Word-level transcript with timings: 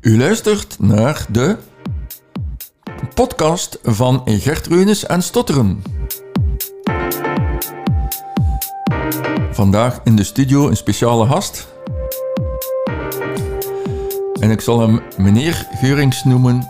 U 0.00 0.18
luistert 0.18 0.76
naar 0.78 1.26
de 1.30 1.56
podcast 3.14 3.78
van 3.82 4.22
Gert 4.24 4.66
Reunis 4.66 5.06
en 5.06 5.22
Stotteren. 5.22 5.82
Vandaag 9.50 10.00
in 10.04 10.16
de 10.16 10.24
studio 10.24 10.68
een 10.68 10.76
speciale 10.76 11.26
gast. 11.26 11.68
En 14.40 14.50
ik 14.50 14.60
zal 14.60 14.80
hem 14.80 15.00
meneer 15.16 15.66
Geurings 15.70 16.24
noemen 16.24 16.68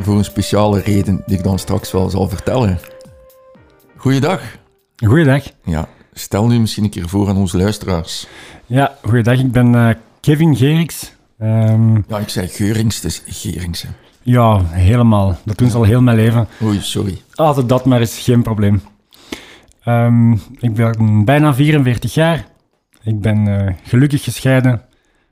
voor 0.00 0.18
een 0.18 0.24
speciale 0.24 0.80
reden 0.80 1.22
die 1.26 1.38
ik 1.38 1.44
dan 1.44 1.58
straks 1.58 1.92
wel 1.92 2.10
zal 2.10 2.28
vertellen. 2.28 2.80
Goeiedag. 3.96 4.42
Goeiedag. 5.06 5.44
Ja, 5.64 5.88
stel 6.18 6.46
nu 6.46 6.60
misschien 6.60 6.84
een 6.84 6.90
keer 6.90 7.08
voor 7.08 7.28
aan 7.28 7.36
onze 7.36 7.56
luisteraars. 7.56 8.26
Ja, 8.66 8.96
goeiedag. 9.02 9.38
Ik 9.38 9.52
ben 9.52 9.74
eh, 9.74 9.94
Kevin 10.20 10.56
Geriks. 10.56 11.12
Ehm, 11.38 11.94
Ja, 12.08 12.18
ik 12.18 12.28
zei 12.28 12.48
Geurings, 12.48 13.04
is 13.04 13.22
Gerings. 13.26 13.82
hè. 13.82 13.88
ja, 14.22 14.64
helemaal. 14.64 15.38
Dat 15.44 15.58
doen 15.58 15.70
ze 15.70 15.76
al 15.76 15.82
heel 15.82 16.02
mijn 16.02 16.16
leven. 16.16 16.48
Oei, 16.62 16.80
sorry. 16.80 17.20
Altijd 17.34 17.68
dat 17.68 17.84
maar 17.84 18.00
is 18.00 18.18
geen 18.18 18.42
probleem. 18.42 18.82
Ehm, 19.82 20.32
ik 20.58 20.74
ben 20.74 21.24
bijna 21.24 21.54
44 21.54 22.14
jaar. 22.14 22.46
Ik 23.02 23.20
ben 23.20 23.66
eh, 23.66 23.74
gelukkig 23.82 24.24
gescheiden. 24.24 24.82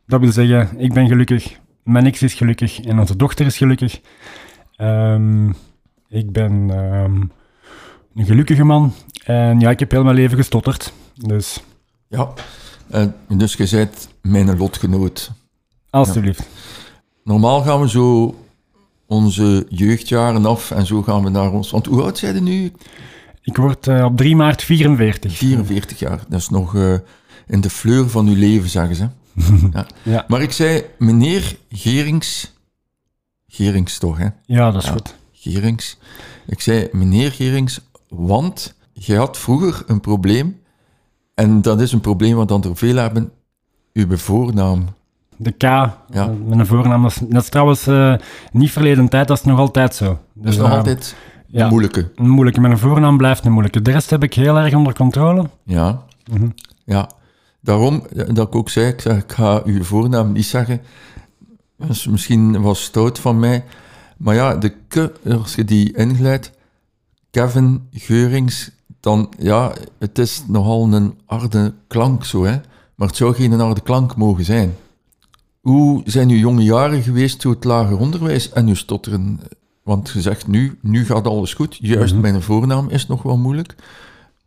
Dat 0.06 0.20
wil 0.20 0.32
zeggen, 0.32 0.68
ik 0.80 0.92
ben 0.92 1.08
gelukkig, 1.08 1.58
mijn 1.82 2.06
ex 2.06 2.22
is 2.22 2.34
gelukkig 2.34 2.80
en 2.80 2.98
onze 2.98 3.16
dochter 3.16 3.46
is 3.46 3.56
gelukkig. 3.56 4.00
Ehm, 4.76 5.48
ik 6.08 6.32
ben 6.32 6.70
een 8.14 8.24
gelukkige 8.26 8.64
man. 8.64 8.92
En 9.24 9.60
ja, 9.60 9.70
ik 9.70 9.78
heb 9.78 9.90
heel 9.90 10.04
mijn 10.04 10.16
leven 10.16 10.36
gestotterd. 10.36 10.92
Dus, 11.14 11.60
Ja, 12.08 12.32
dus 13.28 13.54
je 13.54 13.68
bent 13.70 14.08
mijn 14.22 14.56
lotgenoot. 14.56 15.30
alstublieft. 15.90 16.42
Normaal 17.24 17.62
gaan 17.62 17.80
we 17.80 17.88
zo 17.88 18.34
onze 19.06 19.66
jeugdjaren 19.68 20.46
af 20.46 20.70
en 20.70 20.86
zo 20.86 21.02
gaan 21.02 21.24
we 21.24 21.30
naar 21.30 21.52
ons... 21.52 21.70
Want 21.70 21.86
hoe 21.86 22.02
oud 22.02 22.18
zijn 22.18 22.34
je 22.34 22.40
nu? 22.40 22.72
Ik 23.42 23.56
word 23.56 23.86
eh, 23.86 24.04
op 24.04 24.16
3 24.16 24.36
maart 24.36 24.62
44. 24.62 25.36
44 25.36 25.98
jaar. 25.98 26.20
Dat 26.28 26.40
is 26.40 26.48
nog 26.48 26.74
eh, 26.76 26.94
in 27.46 27.60
de 27.60 27.70
fleur 27.70 28.08
van 28.10 28.26
uw 28.28 28.34
leven, 28.36 28.68
zeggen 28.70 28.96
ze. 28.96 29.08
ja. 29.72 29.86
Ja. 30.02 30.24
Maar 30.28 30.42
ik 30.42 30.52
zei, 30.52 30.84
meneer 30.98 31.56
Gerings... 31.70 32.52
Gerings 33.48 33.98
toch, 33.98 34.18
hè? 34.18 34.26
Ja, 34.46 34.70
dat 34.70 34.82
is 34.82 34.88
Ja. 34.88 34.94
goed. 34.94 35.14
Gerings. 35.32 35.98
Ik 36.46 36.60
zei, 36.60 36.88
meneer 36.92 37.32
Gerings, 37.32 37.80
want 38.16 38.74
je 38.92 39.16
had 39.16 39.38
vroeger 39.38 39.82
een 39.86 40.00
probleem. 40.00 40.60
En 41.34 41.62
dat 41.62 41.80
is 41.80 41.92
een 41.92 42.00
probleem 42.00 42.36
wat 42.36 42.48
dan 42.48 42.64
er 42.64 42.76
veel 42.76 42.96
hebben. 42.96 43.32
Uw 43.92 44.16
voornaam. 44.16 44.84
De 45.36 45.50
K, 45.50 45.62
ja. 45.62 46.34
mijn 46.46 46.66
voornaam, 46.66 47.02
dat 47.02 47.10
is, 47.10 47.18
dat 47.28 47.42
is 47.42 47.48
trouwens 47.48 47.86
eh, 47.86 48.14
niet 48.52 48.70
verleden 48.70 49.08
tijd, 49.08 49.28
dat 49.28 49.38
is 49.38 49.44
nog 49.44 49.58
altijd 49.58 49.94
zo. 49.94 50.04
Dat 50.04 50.18
is 50.34 50.42
Dus, 50.42 50.56
nog 50.56 50.68
eh, 50.68 50.76
altijd 50.76 51.16
ja. 51.46 51.68
moeilijke. 51.68 52.10
Een 52.14 52.28
moeilijke. 52.28 52.60
Mijn 52.60 52.78
voornaam 52.78 53.16
blijft 53.16 53.44
een 53.44 53.52
moeilijke. 53.52 53.82
De 53.82 53.90
rest 53.90 54.10
heb 54.10 54.22
ik 54.22 54.34
heel 54.34 54.56
erg 54.56 54.74
onder 54.74 54.94
controle. 54.94 55.48
Ja. 55.64 56.02
Mhm. 56.30 56.48
Ja. 56.84 57.10
Daarom 57.60 58.06
eh, 58.16 58.34
dat 58.34 58.46
ik 58.46 58.54
ook 58.54 58.70
zei, 58.70 58.86
ik, 58.86 59.00
zeg, 59.00 59.16
ik 59.16 59.32
ga 59.32 59.62
uw 59.64 59.82
voornaam 59.82 60.32
niet 60.32 60.44
zeggen. 60.44 60.80
Dat 61.78 61.90
is 61.90 62.06
misschien 62.06 62.62
was 62.62 62.82
stout 62.82 63.18
van 63.18 63.38
mij. 63.38 63.64
Maar 64.16 64.34
ja, 64.34 64.56
de 64.56 64.74
k, 64.88 65.10
als 65.28 65.54
je 65.54 65.64
die 65.64 65.96
ingeleidt, 65.96 66.52
Kevin 67.34 67.88
Geurings, 67.90 68.70
dan 69.00 69.28
ja, 69.38 69.72
het 69.98 70.18
is 70.18 70.44
nogal 70.48 70.92
een 70.92 71.18
harde 71.26 71.74
klank 71.86 72.24
zo, 72.24 72.44
hè. 72.44 72.60
Maar 72.94 73.08
het 73.08 73.16
zou 73.16 73.34
geen 73.34 73.52
harde 73.52 73.80
klank 73.80 74.16
mogen 74.16 74.44
zijn. 74.44 74.74
Hoe 75.60 76.02
zijn 76.04 76.28
uw 76.28 76.36
jonge 76.36 76.62
jaren 76.62 77.02
geweest, 77.02 77.40
zo 77.40 77.50
het 77.50 77.64
lager 77.64 77.98
onderwijs 77.98 78.52
en 78.52 78.68
uw 78.68 78.74
stotteren? 78.74 79.40
Want 79.82 80.10
je 80.10 80.20
zegt 80.20 80.46
nu, 80.46 80.78
nu 80.80 81.04
gaat 81.04 81.26
alles 81.26 81.54
goed. 81.54 81.76
Juist 81.80 82.14
mijn 82.14 82.42
voornaam 82.42 82.88
is 82.88 83.06
nog 83.06 83.22
wel 83.22 83.36
moeilijk. 83.36 83.74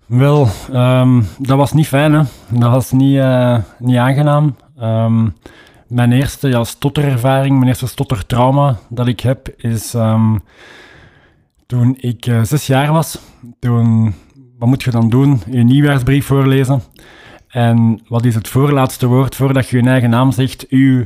Wel, 0.06 0.48
ehm, 0.72 1.24
dat 1.40 1.58
was 1.58 1.74
niet 1.74 1.88
fijn, 1.88 2.14
hè. 2.14 2.24
Dat 2.50 2.72
was 2.72 2.92
niet, 2.92 3.18
eh, 3.18 3.58
niet 3.80 3.98
aangenaam. 3.98 4.56
Ehm, 4.78 5.28
mijn 5.88 6.12
eerste 6.12 6.48
ja, 6.48 6.64
stotterervaring, 6.64 7.56
mijn 7.56 7.68
eerste 7.68 7.88
stottertrauma 7.88 8.78
dat 8.90 9.08
ik 9.08 9.20
heb, 9.20 9.54
is 9.58 9.94
ehm, 9.94 10.36
toen 11.68 11.96
ik 12.00 12.26
eh, 12.26 12.44
zes 12.44 12.68
jaar 12.68 12.92
was. 12.92 13.20
Toen, 13.60 14.14
wat 14.60 14.68
moet 14.68 14.84
je 14.84 14.92
dan 14.92 15.10
doen? 15.10 15.42
Je 15.50 15.64
nieuwjaarsbrief 15.64 16.26
voorlezen. 16.26 16.82
En 17.48 18.02
wat 18.08 18.26
is 18.26 18.36
het 18.36 18.48
voorlaatste 18.48 19.08
woord 19.08 19.36
voordat 19.36 19.68
je 19.70 19.82
je 19.82 19.90
eigen 19.90 20.10
naam 20.10 20.32
zegt? 20.32 20.68
Uw 20.70 21.04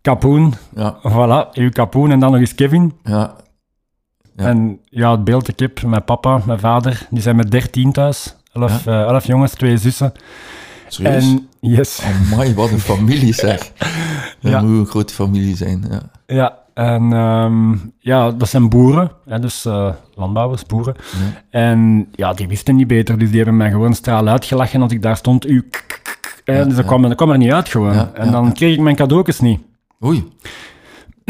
kapoen. 0.00 0.54
Ja, 0.74 0.98
Voilà, 1.08 1.52
uw 1.52 1.70
kapoen 1.70 2.10
en 2.10 2.18
dan 2.20 2.30
nog 2.30 2.40
eens 2.40 2.54
Kevin. 2.54 2.92
ja, 3.02 3.36
Ja. 4.36 4.44
En 4.44 4.80
ja, 4.84 5.10
het 5.10 5.24
beeld 5.24 5.48
ik 5.48 5.58
heb, 5.58 5.82
mijn 5.82 6.04
papa, 6.04 6.40
mijn 6.46 6.58
vader, 6.58 7.06
die 7.10 7.22
zijn 7.22 7.36
met 7.36 7.50
dertien 7.50 7.92
thuis. 7.92 8.36
Elf, 8.52 8.86
eh, 8.86 9.00
elf 9.02 9.26
jongens, 9.26 9.52
twee 9.54 9.76
zussen. 9.76 10.12
serieus. 10.88 11.24
En 11.24 11.48
yes, 11.60 12.02
Amai, 12.02 12.54
wat 12.54 12.70
een 12.70 12.80
familie 12.80 13.32
zeg. 13.34 13.72
Dat 14.40 14.52
Ja. 14.52 14.60
moet 14.62 14.78
een 14.78 14.86
grote 14.86 15.14
familie 15.14 15.56
zijn. 15.56 15.84
Ja. 15.90 16.02
ja. 16.26 16.58
En 16.74 17.12
ehm, 17.12 17.72
ja, 17.98 18.30
dat 18.30 18.48
zijn 18.48 18.68
boeren, 18.68 19.10
hè, 19.28 19.38
dus 19.38 19.64
eh, 19.64 19.92
landbouwers, 20.14 20.66
boeren. 20.66 20.94
En 21.50 22.08
ja, 22.12 22.32
die 22.32 22.48
wisten 22.48 22.76
niet 22.76 22.86
beter, 22.86 23.18
dus 23.18 23.28
die 23.28 23.36
hebben 23.36 23.56
mij 23.56 23.70
gewoon 23.70 23.94
straal 23.94 24.28
uitgelachen 24.28 24.82
als 24.82 24.92
ik 24.92 25.02
daar 25.02 25.16
stond. 25.16 25.46
U, 25.46 25.68
Ja, 26.44 26.64
dus 26.64 26.74
dat, 26.74 26.82
ja. 26.82 26.88
kwam, 26.88 27.02
dat 27.02 27.14
kwam 27.14 27.30
er 27.30 27.38
niet 27.38 27.52
uit 27.52 27.68
gewoon. 27.68 27.94
Ja, 27.94 28.10
en 28.14 28.30
dan 28.30 28.52
kreeg 28.52 28.74
ik 28.74 28.80
mijn 28.80 28.96
cadeautjes 28.96 29.40
niet. 29.40 29.60
Oei, 30.04 30.24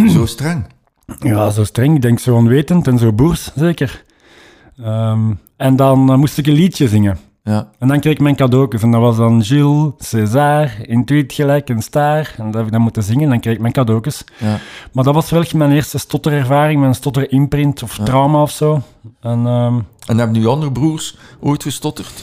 zo 0.08 0.26
streng. 0.26 0.66
Ja, 1.18 1.50
zo 1.50 1.64
streng, 1.64 1.94
ik 1.94 2.02
denk 2.02 2.18
zo 2.18 2.34
onwetend 2.34 2.86
en 2.86 2.98
zo 2.98 3.12
boers, 3.12 3.50
zeker. 3.54 4.04
Ehm, 4.82 5.32
en 5.56 5.76
dan 5.76 6.10
eh, 6.10 6.16
moest 6.16 6.38
ik 6.38 6.46
een 6.46 6.52
liedje 6.52 6.88
zingen. 6.88 7.18
Ja, 7.46 7.68
En 7.78 7.88
dan 7.88 8.00
kreeg 8.00 8.12
ik 8.12 8.20
mijn 8.20 8.36
cadeautjes. 8.36 8.82
En 8.82 8.90
dat 8.90 9.00
was 9.00 9.16
dan 9.16 9.44
Gilles, 9.44 9.92
César, 9.98 10.70
Intuït 10.82 11.32
gelijk, 11.32 11.68
een 11.68 11.82
staar. 11.82 12.34
En 12.38 12.44
dat 12.44 12.54
heb 12.54 12.66
ik 12.66 12.72
dan 12.72 12.80
moeten 12.80 13.02
zingen. 13.02 13.22
En 13.22 13.28
dan 13.28 13.40
kreeg 13.40 13.54
ik 13.54 13.60
mijn 13.60 13.72
cadeautjes. 13.72 14.24
ja. 14.38 14.58
Maar 14.92 15.04
dat 15.04 15.14
was 15.14 15.30
wel 15.30 15.44
mijn 15.54 15.72
eerste 15.72 15.98
stotterervaring, 15.98 16.80
mijn 16.80 16.94
stotterimprint 16.94 17.82
of 17.82 17.98
trauma 18.04 18.42
of 18.42 18.50
zo. 18.50 18.82
En 19.20 19.46
ehm, 19.46 19.78
En 20.06 20.18
hebben 20.18 20.36
uw 20.36 20.48
andere 20.48 20.72
broers 20.72 21.16
ooit 21.40 21.62
gestotterd? 21.62 22.22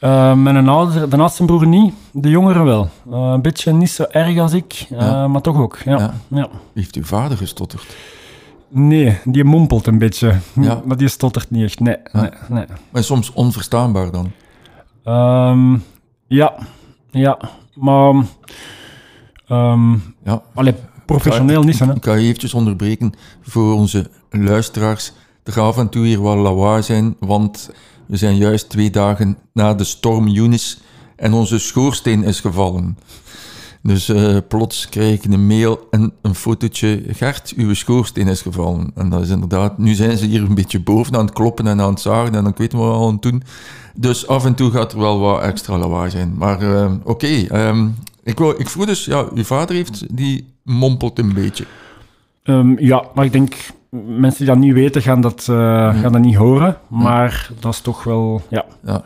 eh, 0.00 0.34
mijn 0.34 0.68
ouder, 0.68 1.10
de 1.10 1.16
oudste 1.16 1.44
broer 1.44 1.66
niet, 1.66 1.94
de 2.12 2.28
jongere 2.30 2.62
wel. 2.62 2.88
Eh, 3.12 3.30
een 3.34 3.42
beetje 3.42 3.72
niet 3.72 3.90
zo 3.90 4.02
erg 4.10 4.38
als 4.38 4.52
ik, 4.52 4.86
eh, 4.90 4.98
Ja. 4.98 5.28
maar 5.28 5.40
toch 5.40 5.56
ook. 5.56 5.78
Ja. 5.84 6.14
Ja. 6.28 6.48
Heeft 6.74 6.94
uw 6.94 7.04
vader 7.04 7.36
gestotterd? 7.36 7.96
Nee, 8.68 9.18
die 9.24 9.44
mompelt 9.44 9.86
een 9.86 9.98
beetje. 9.98 10.34
Maar 10.84 10.96
die 10.96 11.08
stottert 11.08 11.50
niet 11.50 11.64
echt. 11.64 11.80
Nee, 11.80 11.96
nee, 12.12 12.30
nee. 12.48 12.64
Maar 12.90 13.04
soms 13.04 13.32
onverstaanbaar 13.32 14.10
dan. 14.10 14.30
Ehm, 15.04 15.76
ja, 16.26 16.54
ja. 17.10 17.38
Maar... 17.74 18.24
ehm 19.48 19.92
Ja. 20.24 20.42
allee, 20.54 20.74
professioneel 21.06 21.62
niet, 21.62 21.78
hè. 21.78 21.94
Ik 21.94 22.04
ga 22.04 22.14
je 22.14 22.26
eventjes 22.26 22.54
onderbreken 22.54 23.12
voor 23.42 23.74
onze 23.74 24.10
luisteraars. 24.30 25.12
Er 25.42 25.52
gaat 25.52 25.64
af 25.64 25.78
en 25.78 25.88
toe 25.88 26.06
hier 26.06 26.22
wel 26.22 26.36
lawaai 26.36 26.82
zijn, 26.82 27.16
want 27.18 27.70
we 28.06 28.16
zijn 28.16 28.36
juist 28.36 28.68
twee 28.68 28.90
dagen 28.90 29.38
na 29.52 29.74
de 29.74 29.84
storm 29.84 30.36
Eunice 30.36 30.76
en 31.16 31.32
onze 31.32 31.58
schoorsteen 31.58 32.24
is 32.24 32.40
gevallen. 32.40 32.98
Dus 33.86 34.08
eh, 34.08 34.36
plots 34.48 34.88
krijg 34.88 35.24
ik 35.24 35.32
een 35.32 35.46
mail 35.46 35.86
en 35.90 36.12
een 36.22 36.34
fotootje. 36.34 37.02
Gert, 37.08 37.52
uw 37.56 37.74
schoorsteen 37.74 38.28
is 38.28 38.42
gevallen. 38.42 38.90
En 38.94 39.08
dat 39.08 39.20
is 39.22 39.28
inderdaad... 39.28 39.78
Nu 39.78 39.94
zijn 39.94 40.16
ze 40.16 40.26
hier 40.26 40.42
een 40.42 40.54
beetje 40.54 40.80
boven 40.80 41.14
aan 41.16 41.24
het 41.24 41.34
kloppen 41.34 41.66
en 41.66 41.80
aan 41.80 41.90
het 41.90 42.00
zagen 42.00 42.34
en 42.34 42.42
dan 42.44 42.54
weten 42.56 42.78
we 42.78 42.84
wat 42.84 42.98
we 42.98 43.04
aan 43.06 43.12
het 43.12 43.22
doen. 43.22 43.42
Dus 43.94 44.26
af 44.26 44.44
en 44.44 44.54
toe 44.54 44.70
gaat 44.70 44.92
er 44.92 44.98
wel 44.98 45.18
wat 45.18 45.42
extra 45.42 45.78
lawaai 45.78 46.10
zijn. 46.10 46.34
Maar 46.38 46.62
eh, 46.62 46.92
oké, 47.02 47.26
ehm, 47.26 47.88
ik, 48.22 48.38
wou- 48.38 48.56
ik 48.58 48.68
vroeg 48.68 48.86
dus... 48.86 49.04
Ja, 49.04 49.26
uw 49.34 49.44
vader 49.44 49.74
heeft... 49.76 50.16
Die 50.16 50.52
mompelt 50.62 51.18
een 51.18 51.32
beetje. 51.34 51.64
Ehm, 52.42 52.74
ja, 52.78 53.04
maar 53.14 53.24
ik 53.24 53.32
denk, 53.32 53.54
mensen 54.06 54.38
die 54.38 54.54
dat 54.54 54.58
niet 54.64 54.72
weten, 54.74 55.02
gaan 55.02 55.20
dat, 55.20 55.46
eh, 55.50 55.56
gaan 56.00 56.12
dat 56.12 56.20
niet 56.22 56.36
horen. 56.36 56.76
Maar 56.88 57.50
dat 57.60 57.72
is 57.72 57.80
toch 57.80 58.04
wel, 58.04 58.42
ja. 58.50 58.64
Ja. 58.84 59.02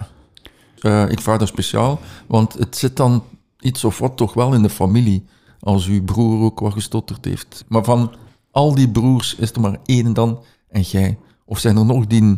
Ik 1.09 1.21
vraag 1.21 1.39
dat 1.39 1.49
speciaal, 1.49 2.01
want 2.27 2.55
het 2.55 2.77
zit 2.77 2.97
dan 2.97 3.23
iets 3.61 3.85
of 3.85 3.99
wat 3.99 4.17
toch 4.17 4.35
wel 4.35 4.53
in 4.55 4.63
de 4.63 4.71
familie, 4.71 5.25
als 5.61 5.87
uw 5.87 6.05
broer 6.05 6.45
ook 6.45 6.61
wat 6.61 6.73
gestotterd 6.73 7.25
heeft. 7.25 7.65
Maar 7.69 7.85
van 7.85 8.13
al 8.51 8.75
die 8.75 8.89
broers 8.89 9.35
is 9.35 9.53
er 9.53 9.61
maar 9.61 9.77
één 9.85 10.13
dan 10.13 10.43
en 10.71 10.81
jij. 10.81 11.19
Of 11.45 11.59
zijn 11.59 11.77
er 11.77 11.85
nog 11.85 12.07
die... 12.07 12.37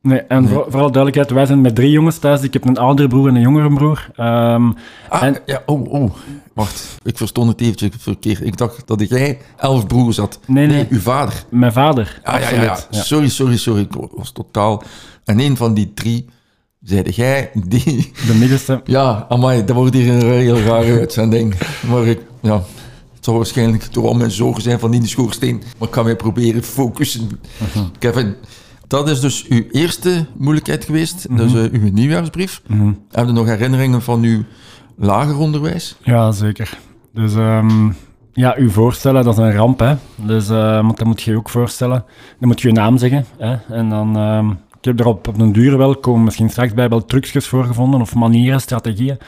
Nee, 0.00 0.20
en 0.20 0.48
Voor, 0.48 0.64
voor 0.68 0.80
alle 0.80 0.90
duidelijkheid, 0.90 1.30
wij 1.30 1.46
zijn 1.46 1.60
met 1.60 1.74
drie 1.74 1.90
jongens 1.90 2.18
thuis. 2.18 2.42
Ik 2.42 2.52
heb 2.52 2.64
een 2.64 2.76
oudere 2.78 3.08
broer 3.08 3.28
en 3.28 3.34
een 3.34 3.40
jongere 3.40 3.74
broer. 3.74 4.10
Ehm, 4.16 4.70
Ah, 5.08 5.22
En- 5.22 5.36
ja, 5.46 5.62
oh, 5.66 5.92
oh. 5.92 6.14
Wacht, 6.54 6.98
ik 7.02 7.16
verstond 7.16 7.48
het 7.50 7.60
eventjes 7.60 7.90
verkeerd. 7.98 8.40
Ik 8.40 8.56
dacht 8.56 8.86
dat 8.86 9.08
jij 9.08 9.38
elf 9.56 9.86
broers 9.86 10.16
had. 10.16 10.40
Nee, 10.46 10.66
nee. 10.66 10.86
uw 10.90 10.98
vader. 11.00 11.44
mijn 11.48 11.72
vader, 11.72 12.20
Ah, 12.22 12.40
ja, 12.40 12.50
ja. 12.50 12.62
Ja. 12.62 13.02
Sorry, 13.02 13.28
sorry, 13.28 13.56
sorry. 13.56 13.80
Ik 13.82 13.92
was 14.10 14.32
totaal... 14.32 14.82
En 15.24 15.40
een 15.40 15.56
van 15.56 15.74
die 15.74 15.94
drie, 15.94 16.24
zeide 16.84 17.10
jij 17.10 17.50
die... 17.68 18.12
De 18.26 18.34
middenste. 18.34 18.80
Ja, 18.84 19.26
amai, 19.28 19.64
dat 19.64 19.76
wordt 19.76 19.94
hier 19.94 20.12
een 20.12 20.30
heel 20.30 20.60
rare 20.60 20.98
uitzending. 20.98 21.54
Maar 21.90 22.06
ik, 22.06 22.20
ja, 22.40 22.54
het 23.14 23.24
zal 23.24 23.36
waarschijnlijk 23.36 23.82
toch 23.82 24.04
al 24.04 24.14
mijn 24.14 24.30
zorgen 24.30 24.62
zijn 24.62 24.78
van 24.78 24.94
in 24.94 25.00
de 25.00 25.06
schoorsteen. 25.06 25.62
Maar 25.78 25.88
ik 25.88 25.94
ga 25.94 26.02
mij 26.02 26.16
proberen 26.16 26.62
focussen. 26.62 27.28
Kevin, 27.98 28.34
dat 28.86 29.08
is 29.08 29.20
dus 29.20 29.46
uw 29.48 29.62
eerste 29.70 30.26
moeilijkheid 30.36 30.84
geweest. 30.84 31.24
Eh, 31.24 31.54
uw 31.72 31.90
nieuwjaarsbrief. 31.92 32.62
Mhm. 32.66 32.92
Heb 33.10 33.26
je 33.26 33.32
nog 33.32 33.46
herinneringen 33.46 34.02
van 34.02 34.22
uw 34.22 34.42
lager 34.96 35.38
onderwijs? 35.38 35.96
Ja, 36.02 36.32
zeker. 36.32 36.78
Dus 37.12 37.34
ehm, 37.34 37.90
ja, 38.32 38.58
u 38.58 38.70
voorstellen, 38.70 39.24
dat 39.24 39.38
is 39.38 39.44
een 39.44 39.52
ramp, 39.54 39.78
hè. 39.78 39.94
Dus, 40.16 40.48
eh, 40.48 40.80
want 40.80 40.96
dat 40.96 41.06
moet 41.06 41.22
je 41.22 41.30
je 41.30 41.36
ook 41.36 41.48
voorstellen. 41.48 42.04
Dan 42.38 42.48
moet 42.48 42.60
je 42.60 42.68
je 42.68 42.74
naam 42.74 42.98
zeggen, 42.98 43.26
hè. 43.38 43.56
En 43.68 43.88
dan... 43.88 44.16
ehm, 44.16 44.50
ik 44.84 44.90
heb 44.90 45.00
er 45.00 45.12
op, 45.12 45.28
op 45.28 45.38
den 45.38 45.52
duur 45.52 45.78
wel, 45.78 46.16
misschien 46.16 46.50
straks 46.50 46.74
bij 46.74 46.88
wel 46.88 47.04
trucjes 47.04 47.46
voor 47.46 47.64
gevonden, 47.64 48.00
of 48.00 48.14
manieren, 48.14 48.60
strategieën, 48.60 49.18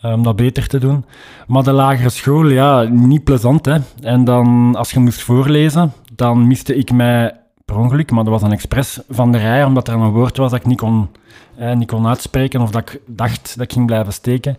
eh, 0.00 0.12
om 0.12 0.22
dat 0.22 0.36
beter 0.36 0.66
te 0.66 0.78
doen. 0.78 1.04
Maar 1.46 1.62
de 1.62 1.72
lagere 1.72 2.08
school, 2.08 2.46
ja, 2.46 2.82
niet 2.82 3.24
plezant, 3.24 3.64
hè. 3.64 3.76
En 4.02 4.24
dan, 4.24 4.74
als 4.76 4.90
je 4.90 5.00
moest 5.00 5.22
voorlezen, 5.22 5.92
dan 6.12 6.46
miste 6.46 6.76
ik 6.76 6.92
mij 6.92 7.32
per 7.64 7.76
ongeluk, 7.76 8.10
maar 8.10 8.24
dat 8.24 8.32
was 8.32 8.42
een 8.42 8.52
expres 8.52 9.00
van 9.08 9.32
de 9.32 9.38
rij, 9.38 9.64
omdat 9.64 9.88
er 9.88 9.94
een 9.94 10.10
woord 10.10 10.36
was 10.36 10.50
dat 10.50 10.60
ik 10.60 10.66
niet 10.66 10.78
kon, 10.78 11.08
eh, 11.56 11.74
niet 11.74 11.88
kon 11.88 12.06
uitspreken, 12.06 12.60
of 12.60 12.70
dat 12.70 12.90
ik 12.90 13.00
dacht 13.06 13.54
dat 13.56 13.64
ik 13.64 13.72
ging 13.72 13.86
blijven 13.86 14.12
steken. 14.12 14.56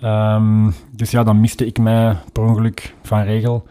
Ehm, 0.00 0.70
dus 0.92 1.10
ja, 1.10 1.24
dan 1.24 1.40
miste 1.40 1.66
ik 1.66 1.78
mij 1.78 2.16
per 2.32 2.42
ongeluk 2.42 2.94
van 3.02 3.22
regel. 3.22 3.66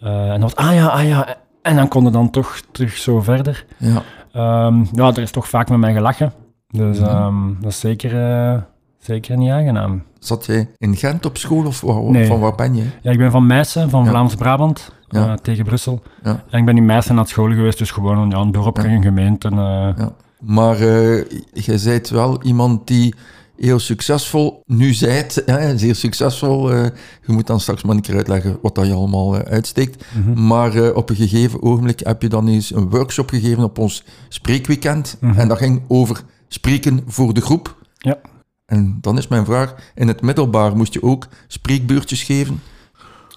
Eh, 0.00 0.22
en 0.22 0.30
dan 0.30 0.40
was, 0.40 0.56
ah 0.56 0.74
ja, 0.74 0.86
ah 0.86 1.08
ja. 1.08 1.36
En 1.62 1.76
dan 1.76 1.88
kon 1.88 2.04
het 2.04 2.12
dan 2.12 2.30
toch 2.30 2.60
terug 2.72 2.96
zo 2.96 3.20
verder. 3.20 3.64
Ja. 3.76 4.02
Ehm, 4.32 4.84
ja, 4.92 5.08
er 5.08 5.18
is 5.18 5.30
toch 5.30 5.48
vaak 5.48 5.68
met 5.68 5.78
mij 5.78 5.92
gelachen. 5.92 6.32
Dus 6.68 6.98
ehm, 6.98 7.34
dat 7.60 7.70
is 7.70 7.80
zeker, 7.80 8.30
eh, 8.30 8.60
zeker 8.98 9.36
niet 9.36 9.50
aangenaam. 9.50 10.02
Zat 10.18 10.46
jij 10.46 10.68
in 10.78 10.96
Gent 10.96 11.26
op 11.26 11.36
school 11.36 11.66
of 11.66 11.82
Nee. 11.82 12.26
van 12.26 12.40
waar 12.40 12.54
ben 12.54 12.74
je? 12.74 12.84
Ja, 13.02 13.10
ik 13.10 13.18
ben 13.18 13.30
van 13.30 13.46
Meissen, 13.46 13.90
van 13.90 14.04
Ja. 14.04 14.10
Vlaams-Brabant, 14.10 14.92
Ja. 15.08 15.26
eh, 15.26 15.32
tegen 15.34 15.64
Brussel. 15.64 16.02
Ja. 16.22 16.42
En 16.50 16.58
ik 16.58 16.64
ben 16.64 16.76
in 16.76 16.84
Meissen 16.86 17.14
naar 17.14 17.26
school 17.26 17.48
geweest, 17.48 17.78
dus 17.78 17.90
gewoon 17.90 18.18
een, 18.18 18.30
ja, 18.30 18.36
een 18.38 18.52
dorp 18.52 18.78
en 18.78 18.90
een 18.90 19.02
gemeente. 19.02 19.48
Ja. 19.50 19.94
Maar 20.40 20.76
jij 21.52 21.78
bent 21.84 22.08
wel 22.08 22.42
iemand 22.42 22.86
die 22.86 23.14
heel 23.60 23.78
succesvol 23.78 24.62
nu 24.66 24.92
zijt, 24.92 25.42
hè, 25.46 25.78
zeer 25.78 25.94
succesvol. 25.94 26.72
eh, 26.72 26.84
je 27.26 27.32
moet 27.32 27.46
dan 27.46 27.60
straks 27.60 27.82
maar 27.82 27.96
een 27.96 28.02
keer 28.02 28.16
uitleggen 28.16 28.58
wat 28.62 28.74
dat 28.74 28.86
je 28.86 28.92
allemaal 28.92 29.36
eh, 29.36 29.52
uitsteekt. 29.52 30.04
Mhm. 30.14 30.46
Maar 30.46 30.74
eh, 30.74 30.96
op 30.96 31.10
een 31.10 31.16
gegeven 31.16 31.62
ogenblik 31.62 32.00
heb 32.00 32.22
je 32.22 32.28
dan 32.28 32.48
eens 32.48 32.74
een 32.74 32.90
workshop 32.90 33.28
gegeven 33.28 33.62
op 33.62 33.78
ons 33.78 34.04
spreekweekend. 34.28 35.16
Mhm. 35.20 35.38
En 35.38 35.48
dat 35.48 35.58
ging 35.58 35.82
over 35.88 36.22
spreken 36.48 37.02
voor 37.06 37.34
de 37.34 37.40
groep. 37.40 37.76
Ja. 37.94 38.18
En 38.66 38.98
dan 39.00 39.18
is 39.18 39.28
mijn 39.28 39.44
vraag, 39.44 39.74
in 39.94 40.08
het 40.08 40.22
middelbaar 40.22 40.76
moest 40.76 40.92
je 40.92 41.02
ook 41.02 41.26
spreekbeurtjes 41.46 42.22
geven? 42.22 42.62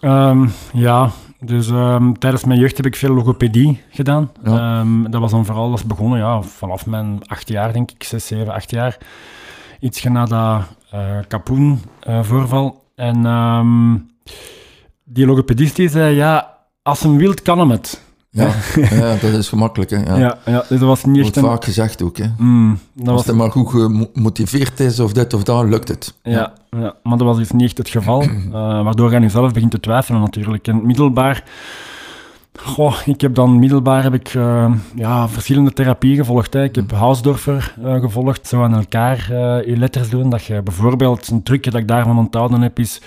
Ehm, 0.01 0.47
ja, 0.73 1.11
dus 1.39 1.69
ehm, 1.69 2.13
tijdens 2.13 2.43
mijn 2.43 2.59
jeugd 2.59 2.77
heb 2.77 2.85
ik 2.85 2.95
veel 2.95 3.13
logopedie 3.13 3.81
gedaan. 3.89 4.31
Ja. 4.43 4.79
Ehm, 4.79 5.11
dat 5.11 5.21
was 5.21 5.31
dan 5.31 5.45
vooral 5.45 5.73
is 5.73 5.83
begonnen 5.83 6.19
ja, 6.19 6.41
vanaf 6.41 6.85
mijn 6.85 7.19
acht 7.27 7.47
jaar, 7.47 7.73
denk 7.73 7.91
ik, 7.91 8.03
zes, 8.03 8.27
zeven, 8.27 8.53
acht 8.53 8.71
jaar. 8.71 8.97
Iets 9.83 10.03
na 10.03 10.25
dat 10.25 10.63
eh 10.91 11.17
Kapoen-voorval. 11.27 12.83
en 12.95 13.25
ehm, 13.25 13.95
die 15.03 15.25
logopedist 15.25 15.75
die 15.75 15.89
zei, 15.89 16.15
ja, 16.15 16.57
als 16.81 16.99
hem 16.99 17.17
wilt, 17.17 17.41
kan 17.41 17.59
hem 17.59 17.69
het. 17.69 18.01
Ja, 18.29 18.51
ja 18.99 19.15
dat 19.15 19.31
is 19.31 19.49
gemakkelijk. 19.49 19.89
Hè? 19.89 19.97
Ja. 19.97 20.17
Ja, 20.17 20.37
ja, 20.45 20.59
dus 20.59 20.79
dat 20.79 20.87
was 20.87 21.03
niet 21.03 21.15
echt 21.15 21.23
Wordt 21.23 21.37
een... 21.37 21.43
vaak 21.43 21.63
gezegd 21.63 22.01
ook. 22.01 22.17
Hè? 22.17 22.25
Mm, 22.37 22.79
dat 22.93 23.07
Als 23.07 23.15
was 23.15 23.25
hij 23.25 23.35
maar 23.35 23.51
goed 23.51 23.69
gemotiveerd 23.69 24.79
is 24.79 24.99
of 24.99 25.13
dit 25.13 25.33
of 25.33 25.43
dat, 25.43 25.65
lukt 25.65 25.87
het. 25.87 26.13
Ja, 26.23 26.53
ja, 26.69 26.95
maar 27.03 27.17
dat 27.17 27.27
was 27.27 27.37
dus 27.37 27.51
niet 27.51 27.63
echt 27.63 27.77
het 27.77 27.89
geval. 27.89 28.21
eh, 28.27 28.83
waardoor 28.83 29.19
nu 29.19 29.29
zelf 29.29 29.53
begint 29.53 29.71
te 29.71 29.79
twijfelen 29.79 30.21
natuurlijk. 30.21 30.67
En 30.67 30.85
middelbaar... 30.85 31.43
Goh, 32.59 32.95
ik 33.05 33.21
heb 33.21 33.35
dan 33.35 33.59
middelbaar 33.59 34.03
heb 34.03 34.13
ik, 34.13 34.33
eh, 34.33 34.73
ja, 34.95 35.27
verschillende 35.27 35.73
therapieën 35.73 36.15
gevolgd. 36.15 36.53
Hè. 36.53 36.63
Ik 36.63 36.75
heb 36.75 36.91
Hausdorfer 36.91 37.75
eh, 37.83 37.99
gevolgd, 37.99 38.47
zo 38.47 38.63
aan 38.63 38.75
elkaar 38.75 39.17
eh, 39.17 39.67
je 39.67 39.77
letters 39.77 40.09
doen. 40.09 40.29
Dat 40.29 40.43
je 40.43 40.61
bijvoorbeeld, 40.61 41.27
een 41.27 41.43
trucje 41.43 41.71
dat 41.71 41.81
ik 41.81 41.87
daarvan 41.87 42.17
onthouden 42.17 42.61
heb, 42.61 42.79
is... 42.79 43.01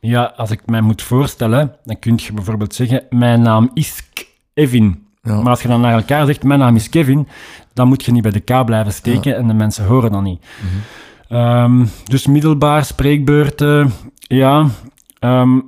Ja, 0.00 0.32
als 0.36 0.50
ik 0.50 0.60
mij 0.66 0.80
moet 0.80 1.02
voorstellen, 1.02 1.76
dan 1.84 1.98
kun 1.98 2.14
je 2.16 2.32
bijvoorbeeld 2.32 2.74
zeggen... 2.74 3.02
Mijn 3.10 3.42
naam 3.42 3.70
is 3.74 4.10
Kevin. 4.54 5.06
Ja. 5.22 5.40
Maar 5.40 5.50
als 5.50 5.62
je 5.62 5.68
dan 5.68 5.80
naar 5.80 5.94
elkaar 5.94 6.26
zegt, 6.26 6.42
mijn 6.42 6.58
naam 6.58 6.76
is 6.76 6.88
Kevin, 6.88 7.28
dan 7.72 7.88
moet 7.88 8.04
je 8.04 8.12
niet 8.12 8.22
bij 8.22 8.30
de 8.30 8.40
K 8.40 8.64
blijven 8.64 8.92
steken 8.92 9.36
en 9.36 9.46
de 9.46 9.54
mensen 9.54 9.86
horen 9.86 10.12
dat 10.12 10.22
niet. 10.22 10.44
Ehm, 11.28 11.84
dus 12.04 12.26
middelbaar, 12.26 12.84
spreekbeurten, 12.84 13.92
ja. 14.18 14.66
Ehm, 15.18 15.58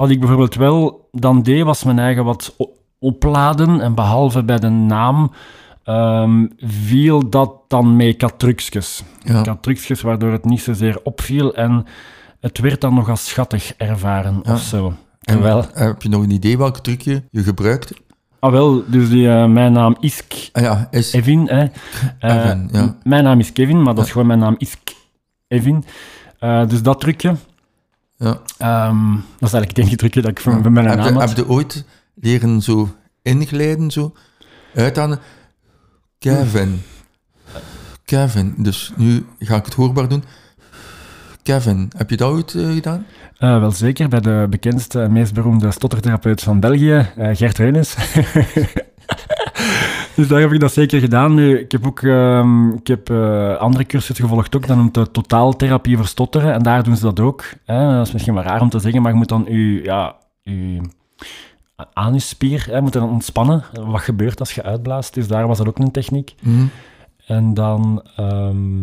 wat 0.00 0.10
ik 0.10 0.18
bijvoorbeeld 0.20 0.54
wel 0.54 1.08
dan 1.12 1.42
deed, 1.42 1.62
was 1.64 1.84
mijn 1.84 1.98
eigen 1.98 2.24
wat 2.24 2.56
opladen. 2.98 3.80
En 3.80 3.94
behalve 3.94 4.44
bij 4.44 4.58
de 4.58 4.68
naam 4.68 5.30
ehm, 5.84 6.46
viel 6.58 7.28
dat 7.30 7.52
dan 7.68 7.96
mee. 7.96 8.16
Trucjes. 8.36 9.02
Ja. 9.22 9.58
Waardoor 10.02 10.32
het 10.32 10.44
niet 10.44 10.60
zozeer 10.60 11.00
opviel 11.02 11.54
en 11.54 11.84
het 12.40 12.58
werd 12.58 12.80
dan 12.80 12.94
nog 12.94 13.08
als 13.08 13.28
schattig 13.28 13.74
ervaren 13.76 14.40
Ja. 14.42 14.52
of 14.52 14.60
zo. 14.60 14.86
En 14.86 14.94
Terwijl, 15.20 15.64
heb 15.74 16.02
je 16.02 16.08
nog 16.08 16.22
een 16.22 16.30
idee 16.30 16.58
welk 16.58 16.78
trucje 16.78 17.22
je 17.30 17.42
gebruikt? 17.42 17.92
ah 18.38 18.50
wel, 18.52 18.82
dus 18.86 19.08
die, 19.08 19.28
eh, 19.30 19.46
mijn 19.46 19.72
naam 19.72 19.96
is 20.00 20.26
K- 20.26 20.48
Ah 20.52 20.62
ja, 20.62 20.88
is... 20.90 21.12
Evin. 21.12 21.48
Hè. 21.48 21.64
Eh, 22.18 22.52
ja. 22.72 22.96
Mijn 23.02 23.24
naam 23.24 23.38
is 23.38 23.52
Kevin, 23.52 23.82
maar 23.82 23.94
dat 23.94 24.04
is 24.04 24.10
gewoon 24.12 24.26
mijn 24.26 24.38
naam 24.38 24.54
is 24.58 24.76
K- 24.84 24.94
Evin. 25.48 25.84
Eh, 26.38 26.68
dus 26.68 26.82
dat 26.82 27.00
trucje, 27.00 27.34
Ja. 28.20 28.40
ehm, 28.58 29.12
dat 29.12 29.48
is 29.48 29.52
eigenlijk 29.52 29.68
het 29.68 29.78
enige 29.78 29.96
trucje 29.96 30.20
dat 30.20 30.30
ik 30.30 30.40
van, 30.40 30.62
van 30.62 30.72
mijn 30.72 30.86
heb, 30.86 30.98
je, 30.98 31.04
naam 31.04 31.14
had. 31.14 31.28
heb 31.28 31.36
je 31.36 31.48
ooit 31.48 31.84
leren 32.14 32.62
zo 32.62 32.88
inglijden, 33.22 33.90
zo 33.90 34.12
uit 34.74 34.98
aan 34.98 35.18
Kevin? 36.18 36.82
Kevin, 38.04 38.54
dus 38.56 38.92
nu 38.96 39.26
ga 39.38 39.56
ik 39.56 39.64
het 39.64 39.74
hoorbaar 39.74 40.08
doen. 40.08 40.24
Kevin, 41.42 41.90
heb 41.96 42.10
je 42.10 42.16
dat 42.16 42.30
ooit 42.30 42.54
eh, 42.54 42.72
gedaan? 42.72 43.06
Eh, 43.38 43.60
wel 43.60 43.70
zeker, 43.70 44.08
bij 44.08 44.20
de 44.20 44.46
bekendste 44.50 45.02
en 45.02 45.12
meest 45.12 45.34
beroemde 45.34 45.70
stottertherapeut 45.70 46.42
van 46.42 46.60
België, 46.60 47.08
eh, 47.16 47.36
Gert 47.36 47.58
Reunis. 47.58 47.96
dus 50.20 50.28
daar 50.28 50.40
heb 50.40 50.52
ik 50.52 50.60
dat 50.60 50.72
zeker 50.72 51.00
gedaan. 51.00 51.34
Nu, 51.34 51.58
ik 51.58 51.72
heb 51.72 51.86
ook 51.86 52.02
ehm, 52.02 52.70
ik 52.70 52.86
heb, 52.86 53.10
eh, 53.10 53.56
andere 53.56 53.84
cursussen 53.84 54.24
gevolgd 54.24 54.56
ook, 54.56 54.66
dat 54.66 54.76
noemt 54.76 54.94
de 54.94 55.10
totaaltherapie 55.10 55.96
voor 55.96 56.06
stotteren. 56.06 56.52
En 56.52 56.62
daar 56.62 56.82
doen 56.82 56.96
ze 56.96 57.02
dat 57.02 57.20
ook. 57.20 57.44
Hè. 57.64 57.96
Dat 57.96 58.06
is 58.06 58.12
misschien 58.12 58.34
wel 58.34 58.42
raar 58.42 58.60
om 58.60 58.68
te 58.68 58.78
zeggen, 58.78 59.02
maar 59.02 59.10
je 59.10 59.16
moet 59.16 59.28
dan 59.28 59.44
je, 59.48 59.82
ja, 59.82 60.16
je 60.42 60.80
anusspier 61.92 62.66
hè, 62.70 62.80
moet 62.80 62.92
dan 62.92 63.10
ontspannen. 63.10 63.64
Wat 63.72 64.00
gebeurt 64.00 64.40
als 64.40 64.54
je 64.54 64.62
uitblaast. 64.62 65.14
Dus 65.14 65.28
daar 65.28 65.46
was 65.46 65.58
dat 65.58 65.68
ook 65.68 65.78
een 65.78 65.90
techniek. 65.90 66.34
Mhm. 66.42 66.66
En 67.26 67.54
dan, 67.54 68.02
ehm, 68.16 68.82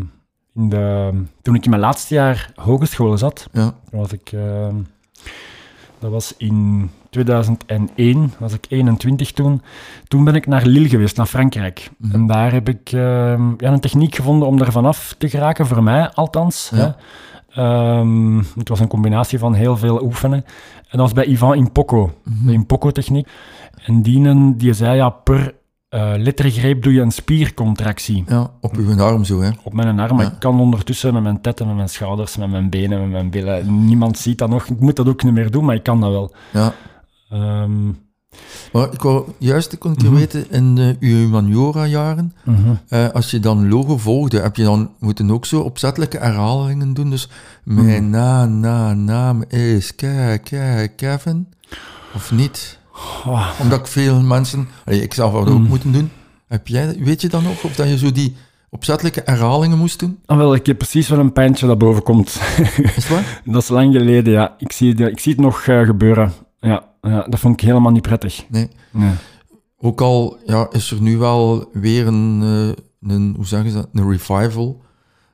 in 0.54 0.70
de, 0.70 1.12
toen 1.42 1.56
ik 1.56 1.64
in 1.64 1.70
mijn 1.70 1.82
laatste 1.82 2.14
jaar 2.14 2.52
hogeschool 2.56 3.18
zat, 3.18 3.48
Ja, 3.52 3.74
was 3.92 4.12
ik, 4.12 4.32
ehm, 4.32 4.76
dat 6.00 6.12
was 6.12 6.34
in 6.38 6.90
2001, 7.10 8.34
was 8.40 8.54
ik 8.54 8.66
21 8.70 9.32
toen. 9.32 9.62
Toen 10.08 10.24
ben 10.24 10.36
ik 10.36 10.48
naar 10.48 10.66
Lille 10.66 10.90
geweest, 10.90 11.18
naar 11.18 11.26
Frankrijk. 11.26 11.90
Mhm. 11.98 12.14
En 12.14 12.28
daar 12.28 12.52
heb 12.52 12.70
ik 12.70 12.92
ehm, 12.92 13.50
ja, 13.58 13.72
een 13.72 13.80
techniek 13.80 14.16
gevonden 14.16 14.48
om 14.48 14.60
er 14.62 14.72
vanaf 14.72 15.16
te 15.18 15.30
geraken, 15.30 15.68
voor 15.68 15.84
mij 15.84 16.10
althans. 16.10 16.72
Ja. 16.76 16.78
Hè. 16.78 16.92
Ehm, 17.62 18.38
het 18.58 18.70
was 18.70 18.80
een 18.80 18.88
combinatie 18.88 19.40
van 19.40 19.54
heel 19.54 19.78
veel 19.78 20.04
oefenen. 20.04 20.44
En 20.78 20.98
dat 20.98 21.00
was 21.00 21.14
bij 21.14 21.26
Ivan 21.26 21.56
Impocco, 21.56 22.12
Mhm. 22.24 22.46
de 22.46 22.54
Impocco-techniek. 22.54 23.28
En 23.86 24.02
dienen, 24.02 24.58
die 24.58 24.74
zei, 24.74 24.96
ja, 24.96 25.10
per 25.10 25.54
eh, 25.90 26.14
lettergreep 26.18 26.84
doe 26.84 26.94
je 26.94 27.02
een 27.02 27.12
spiercontractie 27.12 28.24
ja, 28.28 28.52
op 28.62 28.76
uw 28.78 29.02
arm 29.02 29.24
zo, 29.24 29.42
hè. 29.42 29.50
op 29.64 29.74
mijn 29.74 30.00
arm. 30.00 30.16
Maar 30.16 30.26
Ja. 30.26 30.32
ik 30.32 30.40
kan 30.40 30.60
ondertussen 30.60 31.14
met 31.14 31.24
mijn 31.24 31.42
tetten, 31.42 31.68
met 31.68 31.76
mijn 31.76 31.90
schouders, 31.90 32.38
met 32.38 32.50
mijn 32.50 32.70
benen, 32.70 33.00
met 33.02 33.10
mijn 33.10 33.30
billen. 33.30 33.86
Niemand 33.86 34.18
ziet 34.18 34.38
dat 34.38 34.50
nog. 34.50 34.66
Ik 34.68 34.80
moet 34.80 34.96
dat 34.96 35.08
ook 35.08 35.24
niet 35.24 35.34
meer 35.34 35.52
doen, 35.52 35.66
maar 35.66 35.76
ik 35.76 35.84
kan 35.84 36.02
dat 36.02 36.10
wel. 36.12 36.36
Ja. 36.54 36.74
Ehm, 37.30 37.88
Maar 38.74 38.94
ik 38.94 39.02
wou 39.02 39.28
juist 39.38 39.74
ik 39.74 39.80
kon 39.80 39.92
Mhm. 39.92 40.14
weten, 40.14 40.52
in 40.52 40.78
eh, 40.78 40.88
uw 41.10 41.16
humaniora-jaren, 41.18 42.34
mhm. 42.46 42.74
eh, 42.88 43.10
als 43.10 43.32
je 43.32 43.40
dan 43.40 43.70
logo 43.70 43.98
volgde, 43.98 44.40
heb 44.40 44.56
je 44.56 44.64
dan 44.64 44.92
moeten 45.00 45.32
ook 45.32 45.46
zo 45.46 45.62
opzettelijke 45.62 46.18
herhalingen 46.18 46.94
doen? 46.94 47.10
Dus 47.10 47.30
mijn 47.64 48.04
Mhm. 48.04 48.10
na, 48.10 48.46
na, 48.46 48.94
naam 48.94 49.44
is 49.48 49.96
Ke, 49.96 50.40
Ke, 50.44 50.90
Kevin? 50.96 51.48
Of 52.16 52.32
niet? 52.32 52.80
Oh, 53.26 53.50
Omdat 53.62 53.80
ik 53.80 53.88
veel 53.88 54.22
mensen, 54.22 54.68
ik 54.86 55.14
had 55.14 55.32
dat 55.32 55.42
ook 55.48 55.60
Mhm. 55.60 55.62
moeten 55.68 55.92
doen. 55.92 56.12
Heb 56.48 56.68
jij, 56.68 56.98
weet 57.00 57.22
je 57.22 57.30
dan 57.30 57.44
nog 57.44 57.64
of 57.64 57.76
dat 57.76 57.88
je 57.88 57.98
zo 57.98 58.12
die 58.12 58.36
opzettelijke 58.70 59.22
herhalingen 59.26 59.78
moest 59.78 60.00
doen? 60.00 60.20
ah, 60.26 60.38
wel, 60.38 60.56
ik 60.56 60.66
heb 60.66 60.78
precies 60.78 61.08
wel 61.10 61.20
een 61.20 61.34
pijntje 61.34 61.68
dat 61.68 61.78
boven 61.78 62.04
komt. 62.04 62.28
Is 62.78 62.96
het 62.96 63.08
waar? 63.08 63.42
dat 63.46 63.62
is 63.62 63.68
lang 63.70 63.94
geleden, 63.96 64.34
ja. 64.34 64.56
Ik 64.58 64.72
zie, 64.72 64.96
ik 64.96 65.20
zie 65.20 65.32
het 65.32 65.42
nog 65.42 65.62
eh, 65.62 65.82
gebeuren. 65.86 66.34
Ja, 66.60 66.84
ja, 67.02 67.22
dat 67.30 67.40
vond 67.40 67.62
ik 67.62 67.68
helemaal 67.68 67.92
niet 67.92 68.02
prettig. 68.02 68.46
Nee. 68.50 68.70
Nee. 68.92 69.12
Ook 69.80 70.02
al 70.02 70.38
ja, 70.46 70.68
is 70.72 70.92
er 70.92 71.02
nu 71.02 71.18
wel 71.18 71.70
weer 71.74 72.08
een, 72.08 72.40
eh, 72.44 73.12
een, 73.12 73.34
hoe 73.36 73.46
zeggen 73.46 73.70
ze 73.72 73.76
dat, 73.76 73.88
een 73.94 74.10
revival 74.10 74.82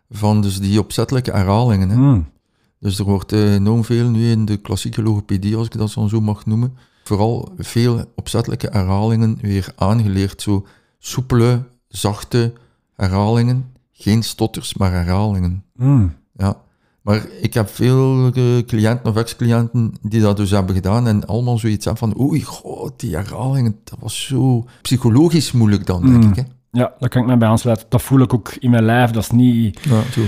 van 0.10 0.42
dus 0.42 0.60
die 0.60 0.80
opzettelijke 0.80 1.32
herhalingen. 1.32 1.90
Hè. 1.90 1.96
Mm. 1.96 2.32
Dus 2.80 3.00
er 3.00 3.06
wordt 3.06 3.32
eh, 3.32 3.54
enorm 3.54 3.84
veel 3.84 4.10
nu 4.10 4.32
in 4.32 4.46
de 4.46 4.58
klassieke 4.58 5.02
logopedie, 5.02 5.56
als 5.56 5.66
ik 5.66 5.78
dat 5.78 5.90
zo 5.90 6.22
mag 6.22 6.46
noemen, 6.46 6.78
vooral 7.04 7.52
veel 7.58 8.06
opzettelijke 8.16 8.68
herhalingen 8.72 9.38
weer 9.42 9.74
aangeleerd. 9.76 10.42
Zo 10.42 10.66
soepele, 11.00 11.64
zachte 11.88 12.54
herhalingen. 12.96 13.72
Geen 13.92 14.24
stotters, 14.24 14.74
maar 14.74 14.92
herhalingen. 14.92 15.64
Mm. 15.76 16.16
Ja. 16.38 16.62
Maar 17.02 17.26
ik 17.42 17.54
heb 17.54 17.70
veel 17.70 18.32
eh, 18.34 18.44
cliënten 18.66 19.10
of 19.10 19.16
ex-cliënten 19.18 19.94
die 20.02 20.22
dat 20.22 20.38
dus 20.38 20.52
hebben 20.52 20.76
gedaan 20.76 21.08
en 21.08 21.26
allemaal 21.28 21.58
zoiets 21.58 21.86
hebben 21.86 22.10
van 22.10 22.22
oei, 22.22 22.44
god, 22.44 23.00
die 23.00 23.16
herhalingen, 23.16 23.80
dat 23.84 23.98
was 24.00 24.26
zo 24.26 24.66
psychologisch 24.82 25.52
moeilijk 25.52 25.86
dan, 25.86 26.02
denk 26.02 26.24
Mm. 26.24 26.30
ik. 26.30 26.36
Hè? 26.36 26.42
Ja, 26.72 26.94
daar 27.00 27.10
kan 27.10 27.22
ik 27.22 27.28
mij 27.28 27.38
bij 27.38 27.48
aansluiten. 27.48 27.86
Dat 27.90 28.02
voel 28.02 28.20
ik 28.20 28.34
ook 28.34 28.54
in 28.60 28.70
mijn 28.70 28.84
lijf. 28.84 29.12
Dat 29.12 29.24
is 29.24 29.30
niet... 29.32 29.80
Ja, 29.82 30.02
zo. 30.12 30.22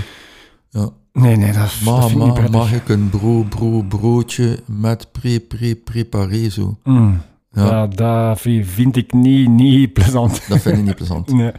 Ja. 0.68 0.88
Nee, 1.22 1.36
nee, 1.36 1.52
dat, 1.52 1.64
is- 1.64 1.80
dat 1.84 1.94
Ma, 1.94 2.08
vind 2.08 2.22
ik 2.36 2.42
niet 2.42 2.50
mag 2.50 2.72
ik 2.72 2.88
een 2.88 3.10
bro, 3.10 3.42
bro, 3.48 3.82
broodje 3.88 4.58
met 4.66 5.08
pre, 5.12 5.40
pre, 5.40 5.74
preparé 5.74 6.48
zo? 6.48 6.78
Mm. 6.84 7.20
Ja. 7.52 7.64
Ja, 7.66 7.86
dat 7.86 8.40
vind 8.40 8.96
ik 8.96 9.12
niet, 9.12 9.48
niet 9.48 9.92
plezant. 9.92 10.48
Dat 10.48 10.60
vind 10.60 10.78
ik 10.78 10.84
niet 10.84 10.94
plezant. 10.94 11.32
Nee. 11.34 11.52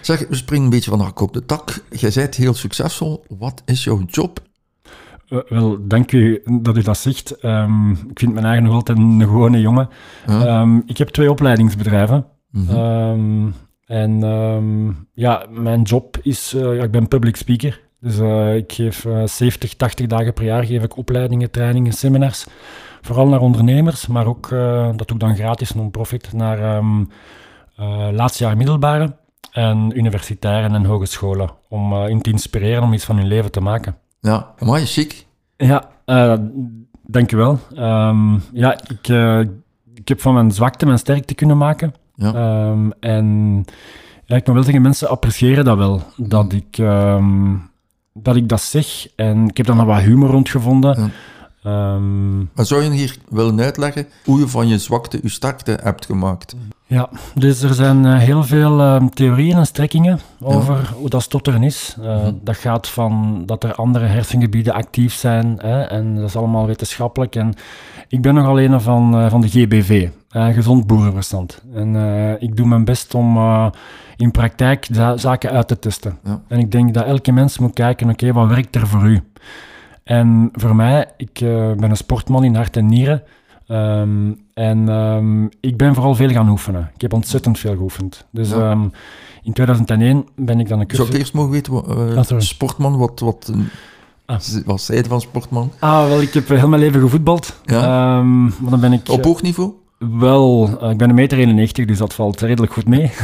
Zeg, 0.00 0.28
we 0.28 0.34
springen 0.34 0.64
een 0.64 0.70
beetje 0.70 0.90
van 0.90 0.98
de 0.98 1.04
hak 1.04 1.20
op 1.20 1.32
de 1.32 1.44
tak. 1.44 1.84
Jij 1.90 2.10
bent 2.14 2.34
heel 2.34 2.54
succesvol. 2.54 3.24
Wat 3.38 3.62
is 3.64 3.84
jouw 3.84 4.02
job? 4.06 4.40
Eh, 5.28 5.38
wel, 5.48 5.78
dank 5.86 6.12
u 6.12 6.42
dat 6.60 6.76
u 6.76 6.82
dat 6.82 6.98
zegt. 6.98 7.30
Ehm, 7.40 7.90
ik 7.90 8.18
vind 8.18 8.32
mijn 8.32 8.44
eigen 8.46 8.64
nog 8.64 8.74
altijd 8.74 8.98
een 8.98 9.20
gewone 9.20 9.60
jongen. 9.60 9.88
Ja. 10.26 10.44
Ehm, 10.46 10.80
ik 10.86 10.96
heb 10.98 11.08
twee 11.08 11.30
opleidingsbedrijven. 11.30 12.26
Mhm. 12.50 12.70
Ehm, 12.76 13.46
en 13.86 14.18
ja, 15.14 15.46
mijn 15.50 15.82
job 15.82 16.18
is, 16.22 16.54
eh, 16.54 16.76
ja, 16.76 16.82
ik 16.82 16.90
ben 16.90 17.08
public 17.08 17.36
speaker. 17.36 17.80
Dus 18.00 18.18
eh, 18.18 18.56
ik 18.56 18.72
geef 18.72 19.04
eh 19.04 19.26
70, 19.26 19.74
80 19.74 20.06
dagen 20.06 20.32
per 20.32 20.44
jaar 20.44 20.64
geef 20.64 20.82
ik 20.82 20.96
opleidingen, 20.96 21.50
trainingen, 21.50 21.92
seminars. 21.92 22.46
Vooral 23.00 23.28
naar 23.28 23.40
ondernemers, 23.40 24.06
maar 24.06 24.26
ook, 24.26 24.50
eh, 24.50 24.86
dat 24.96 25.08
doe 25.08 25.16
ik 25.16 25.20
dan 25.20 25.36
gratis, 25.36 25.74
non-profit, 25.74 26.32
naar 26.32 26.82
eh, 27.76 28.08
laatste 28.12 28.44
jaar 28.44 28.56
middelbare 28.56 29.16
en 29.52 29.98
universitairen 29.98 30.74
en 30.74 30.84
hogescholen. 30.84 31.50
Om 31.68 31.92
eh 31.92 32.08
in 32.08 32.20
te 32.20 32.30
inspireren 32.30 32.82
om 32.82 32.92
iets 32.92 33.04
van 33.04 33.16
hun 33.16 33.26
leven 33.26 33.50
te 33.50 33.60
maken. 33.60 33.96
Ja, 34.20 34.54
maar 34.58 34.80
chic. 34.80 35.26
Ja, 35.56 35.88
eh 36.04 36.34
dank 37.02 37.32
u 37.32 37.36
wel. 37.36 37.58
Ehm, 37.74 38.38
ja, 38.52 38.78
ik, 38.88 39.08
eh, 39.08 39.40
ik 39.94 40.08
heb 40.08 40.20
van 40.20 40.34
mijn 40.34 40.50
zwakte 40.50 40.86
mijn 40.86 40.98
sterkte 40.98 41.34
kunnen 41.34 41.58
maken. 41.58 41.94
Ja. 42.14 42.34
Ehm, 42.34 42.90
en 43.00 43.64
ja, 44.24 44.36
ik 44.36 44.46
moet 44.46 44.54
wel 44.54 44.64
zeggen, 44.64 44.82
mensen 44.82 45.08
appreciëren 45.08 45.64
dat 45.64 45.76
wel. 45.76 46.02
Dat 46.16 46.52
ik, 46.52 46.78
dat 48.22 48.36
ik 48.36 48.48
dat 48.48 48.60
zeg. 48.60 49.06
En 49.16 49.48
ik 49.48 49.56
heb 49.56 49.66
daar 49.66 49.76
nog 49.76 49.86
wat 49.86 50.00
humor 50.00 50.30
rond 50.30 50.48
gevonden. 50.48 51.00
Ja. 51.00 51.08
Ehm, 51.62 52.38
Maar 52.38 52.66
zou 52.66 52.82
je 52.82 52.90
hier 52.90 53.16
willen 53.28 53.60
uitleggen 53.60 54.06
hoe 54.24 54.38
je 54.38 54.48
van 54.48 54.68
je 54.68 54.78
zwakte 54.78 55.18
je 55.22 55.28
sterkte 55.28 55.78
hebt 55.82 56.06
gemaakt? 56.06 56.56
ja, 56.86 57.08
dus 57.34 57.62
er 57.62 57.74
zijn 57.74 58.04
eh, 58.06 58.18
heel 58.18 58.44
veel 58.44 58.80
ehm, 58.80 59.08
theorieën 59.08 59.56
en 59.56 59.66
strekkingen 59.66 60.20
over 60.42 60.92
hoe 60.96 61.08
dat 61.08 61.22
stotteren 61.22 61.62
is. 61.62 61.96
Eh, 62.02 62.16
Mhm. 62.22 62.32
Dat 62.42 62.56
gaat 62.56 62.88
van 62.88 63.42
dat 63.46 63.64
er 63.64 63.74
andere 63.74 64.06
hersengebieden 64.06 64.72
actief 64.74 65.14
zijn. 65.14 65.54
Hè, 65.58 65.82
en 65.82 66.14
dat 66.14 66.24
is 66.28 66.36
allemaal 66.36 66.66
wetenschappelijk. 66.66 67.34
En 67.36 67.54
ik 68.08 68.22
ben 68.22 68.34
nogal 68.34 68.60
een 68.60 68.80
van, 68.80 69.14
eh, 69.16 69.30
van 69.30 69.40
de 69.40 69.48
GBV, 69.48 70.08
eh, 70.36 70.54
gezond 70.54 70.86
boerenverstand. 70.86 71.62
En 71.74 71.96
eh, 71.96 72.42
ik 72.42 72.56
doe 72.56 72.66
mijn 72.66 72.84
best 72.84 73.14
om 73.14 73.36
eh, 73.36 73.66
in 74.16 74.30
praktijk 74.30 74.86
za- 74.92 75.16
zaken 75.16 75.50
uit 75.50 75.68
te 75.68 75.78
testen. 75.78 76.18
Ja. 76.24 76.42
En 76.48 76.58
ik 76.58 76.72
denk 76.72 76.94
dat 76.94 77.04
elke 77.06 77.32
mens 77.32 77.58
moet 77.58 77.72
kijken, 77.72 78.08
oké, 78.10 78.32
wat 78.32 78.48
werkt 78.48 78.74
er 78.74 78.86
voor 78.86 79.04
u? 79.06 79.20
En 80.04 80.48
voor 80.52 80.76
mij, 80.76 81.06
ik 81.16 81.40
eh, 81.40 81.72
ben 81.72 81.90
een 81.90 81.96
sportman 81.96 82.44
in 82.44 82.54
hart 82.54 82.76
en 82.76 82.86
nieren. 82.86 83.22
Ehm, 83.66 84.32
en 84.54 84.88
ehm, 84.88 85.44
ik 85.60 85.76
ben 85.76 85.94
vooral 85.94 86.14
veel 86.14 86.28
gaan 86.30 86.48
oefenen. 86.48 86.90
Ik 86.94 87.00
heb 87.00 87.12
ontzettend 87.12 87.58
veel 87.58 87.76
geoefend. 87.76 88.26
Dus 88.30 88.50
Ja. 88.50 88.70
ehm, 88.70 88.88
in 89.42 89.52
2001 89.52 90.26
ben 90.36 90.60
ik 90.60 90.68
dan 90.68 90.80
een 90.80 90.86
Zou 90.88 90.98
cursus... 90.98 91.08
ik 91.08 91.20
eerst 91.20 91.34
mogen 91.34 91.50
weten, 91.50 91.72
wat, 92.14 92.32
Ah, 92.32 92.38
sportman, 92.40 92.96
wat, 92.96 93.20
wat, 93.20 93.50
een- 93.52 93.68
Ah. 94.26 94.38
wat 94.64 94.80
zei 94.80 94.98
je 94.98 95.04
van 95.04 95.20
sportman? 95.20 95.72
Ah, 95.78 96.06
wel, 96.06 96.20
ik 96.20 96.32
heb 96.34 96.48
heel 96.48 96.68
mijn 96.68 96.82
leven 96.82 97.00
gevoetbald. 97.00 97.60
Ja? 97.64 97.80
Ehm, 98.18 98.42
maar 98.44 98.70
dan 98.70 98.80
ben 98.80 98.92
ik... 98.92 99.08
Op 99.08 99.24
hoog 99.24 99.42
niveau? 99.42 99.72
Wel, 99.98 100.70
eh, 100.80 100.90
ik 100.90 100.96
ben 100.98 101.08
een 101.08 101.14
meter 101.14 101.38
91, 101.38 101.84
dus 101.84 101.98
dat 101.98 102.14
valt 102.14 102.40
redelijk 102.40 102.72
goed 102.72 102.88
mee. 102.88 103.10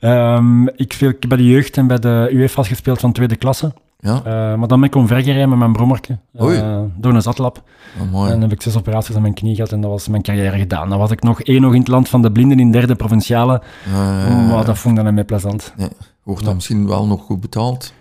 Ehm, 0.00 0.66
ik, 0.66 0.92
speel, 0.92 1.08
ik 1.08 1.16
heb 1.20 1.28
bij 1.28 1.38
de 1.38 1.46
jeugd 1.46 1.76
en 1.76 1.86
bij 1.86 1.98
de 1.98 2.28
UEFA's 2.32 2.68
gespeeld 2.68 3.00
van 3.00 3.12
tweede 3.12 3.36
klasse. 3.36 3.72
Ja, 3.98 4.16
Eh, 4.24 4.24
maar 4.58 4.68
dan 4.68 4.80
ben 4.80 4.88
ik 4.88 4.94
omvergereden 4.94 5.48
met 5.48 5.58
mijn 5.58 5.72
brommerke. 5.72 6.18
eh, 6.62 6.80
door 6.96 7.14
een 7.14 7.22
zatlap. 7.22 7.62
oh, 8.00 8.10
mooi. 8.12 8.24
En 8.26 8.32
dan 8.32 8.40
heb 8.48 8.52
ik 8.52 8.62
zes 8.62 8.76
operaties 8.76 9.14
aan 9.14 9.22
mijn 9.22 9.34
knie 9.34 9.54
gehad 9.54 9.72
en 9.72 9.80
dat 9.80 9.90
was 9.90 10.08
mijn 10.08 10.22
carrière 10.22 10.58
gedaan. 10.58 10.88
Dan 10.88 10.98
was 10.98 11.10
ik 11.10 11.22
nog 11.22 11.42
één 11.42 11.60
nog 11.60 11.72
in 11.72 11.78
het 11.78 11.88
land 11.88 12.08
van 12.08 12.22
de 12.22 12.32
blinden 12.32 12.58
in 12.60 12.70
derde 12.72 12.94
provinciale. 12.94 13.62
Eh, 13.86 14.48
maar 14.48 14.64
dat 14.64 14.78
vond 14.78 14.88
ik 14.88 14.94
dan 14.96 15.04
niet 15.04 15.14
meer 15.14 15.24
plezant. 15.24 15.74
Wordt 16.22 16.44
dat 16.44 16.54
misschien 16.54 16.86
wel 16.86 17.06
nog 17.06 17.22
goed 17.22 17.40
betaald? 17.40 17.92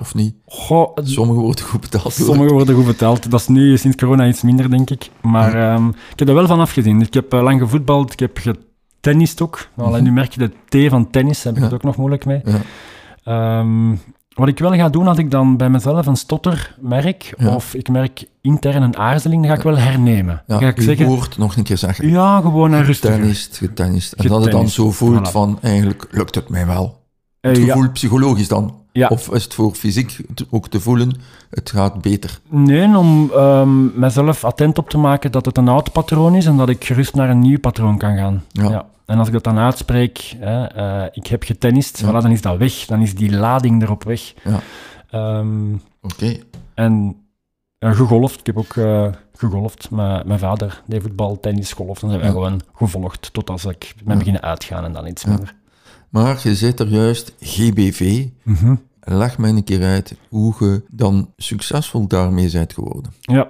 Of 0.00 0.14
niet? 0.14 0.34
Goh, 0.46 0.96
Sommigen 1.02 1.42
worden 1.42 1.64
goed 1.64 1.80
betaald. 1.80 2.02
hoor. 2.02 2.26
Sommigen 2.26 2.52
worden 2.52 2.74
goed 2.74 2.86
betaald. 2.86 3.30
Dat 3.30 3.40
is 3.40 3.48
nu 3.48 3.76
sinds 3.78 3.96
corona 3.96 4.26
iets 4.26 4.42
minder, 4.42 4.70
denk 4.70 4.90
ik. 4.90 5.10
Maar 5.22 5.54
ehm, 5.54 5.88
ik 5.88 6.18
heb 6.18 6.28
er 6.28 6.34
wel 6.34 6.46
van 6.46 6.60
afgezien. 6.60 7.00
Ik 7.00 7.14
heb 7.14 7.32
eh, 7.32 7.42
lang 7.42 7.60
gevoetbald, 7.60 8.12
ik 8.12 8.18
heb 8.20 8.38
getennist 8.38 9.40
ook. 9.42 9.68
Alleen 9.76 10.02
nu 10.02 10.12
merk 10.12 10.32
je 10.34 10.50
de 10.68 10.86
T 10.86 10.90
van 10.90 11.10
tennis, 11.10 11.42
daar 11.42 11.52
heb 11.52 11.62
ik 11.62 11.68
Ja. 11.68 11.74
het 11.74 11.74
ook 11.74 11.82
nog 11.82 11.96
moeilijk 11.96 12.24
mee. 12.24 12.40
Ja. 12.44 12.60
Ehm, 13.24 13.94
wat 14.34 14.48
ik 14.48 14.58
wel 14.58 14.72
ga 14.74 14.88
doen 14.88 15.08
als 15.08 15.18
ik 15.18 15.30
dan 15.30 15.56
bij 15.56 15.70
mezelf 15.70 16.06
een 16.06 16.16
stotter 16.16 16.74
merk, 16.80 17.34
Ja. 17.38 17.54
of 17.54 17.74
ik 17.74 17.88
merk 17.88 18.24
intern 18.40 18.82
een 18.82 18.96
aarzeling, 18.96 19.40
dan 19.42 19.50
ga 19.50 19.56
ik 19.56 19.62
wel 19.62 19.78
hernemen. 19.78 20.42
Ja, 20.46 20.58
ga 20.58 20.66
ik 20.66 20.76
je 20.76 20.82
zeggen, 20.82 21.06
hoort 21.06 21.38
nog 21.38 21.56
een 21.56 21.62
keer 21.62 21.78
zeggen. 21.78 22.08
ja, 22.08 22.40
gewoon 22.40 22.72
een 22.72 22.84
rustig. 22.84 23.10
Getennist, 23.10 23.56
getennist. 23.56 24.12
En 24.12 24.28
dat 24.28 24.42
het 24.42 24.50
dan 24.52 24.68
zo 24.68 24.90
voelt 24.90 25.28
voilà. 25.28 25.32
van, 25.32 25.58
eigenlijk 25.62 26.06
lukt 26.10 26.34
het 26.34 26.48
mij 26.48 26.66
wel. 26.66 27.00
Het 27.40 27.56
ja. 27.56 27.64
gevoel 27.64 27.90
psychologisch 27.90 28.48
dan. 28.48 28.80
Ja. 28.92 29.08
Of 29.08 29.30
is 29.30 29.44
het 29.44 29.54
voor 29.54 29.74
fysiek 29.74 30.16
ook 30.50 30.68
te 30.68 30.80
voelen, 30.80 31.12
het 31.50 31.70
gaat 31.70 32.00
beter. 32.02 32.38
Nee, 32.48 32.96
om 32.96 33.30
ehm, 33.34 34.00
mezelf 34.00 34.44
attent 34.44 34.78
op 34.78 34.90
te 34.90 34.98
maken 34.98 35.32
dat 35.32 35.44
het 35.46 35.56
een 35.58 35.68
oud 35.68 35.92
patroon 35.92 36.34
is 36.34 36.46
en 36.46 36.56
dat 36.56 36.68
ik 36.68 36.84
gerust 36.84 37.14
naar 37.14 37.30
een 37.30 37.38
nieuw 37.38 37.58
patroon 37.58 37.98
kan 37.98 38.16
gaan. 38.16 38.44
Ja. 38.48 38.86
En 39.06 39.18
als 39.18 39.26
ik 39.26 39.32
dat 39.32 39.44
dan 39.44 39.58
uitspreek, 39.58 40.36
hè, 40.38 40.64
eh, 40.64 41.08
ik 41.12 41.26
heb 41.26 41.42
getennist, 41.42 41.98
Ja. 42.00 42.08
voilà, 42.08 42.22
dan 42.22 42.30
is 42.30 42.40
dat 42.42 42.56
weg. 42.58 42.72
Dan 42.86 43.00
is 43.02 43.14
die 43.14 43.32
lading 43.32 43.82
erop 43.82 44.04
weg. 44.04 44.34
Ja. 44.44 44.60
Ehm, 45.10 45.72
Oké. 46.02 46.36
en 46.74 47.16
ja, 47.78 47.92
gegolfd, 47.92 48.40
ik 48.40 48.46
heb 48.46 48.58
ook 48.58 48.76
eh, 48.76 49.06
gegolfd. 49.36 49.90
Mijn, 49.90 50.22
mijn 50.26 50.38
vader 50.38 50.82
deed 50.86 51.02
voetbal, 51.02 51.40
tennis, 51.40 51.72
golf. 51.72 51.98
Dan 51.98 52.10
zijn 52.10 52.22
wij 52.22 52.30
Ja. 52.30 52.34
gewoon 52.36 52.60
gevolgd 52.74 53.32
tot 53.32 53.50
als 53.50 53.64
ik 53.64 53.94
ben 54.04 54.12
Ja. 54.12 54.18
beginnen 54.18 54.42
uitgaan 54.42 54.84
en 54.84 54.92
dan 54.92 55.06
iets 55.06 55.24
minder. 55.24 55.54
Maar 56.12 56.40
je 56.42 56.54
zit 56.54 56.80
er 56.80 56.88
juist, 56.88 57.32
GBV. 57.40 58.26
Mhm. 58.42 58.74
Leg 59.00 59.38
mij 59.38 59.50
een 59.50 59.64
keer 59.64 59.82
uit 59.82 60.14
hoe 60.28 60.54
je 60.58 60.82
dan 60.90 61.30
succesvol 61.36 62.06
daarmee 62.06 62.50
bent 62.52 62.72
geworden. 62.72 63.12
Ja. 63.20 63.48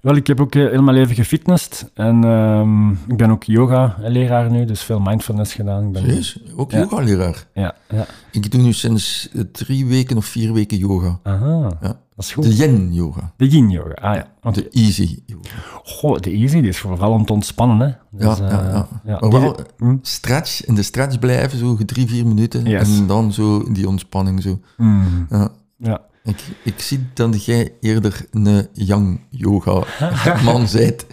Wel, 0.00 0.16
ik 0.16 0.26
heb 0.26 0.40
ook 0.40 0.54
eh, 0.54 0.70
heel 0.70 0.82
mijn 0.82 0.96
leven 0.96 1.14
gefitnessd. 1.14 1.90
En 1.94 2.24
ehm, 2.24 2.90
ik 2.90 3.16
ben 3.16 3.30
ook 3.30 3.42
yoga-leraar 3.44 4.50
nu, 4.50 4.64
dus 4.64 4.82
veel 4.82 5.00
mindfulness 5.00 5.54
gedaan. 5.54 5.86
Ik 5.86 5.92
ben? 5.92 6.22
Ook 6.56 6.70
Ja. 6.70 6.78
yoga-leraar. 6.78 7.46
Ja, 7.54 7.74
ja. 7.90 8.06
Ik 8.32 8.50
doe 8.50 8.60
nu 8.62 8.72
sinds 8.72 9.28
eh, 9.34 9.40
drie 9.52 9.86
weken 9.86 10.16
of 10.16 10.24
vier 10.24 10.52
weken 10.52 10.76
yoga. 10.78 11.18
Aha, 11.22 11.70
Ja. 11.80 12.00
Dat 12.18 12.26
is 12.26 12.32
goed. 12.32 12.44
De 12.44 12.54
yin-yoga. 12.54 13.32
De 13.36 13.48
yin-yoga, 13.48 13.92
ah 13.94 14.14
ja. 14.14 14.26
Want, 14.40 14.54
De 14.54 14.68
easy 14.70 15.18
yoga. 15.26 15.48
goh, 15.84 16.18
de 16.20 16.30
easy 16.30 16.60
die 16.60 16.68
is 16.68 16.78
vooral 16.78 17.12
om 17.12 17.24
te 17.26 17.32
ontspannen, 17.32 17.78
hè. 17.80 17.92
Dus, 18.26 18.38
Ja, 18.38 18.44
eh, 18.44 18.50
ja, 18.50 18.88
ja. 19.04 19.18
Maar 19.20 19.30
die- 19.30 19.40
wel 19.40 19.56
Hm? 19.78 19.96
stretch, 20.02 20.64
in 20.66 20.74
de 20.74 20.82
stretch 20.82 21.18
blijven, 21.18 21.58
zo 21.58 21.76
drie, 21.86 22.06
vier 22.08 22.26
minuten. 22.26 22.64
Yes. 22.64 22.98
En 22.98 23.06
dan 23.06 23.32
zo 23.32 23.72
die 23.72 23.88
ontspanning. 23.88 24.42
Zo. 24.42 24.60
Mm. 24.76 25.26
Ja. 25.30 25.48
Ja. 25.76 26.00
Ik, 26.24 26.42
ik 26.64 26.80
zie 26.80 27.06
dat 27.14 27.44
jij 27.44 27.72
eerder 27.80 28.26
een 28.30 28.66
yang 28.72 29.20
yoga 29.30 29.82
man 30.44 30.66
bent. 30.72 31.06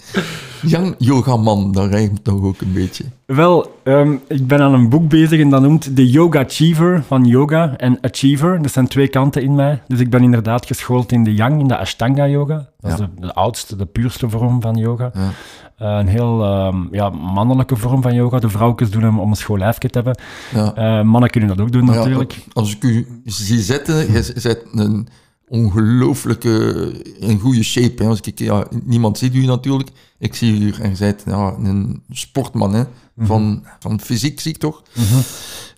Yang 0.62 0.96
yoga 0.98 1.38
man, 1.38 1.72
dat 1.72 1.90
rijmt 1.90 2.26
nog 2.26 2.44
ook 2.44 2.62
een 2.62 2.74
beetje. 2.74 3.04
Wel, 3.26 3.80
ehm, 3.84 4.16
ik 4.28 4.48
ben 4.48 4.62
aan 4.62 4.74
een 4.74 4.90
boek 4.90 5.10
bezig 5.10 5.40
en 5.40 5.50
dat 5.50 5.62
noemt 5.62 5.96
de 5.96 6.10
Yoga 6.10 6.40
Achiever 6.40 7.04
van 7.08 7.26
yoga 7.26 7.74
en 7.78 7.98
Achiever. 8.02 8.62
Dat 8.62 8.72
zijn 8.72 8.88
twee 8.88 9.08
kanten 9.08 9.42
in 9.44 9.56
mij. 9.56 9.82
Dus 9.88 10.00
ik 10.00 10.10
ben 10.10 10.24
inderdaad 10.24 10.66
geschoold 10.66 11.12
in 11.12 11.24
de 11.24 11.34
Yang, 11.34 11.60
in 11.60 11.68
de 11.68 11.78
Ashtanga 11.78 12.28
yoga. 12.28 12.68
Dat 12.80 12.92
is 12.92 12.98
Ja. 12.98 13.10
de, 13.16 13.22
de 13.28 13.34
oudste, 13.34 13.76
de 13.76 13.86
puurste 13.86 14.30
vorm 14.30 14.62
van 14.62 14.76
yoga. 14.76 15.12
Ja. 15.14 15.30
Eh, 15.78 15.98
een 16.00 16.08
heel 16.08 16.44
ehm, 16.44 16.78
ja, 16.92 17.10
mannelijke 17.10 17.76
vorm 17.76 18.02
van 18.02 18.14
yoga. 18.14 18.40
De 18.40 18.50
vrouwtjes 18.50 18.90
doen 18.90 19.04
hem 19.04 19.20
om 19.20 19.30
een 19.30 19.36
schoon 19.36 19.58
lijfje 19.60 19.90
te 19.90 20.00
hebben. 20.02 20.18
Ja. 20.54 20.74
Eh, 20.74 21.04
mannen 21.06 21.30
kunnen 21.30 21.50
dat 21.50 21.62
ook 21.62 21.72
doen 21.72 21.86
natuurlijk. 21.86 22.46
als 22.54 22.76
ik 22.76 22.84
u 22.84 23.08
zie 23.26 23.60
zitten, 23.60 23.96
je 24.12 24.34
bent 24.44 24.60
een 24.74 25.08
ongelooflijk 25.48 26.44
eh, 26.44 27.30
in 27.30 27.40
goede 27.40 27.64
shape. 27.64 28.04
Hè. 28.04 28.10
Als 28.10 28.20
ik, 28.22 28.40
ja, 28.40 28.66
niemand 28.84 29.18
ziet 29.18 29.36
u 29.36 29.46
natuurlijk. 29.46 29.90
Ik 30.20 30.36
zie 30.36 30.60
u 30.60 30.74
en 30.82 30.90
je 30.90 30.96
bent 31.00 31.24
ja, 31.26 31.56
een 31.64 32.04
sportman. 32.12 32.74
Hè. 32.74 32.84
Van, 33.20 33.64
van 33.80 34.00
fysiek 34.00 34.40
zie 34.40 34.52
ik 34.52 34.58
toch? 34.58 34.84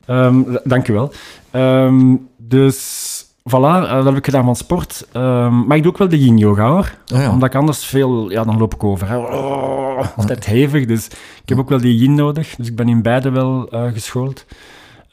Ehm, 0.06 0.42
d- 0.44 0.60
dank 0.64 0.88
u 0.88 0.94
wel. 0.94 1.12
Ehm, 1.52 2.16
dus 2.38 3.06
voilà, 3.50 3.52
eh, 3.84 3.92
dat 3.96 4.06
heb 4.06 4.16
ik 4.18 4.26
gedaan 4.26 4.44
van 4.44 4.56
sport. 4.56 5.08
Ehm, 5.12 5.66
maar 5.66 5.78
ik 5.78 5.84
doe 5.84 5.92
ook 5.92 5.98
wel 5.98 6.10
de 6.10 6.20
yin 6.24 6.38
yoga 6.38 6.70
hoor. 6.70 6.98
Ah, 7.14 7.20
ja. 7.22 7.32
Omdat 7.32 7.50
ik 7.50 7.56
anders 7.56 7.86
veel, 7.86 8.32
ja, 8.32 8.44
dan 8.44 8.58
loop 8.58 8.74
ik 8.74 8.84
over. 8.84 9.10
Hè. 9.10 9.18
Oh, 9.18 10.08
altijd 10.18 10.46
hevig. 10.46 10.86
Dus 10.86 11.06
ik 11.44 11.50
heb 11.50 11.58
ook 11.58 11.70
wel 11.70 11.82
die 11.82 11.98
yin 11.98 12.16
nodig. 12.16 12.56
Dus 12.56 12.68
ik 12.68 12.76
ben 12.76 12.90
in 12.90 13.02
beide 13.02 13.30
wel 13.30 13.70
eh, 13.70 13.92
geschoold. 13.94 14.46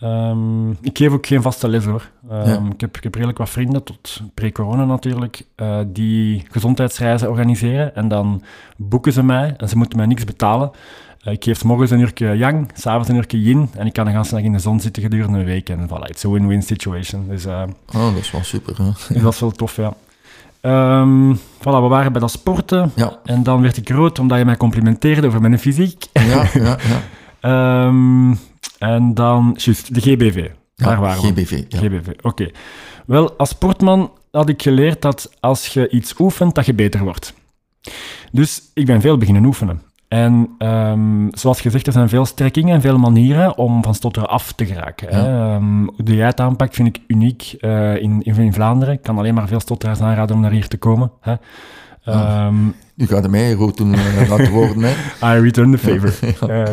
Ehm, 0.04 0.70
ik 0.70 0.98
geef 0.98 1.12
ook 1.12 1.26
geen 1.26 1.42
vaste 1.42 1.68
les 1.68 1.84
hoor. 1.84 2.10
Ehm, 2.30 2.48
Ja. 2.48 2.60
ik, 2.72 2.80
heb, 2.80 2.96
ik 2.96 3.02
heb 3.02 3.14
redelijk 3.14 3.38
wat 3.38 3.50
vrienden, 3.50 3.82
tot 3.82 4.20
pre-corona 4.34 4.84
natuurlijk, 4.84 5.42
eh, 5.54 5.78
die 5.86 6.44
gezondheidsreizen 6.50 7.30
organiseren. 7.30 7.94
En 7.96 8.08
dan 8.08 8.42
boeken 8.76 9.12
ze 9.12 9.22
mij 9.22 9.54
en 9.56 9.68
ze 9.68 9.76
moeten 9.76 9.98
mij 9.98 10.06
niks 10.06 10.24
betalen. 10.24 10.70
Eh, 11.20 11.32
ik 11.32 11.44
geef 11.44 11.64
morgens 11.64 11.90
een 11.90 12.00
uurtje 12.00 12.36
yang, 12.36 12.70
s'avonds 12.74 13.08
een 13.08 13.16
uurtje 13.16 13.42
yin. 13.42 13.68
En 13.76 13.86
ik 13.86 13.92
kan 13.92 14.04
de 14.04 14.10
hele 14.10 14.24
dag 14.30 14.40
in 14.40 14.52
de 14.52 14.58
zon 14.58 14.80
zitten 14.80 15.02
gedurende 15.02 15.38
een 15.38 15.44
week. 15.44 15.68
En 15.68 15.88
voilà, 15.88 16.08
it's 16.08 16.24
a 16.24 16.28
win-win 16.30 16.62
situation. 16.62 17.28
Dus 17.28 17.44
eh, 17.44 17.62
Oh, 17.94 18.02
dat 18.12 18.16
is 18.16 18.30
wel 18.30 18.42
super. 18.44 18.76
Hè. 18.76 19.20
dat 19.22 19.32
is 19.32 19.40
wel 19.40 19.50
tof, 19.50 19.76
ja. 19.76 19.94
Ehm, 20.60 21.34
voilà, 21.34 21.62
we 21.82 21.88
waren 21.88 22.12
bij 22.12 22.20
dat 22.20 22.30
sporten. 22.30 22.92
Ja, 22.94 23.18
En 23.24 23.42
dan 23.42 23.62
werd 23.62 23.76
ik 23.76 23.88
rood 23.90 24.18
omdat 24.18 24.38
je 24.38 24.44
mij 24.44 24.56
complimenteerde 24.56 25.26
over 25.26 25.40
mijn 25.40 25.58
fysiek. 25.58 26.04
ja, 26.12 26.44
ja. 26.54 26.76
ja. 27.42 27.92
en 28.78 29.14
dan, 29.14 29.54
juist, 29.58 29.94
de 29.94 30.00
GBV. 30.00 30.48
Daar 30.74 30.90
ja 30.94 31.00
waren 31.00 31.22
we. 31.22 31.28
GBV. 31.28 31.62
Ja. 31.68 31.78
GBV, 31.78 32.08
oké. 32.22 32.50
Wel, 33.06 33.32
als 33.36 33.48
sportman 33.48 34.10
had 34.30 34.48
ik 34.48 34.62
geleerd 34.62 35.02
dat 35.02 35.30
als 35.40 35.66
je 35.66 35.88
iets 35.88 36.18
oefent, 36.18 36.54
dat 36.54 36.66
je 36.66 36.74
beter 36.74 37.02
wordt. 37.02 37.34
Dus 38.32 38.62
ik 38.74 38.86
ben 38.86 39.00
veel 39.00 39.18
beginnen 39.18 39.44
oefenen. 39.44 39.82
En 40.08 40.48
ehm, 40.58 41.28
zoals 41.30 41.60
gezegd, 41.60 41.86
er 41.86 41.92
zijn 41.92 42.08
veel 42.08 42.26
strekkingen 42.26 42.74
en 42.74 42.80
veel 42.80 42.98
manieren 42.98 43.58
om 43.58 43.82
van 43.82 43.94
stotteren 43.94 44.28
af 44.28 44.52
te 44.52 44.66
geraken. 44.66 45.08
Hè. 45.08 45.54
Ehm, 45.54 45.82
hoe 45.84 46.16
jij 46.16 46.26
het 46.26 46.40
aanpakt 46.40 46.74
vind 46.74 46.88
ik 46.96 47.02
uniek 47.06 47.54
eh, 47.60 47.96
in, 47.96 48.22
in, 48.22 48.36
in 48.36 48.52
Vlaanderen. 48.52 48.94
Ik 48.94 49.02
kan 49.02 49.18
alleen 49.18 49.34
maar 49.34 49.48
veel 49.48 49.60
stotteraars 49.60 50.00
aanraden 50.00 50.36
om 50.36 50.42
naar 50.42 50.50
hier 50.50 50.68
te 50.68 50.76
komen. 50.76 51.10
Hè. 51.20 51.34
Ehm, 52.04 52.64
Nu 52.94 53.06
gaat 53.06 53.20
hij 53.20 53.30
mij 53.30 53.52
rood 53.52 53.76
doen 53.76 53.94
eh, 53.94 54.28
laten 54.28 54.50
worden. 54.50 54.82
Hè. 54.82 54.92
I 55.36 55.40
return 55.40 55.70
the 55.70 55.78
favor. 55.78 56.12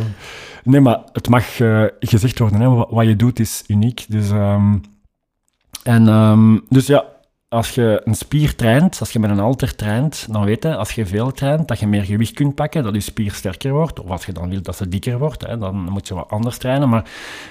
Nee, 0.64 0.82
maar 0.82 1.00
het 1.14 1.30
mag 1.30 1.60
eh, 1.60 1.84
gezegd 2.00 2.40
worden. 2.40 2.62
Hè. 2.62 2.68
Wat, 2.70 3.06
je 3.06 3.16
doet 3.16 3.40
is 3.40 3.64
uniek. 3.68 4.06
Dus, 4.10 4.30
ehm, 4.30 4.78
en, 5.84 6.08
ehm, 6.08 6.58
dus 6.70 6.88
ja, 6.88 7.06
als 7.50 7.76
je 7.76 8.02
een 8.04 8.16
spier 8.16 8.56
traint, 8.56 9.00
als 9.00 9.12
je 9.12 9.20
met 9.20 9.30
een 9.30 9.38
halter 9.38 9.76
traint, 9.76 10.28
dan 10.32 10.46
weet 10.46 10.64
je, 10.64 10.76
als 10.76 10.92
je 10.92 11.06
veel 11.06 11.32
traint, 11.32 11.68
dat 11.68 11.80
je 11.80 11.88
meer 11.88 12.04
gewicht 12.04 12.34
kunt 12.34 12.56
pakken, 12.56 12.84
dat 12.84 12.94
je 12.94 13.00
spier 13.00 13.32
sterker 13.32 13.72
wordt. 13.72 14.00
Of 14.00 14.10
als 14.10 14.26
je 14.26 14.32
dan 14.32 14.50
wilt 14.50 14.66
dat 14.66 14.76
ze 14.76 14.88
dikker 14.88 15.18
wordt, 15.18 15.48
hè, 15.48 15.58
dan 15.58 15.76
moet 15.76 16.08
je 16.08 16.14
wat 16.14 16.30
anders 16.30 16.58
trainen. 16.58 16.90
Maar 16.90 17.06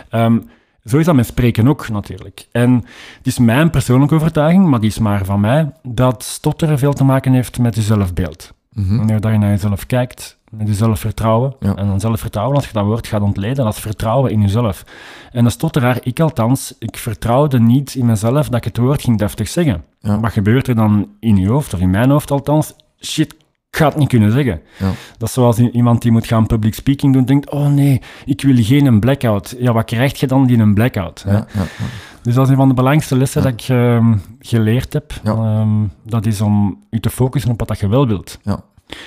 ehm, 0.09 0.39
zo 0.85 0.99
is 0.99 1.05
dat 1.05 1.15
met 1.15 1.27
spreken 1.27 1.69
ook 1.69 1.89
natuurlijk. 1.89 2.47
En 2.53 2.75
het 3.17 3.27
is 3.27 3.39
mijn 3.39 3.71
persoonlijke 3.71 4.15
overtuiging, 4.15 4.67
maar 4.67 4.81
die 4.81 4.91
is 4.91 4.99
maar 4.99 5.25
van 5.25 5.41
mij, 5.41 5.73
dat 5.83 6.23
stotteren 6.23 6.79
veel 6.79 6.93
te 6.93 7.05
maken 7.05 7.33
heeft 7.33 7.59
met 7.59 7.75
je 7.75 7.83
zelfbeeld. 7.83 8.53
Mhm. 8.73 8.97
Wanneer 8.97 9.33
je 9.33 9.39
naar 9.39 9.51
jezelf 9.51 9.87
kijkt, 9.87 10.39
met 10.51 10.69
je 10.69 10.75
zelfvertrouwen. 10.75 11.55
Ja. 11.61 11.75
En 11.75 11.87
dan 11.87 12.01
zelfvertrouwen, 12.01 12.57
als 12.57 12.67
je 12.67 12.73
dat 12.73 12.85
woord 12.85 13.07
gaat 13.07 13.21
ontleden, 13.21 13.65
dat 13.65 13.75
is 13.75 13.81
vertrouwen 13.81 14.31
in 14.31 14.41
jezelf. 14.41 14.85
En 15.33 15.45
de 15.45 15.51
stotteraar, 15.51 15.99
ik 16.03 16.21
althans, 16.21 16.75
ik 16.79 16.97
vertrouwde 16.97 17.61
niet 17.61 17.95
in 17.95 18.07
mezelf 18.07 18.49
dat 18.49 18.57
ik 18.57 18.65
het 18.65 18.77
woord 18.77 19.03
ging 19.03 19.19
deftig 19.19 19.49
zeggen. 19.49 19.85
Ja. 20.01 20.21
Wat 20.21 20.33
gebeurt 20.33 20.69
er 20.69 20.75
dan 20.75 21.09
in 21.21 21.37
je 21.37 21.49
hoofd, 21.49 21.75
of 21.75 21.81
in 21.81 21.91
mijn 21.91 22.11
hoofd 22.11 22.31
althans? 22.31 22.75
Shit, 23.01 23.33
ik 23.71 23.77
ga 23.77 23.87
het 23.87 23.97
niet 23.97 24.09
kunnen 24.09 24.33
zeggen. 24.33 24.61
Ja. 24.79 24.91
Dat 25.19 25.29
is 25.29 25.35
zoals 25.35 25.59
iemand 25.59 26.03
die 26.03 26.13
moet 26.13 26.27
gaan 26.27 26.47
public 26.47 26.75
speaking 26.75 27.13
doen, 27.13 27.25
denkt, 27.25 27.51
oh 27.51 27.67
nee, 27.67 28.03
ik 28.25 28.43
wil 28.43 28.57
geen 28.57 28.87
een 28.87 29.01
blackout. 29.01 29.57
Ja, 29.59 29.73
wat 29.73 29.85
krijg 29.85 30.21
je 30.21 30.27
dan 30.27 30.47
die 30.47 30.59
een 30.59 30.75
blackout? 30.75 31.23
hè? 31.23 31.33
Ja, 31.33 31.47
ja, 31.55 31.61
ja. 31.61 31.85
Dus 32.23 32.35
dat 32.35 32.45
is 32.45 32.51
een 32.51 32.57
van 32.57 32.69
de 32.69 32.75
belangrijkste 32.75 33.17
lessen 33.17 33.43
dat 33.43 33.53
ik 33.53 33.69
ehm, 33.69 34.17
geleerd 34.39 34.93
heb. 34.93 35.13
Ja. 35.25 35.33
Ehm, 35.33 35.69
dat 36.07 36.27
is 36.27 36.41
om 36.41 36.79
je 36.91 37.01
te 37.01 37.11
focussen 37.11 37.51
op 37.51 37.69
wat 37.69 37.79
je 37.79 37.89
wel 37.89 38.07
wilt. 38.07 38.39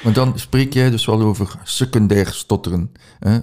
Maar 0.04 0.14
dan 0.14 0.40
spreek 0.40 0.74
jij 0.74 0.90
dus 0.90 1.06
wel 1.06 1.22
over 1.22 1.60
secundair 1.64 2.28
stotteren. 2.28 2.92
Hè? 3.20 3.40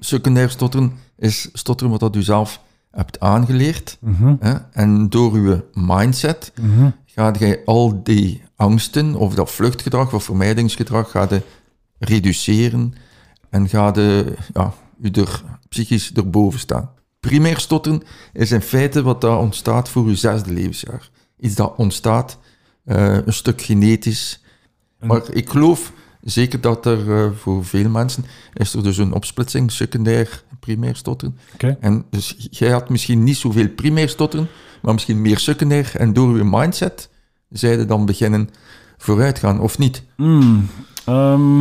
Secundair 0.00 0.50
stotteren 0.50 0.92
is 1.18 1.48
stotteren 1.52 1.90
wat 1.90 2.00
dat 2.00 2.16
u 2.16 2.22
zelf 2.22 2.60
hebt 2.90 3.20
aangeleerd. 3.20 3.98
Mhm, 4.00 4.34
Hè? 4.40 4.54
En 4.72 5.08
door 5.08 5.32
uw 5.32 5.62
mindset 5.72 6.52
mhm. 6.60 6.90
gaat 7.06 7.38
jij 7.38 7.62
al 7.64 8.02
die 8.02 8.42
angsten 8.56 9.14
of 9.14 9.34
dat 9.34 9.50
vluchtgedrag 9.50 10.12
of 10.12 10.24
vermijdingsgedrag 10.24 11.10
gaat 11.10 11.32
reduceren 11.98 12.94
en 13.50 13.68
gaat 13.68 13.96
je, 13.96 14.34
ja, 14.52 14.74
u 15.00 15.10
er 15.10 15.42
psychisch 15.68 16.12
erboven 16.12 16.60
staan. 16.60 16.90
Primair 17.20 17.58
stotteren 17.58 18.02
is 18.32 18.52
in 18.52 18.60
feite 18.60 19.02
wat 19.02 19.20
dat 19.20 19.40
ontstaat 19.40 19.88
voor 19.88 20.04
uw 20.04 20.14
zesde 20.14 20.52
levensjaar. 20.52 21.10
Iets 21.38 21.54
dat 21.54 21.74
ontstaat, 21.76 22.38
eh, 22.84 23.16
een 23.24 23.32
stuk 23.32 23.62
genetisch. 23.62 24.41
Maar 25.02 25.22
ik 25.32 25.50
geloof 25.50 25.92
zeker 26.20 26.60
dat 26.60 26.86
er 26.86 27.16
eh, 27.16 27.30
voor 27.36 27.64
veel 27.64 27.88
mensen 27.88 28.24
is 28.54 28.74
er 28.74 28.82
dus 28.82 28.96
een 28.96 29.12
opsplitsing, 29.12 29.72
secundair, 29.72 30.42
primair 30.60 30.96
stotteren. 30.96 31.38
En 31.80 32.04
dus 32.10 32.48
jij 32.50 32.70
had 32.70 32.88
misschien 32.88 33.24
niet 33.24 33.36
zoveel 33.36 33.68
primair 33.68 34.08
stotteren, 34.08 34.48
maar 34.82 34.92
misschien 34.92 35.22
meer 35.22 35.38
secundair. 35.38 35.92
En 35.96 36.12
door 36.12 36.36
je 36.36 36.44
mindset 36.44 37.08
zijde 37.48 37.84
dan 37.84 38.06
beginnen 38.06 38.48
vooruit 38.96 39.38
gaan, 39.38 39.60
of 39.60 39.78
niet? 39.78 40.02
Hmm, 40.16 40.68
ehm, 41.04 41.60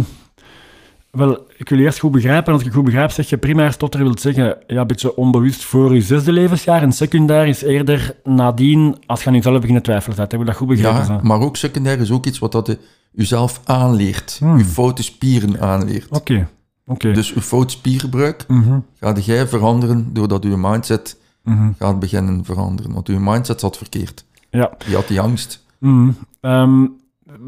wel, 1.11 1.47
ik 1.57 1.69
wil 1.69 1.79
eerst 1.79 1.99
goed 1.99 2.11
begrijpen. 2.11 2.53
Als 2.53 2.63
ik 2.63 2.73
goed 2.73 2.83
begrijp, 2.83 3.11
zeg 3.11 3.29
je 3.29 3.37
primair 3.37 3.71
stotteren 3.71 4.05
wil 4.05 4.17
zeggen, 4.17 4.57
ja, 4.67 4.81
een 4.81 4.87
beetje 4.87 5.15
onbewust 5.15 5.63
voor 5.63 5.93
je 5.93 6.01
zesde 6.01 6.31
levensjaar. 6.31 6.81
En 6.81 6.91
secundair 6.91 7.47
is 7.47 7.61
eerder 7.61 8.15
nadien, 8.23 8.97
als 9.05 9.21
je 9.23 9.27
aan 9.27 9.35
jezelf 9.35 9.59
beginnen 9.59 9.83
twijfelen 9.83 10.15
bent. 10.15 10.31
Heb 10.31 10.41
ik 10.41 10.47
dat 10.47 10.55
goed 10.55 10.67
begrepen? 10.67 11.05
Ja, 11.05 11.19
maar 11.23 11.39
ook 11.39 11.57
secundair 11.57 11.99
is 11.99 12.11
ook 12.11 12.25
iets 12.25 12.39
wat 12.39 12.51
dat 12.51 12.67
je 12.67 12.77
jezelf 13.11 13.61
aanleert. 13.63 14.37
Hmm. 14.39 14.57
Je 14.57 14.65
foute 14.65 15.03
spieren 15.03 15.61
aanleert. 15.61 16.07
Oké, 16.09 16.47
oké. 16.85 17.11
Dus 17.11 17.29
je 17.29 17.41
fout 17.41 17.71
spiergebruik 17.71 18.45
Mhm, 18.47 18.79
gaat 18.99 19.25
jij 19.25 19.47
veranderen 19.47 20.13
doordat 20.13 20.43
je 20.43 20.57
mindset 20.57 21.17
mhm. 21.43 21.71
gaat 21.77 21.99
beginnen 21.99 22.45
veranderen. 22.45 22.93
Want 22.93 23.07
je 23.07 23.19
mindset 23.19 23.59
zat 23.59 23.77
verkeerd. 23.77 24.25
Ja. 24.49 24.71
Je 24.87 24.95
had 24.95 25.07
die 25.07 25.21
angst, 25.21 25.65
mhm. 25.79 26.11
Ehm, 26.41 26.85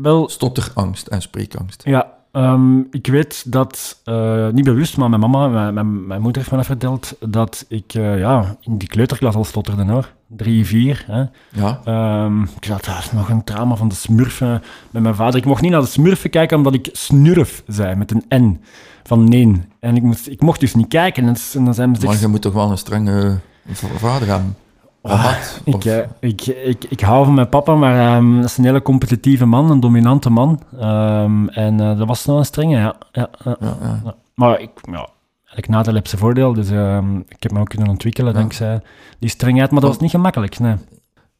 wel, 0.02 0.30
stotterangst 0.30 1.08
en 1.08 1.22
spreekangst. 1.22 1.82
Ja, 1.86 2.14
ehm, 2.34 2.80
ik 2.92 3.08
weet 3.08 3.52
dat, 3.52 4.02
eh, 4.04 4.48
niet 4.50 4.64
bewust, 4.66 4.98
maar 4.98 5.10
mijn 5.10 5.22
mama, 5.22 5.48
mijn, 5.48 5.74
mijn, 5.74 6.08
mijn 6.08 6.22
moeder 6.22 6.38
heeft 6.42 6.52
me 6.52 6.58
dat 6.58 6.66
verteld, 6.68 7.16
dat 7.20 7.66
ik 7.70 7.94
eh, 7.94 8.20
ja, 8.20 8.56
in 8.62 8.78
die 8.78 8.88
kleuterklas 8.88 9.36
al 9.36 9.44
stotterde 9.44 9.84
hoor. 9.92 10.12
Drie, 10.28 10.66
vier. 10.66 11.04
Hè. 11.08 11.24
Ja, 11.62 11.80
Ehm, 11.86 12.42
ik 12.42 12.66
had 12.86 13.12
nog 13.14 13.30
een 13.30 13.44
trauma 13.44 13.76
van 13.76 13.88
de 13.88 13.96
smurfen 13.96 14.62
met 14.92 15.04
mijn 15.04 15.16
vader. 15.16 15.36
Ik 15.40 15.46
mocht 15.46 15.62
niet 15.62 15.72
naar 15.72 15.82
de 15.82 15.88
smurfen 15.88 16.30
kijken 16.30 16.58
omdat 16.58 16.74
ik 16.74 16.90
snurf 16.92 17.64
zei, 17.68 17.96
met 17.96 18.12
een 18.12 18.42
N 18.44 18.60
van 19.04 19.30
nee. 19.30 19.62
En 19.80 19.96
ik, 19.96 20.02
moest, 20.04 20.28
ik 20.28 20.42
mocht 20.42 20.60
dus 20.60 20.76
niet 20.76 20.88
kijken. 20.88 21.24
En, 21.28 21.36
dan 21.66 21.74
zijn 21.74 21.96
ze 21.96 22.06
maar 22.06 22.20
je 22.20 22.28
moet 22.28 22.42
toch 22.42 22.54
wel 22.54 22.72
een 22.72 22.78
strenge 22.78 23.40
v- 23.72 23.84
vader 24.00 24.28
hebben. 24.28 24.56
Of 25.04 25.12
had, 25.12 25.62
Ik, 25.64 25.86
eh, 25.86 26.00
ik, 26.20 26.46
ik, 26.46 26.84
ik 26.84 27.00
hou 27.00 27.26
van 27.26 27.34
mijn 27.34 27.50
papa, 27.50 27.76
maar 27.76 28.16
ehm, 28.16 28.36
dat 28.36 28.46
is 28.46 28.58
een 28.58 28.64
hele 28.64 28.82
competitieve 28.82 29.46
man, 29.46 29.72
een 29.72 29.80
dominante 29.80 30.30
man. 30.30 30.62
Ehm, 30.80 31.48
en 31.48 31.80
eh, 31.80 31.98
dat 31.98 32.08
was 32.08 32.26
nog 32.26 32.38
een 32.38 32.46
strenge, 32.46 32.78
ja. 32.78 32.96
ja, 33.12 33.30
ja. 33.44 33.58
ja, 33.60 33.78
ja. 33.82 34.02
Ja. 34.04 34.16
Maar 34.34 34.60
ik, 34.60 34.72
ja, 34.92 35.10
elk 35.46 35.68
nadeel 35.68 35.94
heeft 35.94 36.10
zijn 36.10 36.22
voordeel, 36.22 36.54
dus 36.54 36.70
ehm, 36.70 37.18
ik 37.18 37.44
heb 37.44 37.52
me 37.52 37.60
ook 37.60 37.70
kunnen 37.70 37.90
ontwikkelen 37.90 38.34
dankzij 38.34 38.82
die 39.20 39.30
strengheid, 39.30 39.72
maar 39.72 39.82
dat 39.82 39.90
was 39.90 40.00
niet 40.00 40.12
gemakkelijk, 40.12 40.60
nee. 40.60 40.76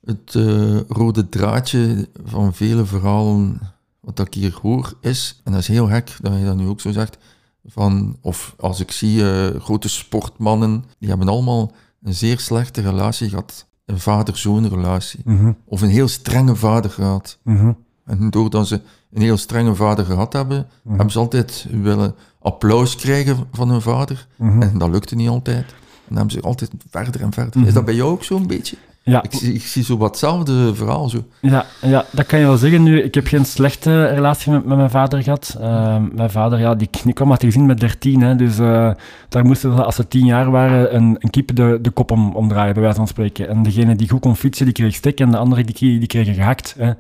Het 0.06 0.36
eh, 0.36 0.80
rode 0.88 1.30
draadje 1.30 2.08
van 2.26 2.54
vele 2.54 2.86
verhalen 2.86 3.60
wat 4.00 4.20
ik 4.20 4.34
hier 4.34 4.58
hoor 4.62 4.94
is, 5.02 5.42
en 5.44 5.52
dat 5.52 5.62
is 5.62 5.68
heel 5.68 5.88
gek 5.88 6.16
dat 6.22 6.38
je 6.38 6.46
dat 6.46 6.56
nu 6.56 6.68
ook 6.68 6.82
zo 6.82 6.92
zegt, 6.92 7.18
van, 7.66 8.18
of 8.22 8.56
als 8.60 8.80
ik 8.80 8.92
zie 8.92 9.24
grote 9.60 9.90
sportmannen, 9.90 10.86
die 11.00 11.10
hebben 11.10 11.28
allemaal 11.28 11.72
een 12.04 12.14
zeer 12.14 12.40
slechte 12.40 12.82
relatie 12.82 13.30
gehad. 13.30 13.68
Een 13.86 14.00
vader-zoon 14.00 14.68
relatie. 14.68 15.20
Mhm, 15.26 15.52
Of 15.66 15.82
een 15.82 15.90
heel 15.90 16.08
strenge 16.08 16.56
vader 16.56 16.92
gehad. 16.92 17.40
mhm, 17.44 17.72
En 18.06 18.30
doordat 18.30 18.68
ze 18.68 18.82
een 19.14 19.22
heel 19.22 19.38
strenge 19.38 19.76
vader 19.76 20.06
gehad 20.06 20.34
hebben, 20.34 20.68
Mhm. 20.84 20.90
hebben 20.96 21.12
ze 21.14 21.20
altijd 21.20 21.68
willen 21.72 22.16
applaus 22.40 22.96
krijgen 22.96 23.48
van 23.52 23.70
hun 23.70 23.82
vader. 23.82 24.28
En 24.38 24.78
dat 24.78 24.90
lukte 24.90 25.16
niet 25.16 25.30
altijd. 25.30 25.66
En 25.68 26.10
dan 26.10 26.18
hebben 26.18 26.34
ze 26.36 26.42
altijd 26.42 26.72
verder 26.90 27.22
en 27.22 27.34
verder. 27.34 27.68
Is 27.68 27.74
dat 27.74 27.86
bij 27.86 27.96
jou 27.96 28.12
ook 28.12 28.24
zo'n 28.24 28.48
beetje? 28.48 28.78
Ja, 29.06 29.24
Ik, 29.24 29.34
zie- 29.34 29.54
ik 29.54 29.62
zie 29.62 29.84
zo 29.84 29.98
wat 29.98 30.10
hetzelfde 30.10 30.76
verhaal. 30.76 31.10
Zo. 31.10 31.24
Ja, 31.40 31.66
ja, 31.82 32.06
dat 32.12 32.26
kan 32.26 32.40
je 32.40 32.46
wel 32.46 32.58
zeggen. 32.58 32.84
Nu, 32.84 33.02
ik 33.02 33.14
heb 33.16 33.28
geen 33.28 33.46
slechte 33.46 34.06
relatie 34.06 34.52
met, 34.52 34.66
met 34.66 34.78
mijn 34.78 34.90
vader 34.90 35.24
gehad. 35.24 35.58
Eh, 35.62 35.98
mijn 36.12 36.30
vader, 36.30 36.60
ja, 36.60 36.76
die, 36.76 36.90
die 37.04 37.14
kwam 37.14 37.32
uit 37.32 37.42
het 37.42 37.52
gezin 37.54 37.66
met 37.68 37.80
13. 37.80 38.22
Hè, 38.22 38.36
dus 38.36 38.60
eh, 38.60 38.92
daar 39.30 39.46
moesten 39.46 39.76
ze, 39.76 39.84
als 39.84 39.96
ze 39.96 40.08
tien 40.08 40.26
jaar 40.26 40.52
waren, 40.52 40.96
een, 40.96 41.16
een 41.20 41.30
kip 41.30 41.56
de, 41.56 41.80
de 41.82 41.90
kop 41.90 42.12
om, 42.12 42.36
omdraaien, 42.36 42.74
bij 42.74 42.82
wijze 42.82 42.98
van 42.98 43.08
spreken. 43.08 43.48
En 43.50 43.64
degene 43.64 43.96
die 43.96 44.10
goed 44.10 44.20
kon 44.22 44.36
fietsen, 44.36 44.66
die 44.66 44.74
kreeg 44.74 44.96
stek. 44.96 45.20
En 45.20 45.32
de 45.32 45.38
andere, 45.38 45.64
die, 45.64 45.74
die 46.00 46.08
kregen 46.08 46.34
gehakt. 46.34 46.76
Hè. 46.78 46.92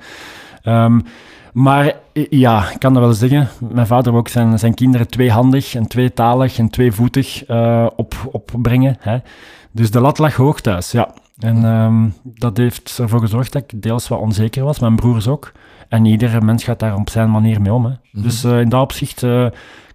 Ehm, 0.64 1.00
maar 1.54 1.94
ja, 2.30 2.70
ik 2.72 2.80
kan 2.80 2.94
dat 2.94 3.04
wel 3.04 3.14
zeggen. 3.14 3.48
Mijn 3.72 3.88
vader 3.88 4.12
wou 4.12 4.18
ook 4.18 4.28
zijn, 4.30 4.60
zijn 4.60 4.74
kinderen 4.74 5.08
tweehandig 5.08 5.76
en 5.76 5.88
tweetalig 5.88 6.58
en 6.58 6.70
tweevoetig 6.70 7.46
eh 7.46 7.88
op, 7.96 8.14
opbrengen. 8.32 8.98
Hè. 9.00 9.18
Dus 9.72 9.92
de 9.92 10.00
lat 10.00 10.18
lag 10.18 10.36
hoog 10.36 10.62
thuis, 10.62 10.92
ja. 10.92 11.14
En 11.38 11.64
ehm, 11.66 12.10
dat 12.24 12.58
heeft 12.58 12.98
ervoor 13.00 13.20
gezorgd 13.20 13.52
dat 13.54 13.64
ik 13.72 13.82
deels 13.82 14.08
wat 14.08 14.20
onzeker 14.20 14.64
was, 14.64 14.80
mijn 14.80 14.96
broers 14.96 15.28
ook. 15.28 15.52
En 15.90 16.06
iedere 16.06 16.42
mens 16.42 16.64
gaat 16.64 16.80
daar 16.80 16.96
op 16.96 17.10
zijn 17.10 17.32
manier 17.32 17.62
mee 17.62 17.74
om. 17.74 17.86
Hè. 17.86 17.92
Mhm. 18.12 18.24
Dus 18.24 18.44
eh, 18.44 18.60
in 18.60 18.70
dat 18.70 18.82
opzicht 18.82 19.24
eh, 19.24 19.48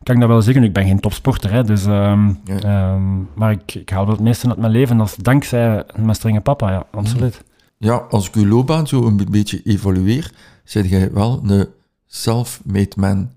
kan 0.02 0.14
ik 0.14 0.20
dat 0.20 0.28
wel 0.30 0.42
zeggen. 0.42 0.62
Ik 0.62 0.72
ben 0.72 0.86
geen 0.86 1.00
topsporter, 1.00 1.52
hè, 1.52 1.64
dus, 1.64 1.86
ehm, 1.86 2.28
Ja. 2.44 2.58
ehm, 2.62 3.18
maar 3.34 3.50
ik, 3.50 3.74
ik 3.74 3.90
haal 3.90 4.04
wel 4.04 4.14
het 4.14 4.22
meeste 4.24 4.48
uit 4.48 4.58
mijn 4.58 4.72
leven. 4.72 4.96
Dat 4.96 5.06
is 5.06 5.16
dankzij 5.16 5.84
mijn 5.96 6.14
strenge 6.14 6.40
papa, 6.40 6.70
ja, 6.70 6.86
absoluut. 6.90 7.44
Ja, 7.78 7.94
als 8.10 8.28
ik 8.28 8.34
uw 8.34 8.46
loopbaan 8.46 8.86
zo 8.86 9.06
een 9.06 9.16
be- 9.16 9.30
beetje 9.30 9.62
evalueer, 9.62 10.30
zeg 10.64 10.88
jij 10.90 11.12
wel 11.12 11.40
een 11.46 11.66
self-made 12.06 12.92
man. 12.96 13.30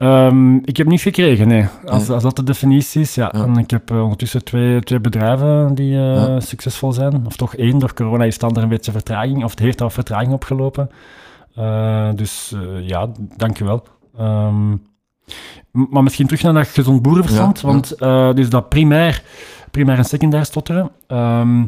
Ehm, 0.00 0.56
ik 0.56 0.76
heb 0.76 0.86
niet 0.86 1.00
gekregen, 1.00 1.48
nee. 1.48 1.66
Als, 1.86 2.08
als 2.10 2.22
dat 2.22 2.36
de 2.36 2.42
definitie 2.42 3.00
is, 3.00 3.14
ja. 3.14 3.28
Ja. 3.32 3.42
En 3.44 3.56
ik 3.56 3.70
heb 3.70 3.90
eh, 3.90 4.02
ondertussen 4.02 4.44
twee, 4.44 4.80
twee 4.80 5.00
bedrijven 5.00 5.74
die 5.74 5.94
eh, 5.96 6.14
Ja. 6.14 6.40
succesvol 6.40 6.92
zijn. 6.92 7.26
Of 7.26 7.36
toch 7.36 7.56
één, 7.56 7.78
door 7.78 7.94
corona 7.94 8.24
is 8.24 8.40
het 8.40 8.56
er 8.56 8.62
een 8.62 8.68
beetje 8.68 8.92
vertraging, 8.92 9.44
of 9.44 9.50
het 9.50 9.58
heeft 9.58 9.80
al 9.80 9.90
vertraging 9.90 10.32
opgelopen. 10.32 10.90
Eh, 11.54 12.08
dus 12.14 12.54
ja, 12.80 13.08
dankjewel. 13.36 13.82
Ehm 14.18 14.70
m- 14.72 14.78
maar 15.90 16.02
misschien 16.02 16.26
terug 16.26 16.42
naar 16.42 16.52
dat 16.52 16.68
gezond 16.68 17.02
boerenverstand, 17.02 17.60
Ja, 17.60 17.66
want 17.66 17.98
dus 18.36 18.50
dat 18.50 18.68
primair, 18.68 19.22
primair 19.70 19.98
en 19.98 20.04
secundair 20.04 20.44
stotteren. 20.44 20.90
Ehm, 21.06 21.64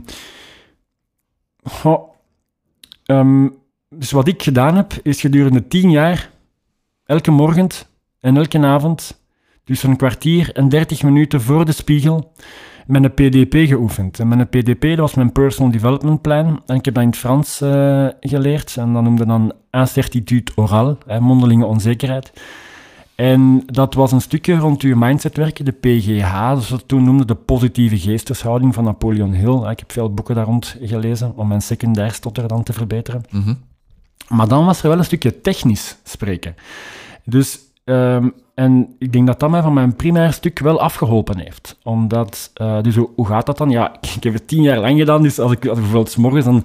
dus 3.88 4.10
wat 4.10 4.28
ik 4.28 4.42
gedaan 4.42 4.76
heb, 4.76 4.92
is 5.02 5.20
gedurende 5.20 5.68
tien 5.68 5.90
jaar 5.90 6.30
elke 7.06 7.30
morgen 7.30 7.68
en 8.22 8.36
elke 8.36 8.58
avond, 8.58 9.22
dus 9.64 9.80
zo'n 9.80 9.96
kwartier 9.96 10.52
en 10.52 10.68
30 10.68 11.02
minuten 11.02 11.40
voor 11.40 11.64
de 11.64 11.72
spiegel, 11.72 12.32
met 12.86 13.04
een 13.04 13.14
PDP 13.14 13.68
geoefend. 13.68 14.20
En 14.20 14.28
met 14.28 14.38
een 14.38 14.48
PDP, 14.48 14.82
dat 14.82 14.98
was 14.98 15.14
mijn 15.14 15.32
Personal 15.32 15.72
Development 15.72 16.22
Plan. 16.22 16.62
En 16.66 16.76
ik 16.76 16.84
heb 16.84 16.94
dat 16.94 17.02
in 17.02 17.08
het 17.08 17.18
Frans 17.18 17.60
eh, 17.60 18.06
geleerd. 18.20 18.76
En 18.76 18.92
dat 18.92 19.02
noemde 19.02 19.26
dan 19.26 19.52
incertitude 19.70 20.52
orale, 20.54 20.96
hè, 21.06 21.20
mondelinge 21.20 21.64
onzekerheid. 21.64 22.32
En 23.14 23.62
dat 23.66 23.94
was 23.94 24.12
een 24.12 24.20
stukje 24.20 24.56
rond 24.56 24.82
uw 24.82 24.96
mindset 24.96 25.36
werken, 25.36 25.64
de 25.64 25.72
PGH, 25.72 26.54
dus 26.54 26.70
we 26.70 26.86
toen 26.86 27.04
noemden 27.04 27.26
de 27.26 27.34
positieve 27.34 27.98
geesteshouding 27.98 28.74
van 28.74 28.84
Napoleon 28.84 29.32
Hill. 29.32 29.70
Ik 29.70 29.78
heb 29.78 29.92
veel 29.92 30.14
boeken 30.14 30.34
daar 30.34 30.44
rond 30.44 30.76
gelezen 30.82 31.36
om 31.36 31.48
mijn 31.48 31.62
secundair 31.62 32.12
stotter 32.12 32.48
dan 32.48 32.62
te 32.62 32.72
verbeteren. 32.72 33.22
Mhm. 33.30 33.54
Maar 34.28 34.48
dan 34.48 34.64
was 34.64 34.82
er 34.82 34.88
wel 34.88 34.98
een 34.98 35.04
stukje 35.04 35.40
technisch 35.40 35.96
spreken. 36.04 36.54
Dus, 37.24 37.58
ehm, 37.84 38.28
en 38.54 38.94
ik 38.98 39.12
denk 39.12 39.26
dat 39.26 39.40
dat 39.40 39.50
mij 39.50 39.62
van 39.62 39.72
mijn 39.74 39.96
primair 39.96 40.32
stuk 40.32 40.58
wel 40.58 40.80
afgeholpen 40.80 41.38
heeft. 41.38 41.78
Omdat, 41.82 42.50
eh, 42.54 42.80
dus 42.82 42.96
hoe, 42.96 43.08
hoe 43.14 43.26
gaat 43.26 43.46
dat 43.46 43.58
dan? 43.58 43.70
Ja, 43.70 43.92
ik, 44.00 44.14
ik 44.16 44.22
heb 44.22 44.32
het 44.32 44.48
tien 44.48 44.62
jaar 44.62 44.78
lang 44.78 44.98
gedaan, 44.98 45.22
dus 45.22 45.38
als 45.38 45.52
ik, 45.52 45.66
als 45.66 45.78
ik 45.78 45.82
bijvoorbeeld 45.82 46.10
's 46.10 46.16
morgens 46.16 46.44
dan... 46.44 46.64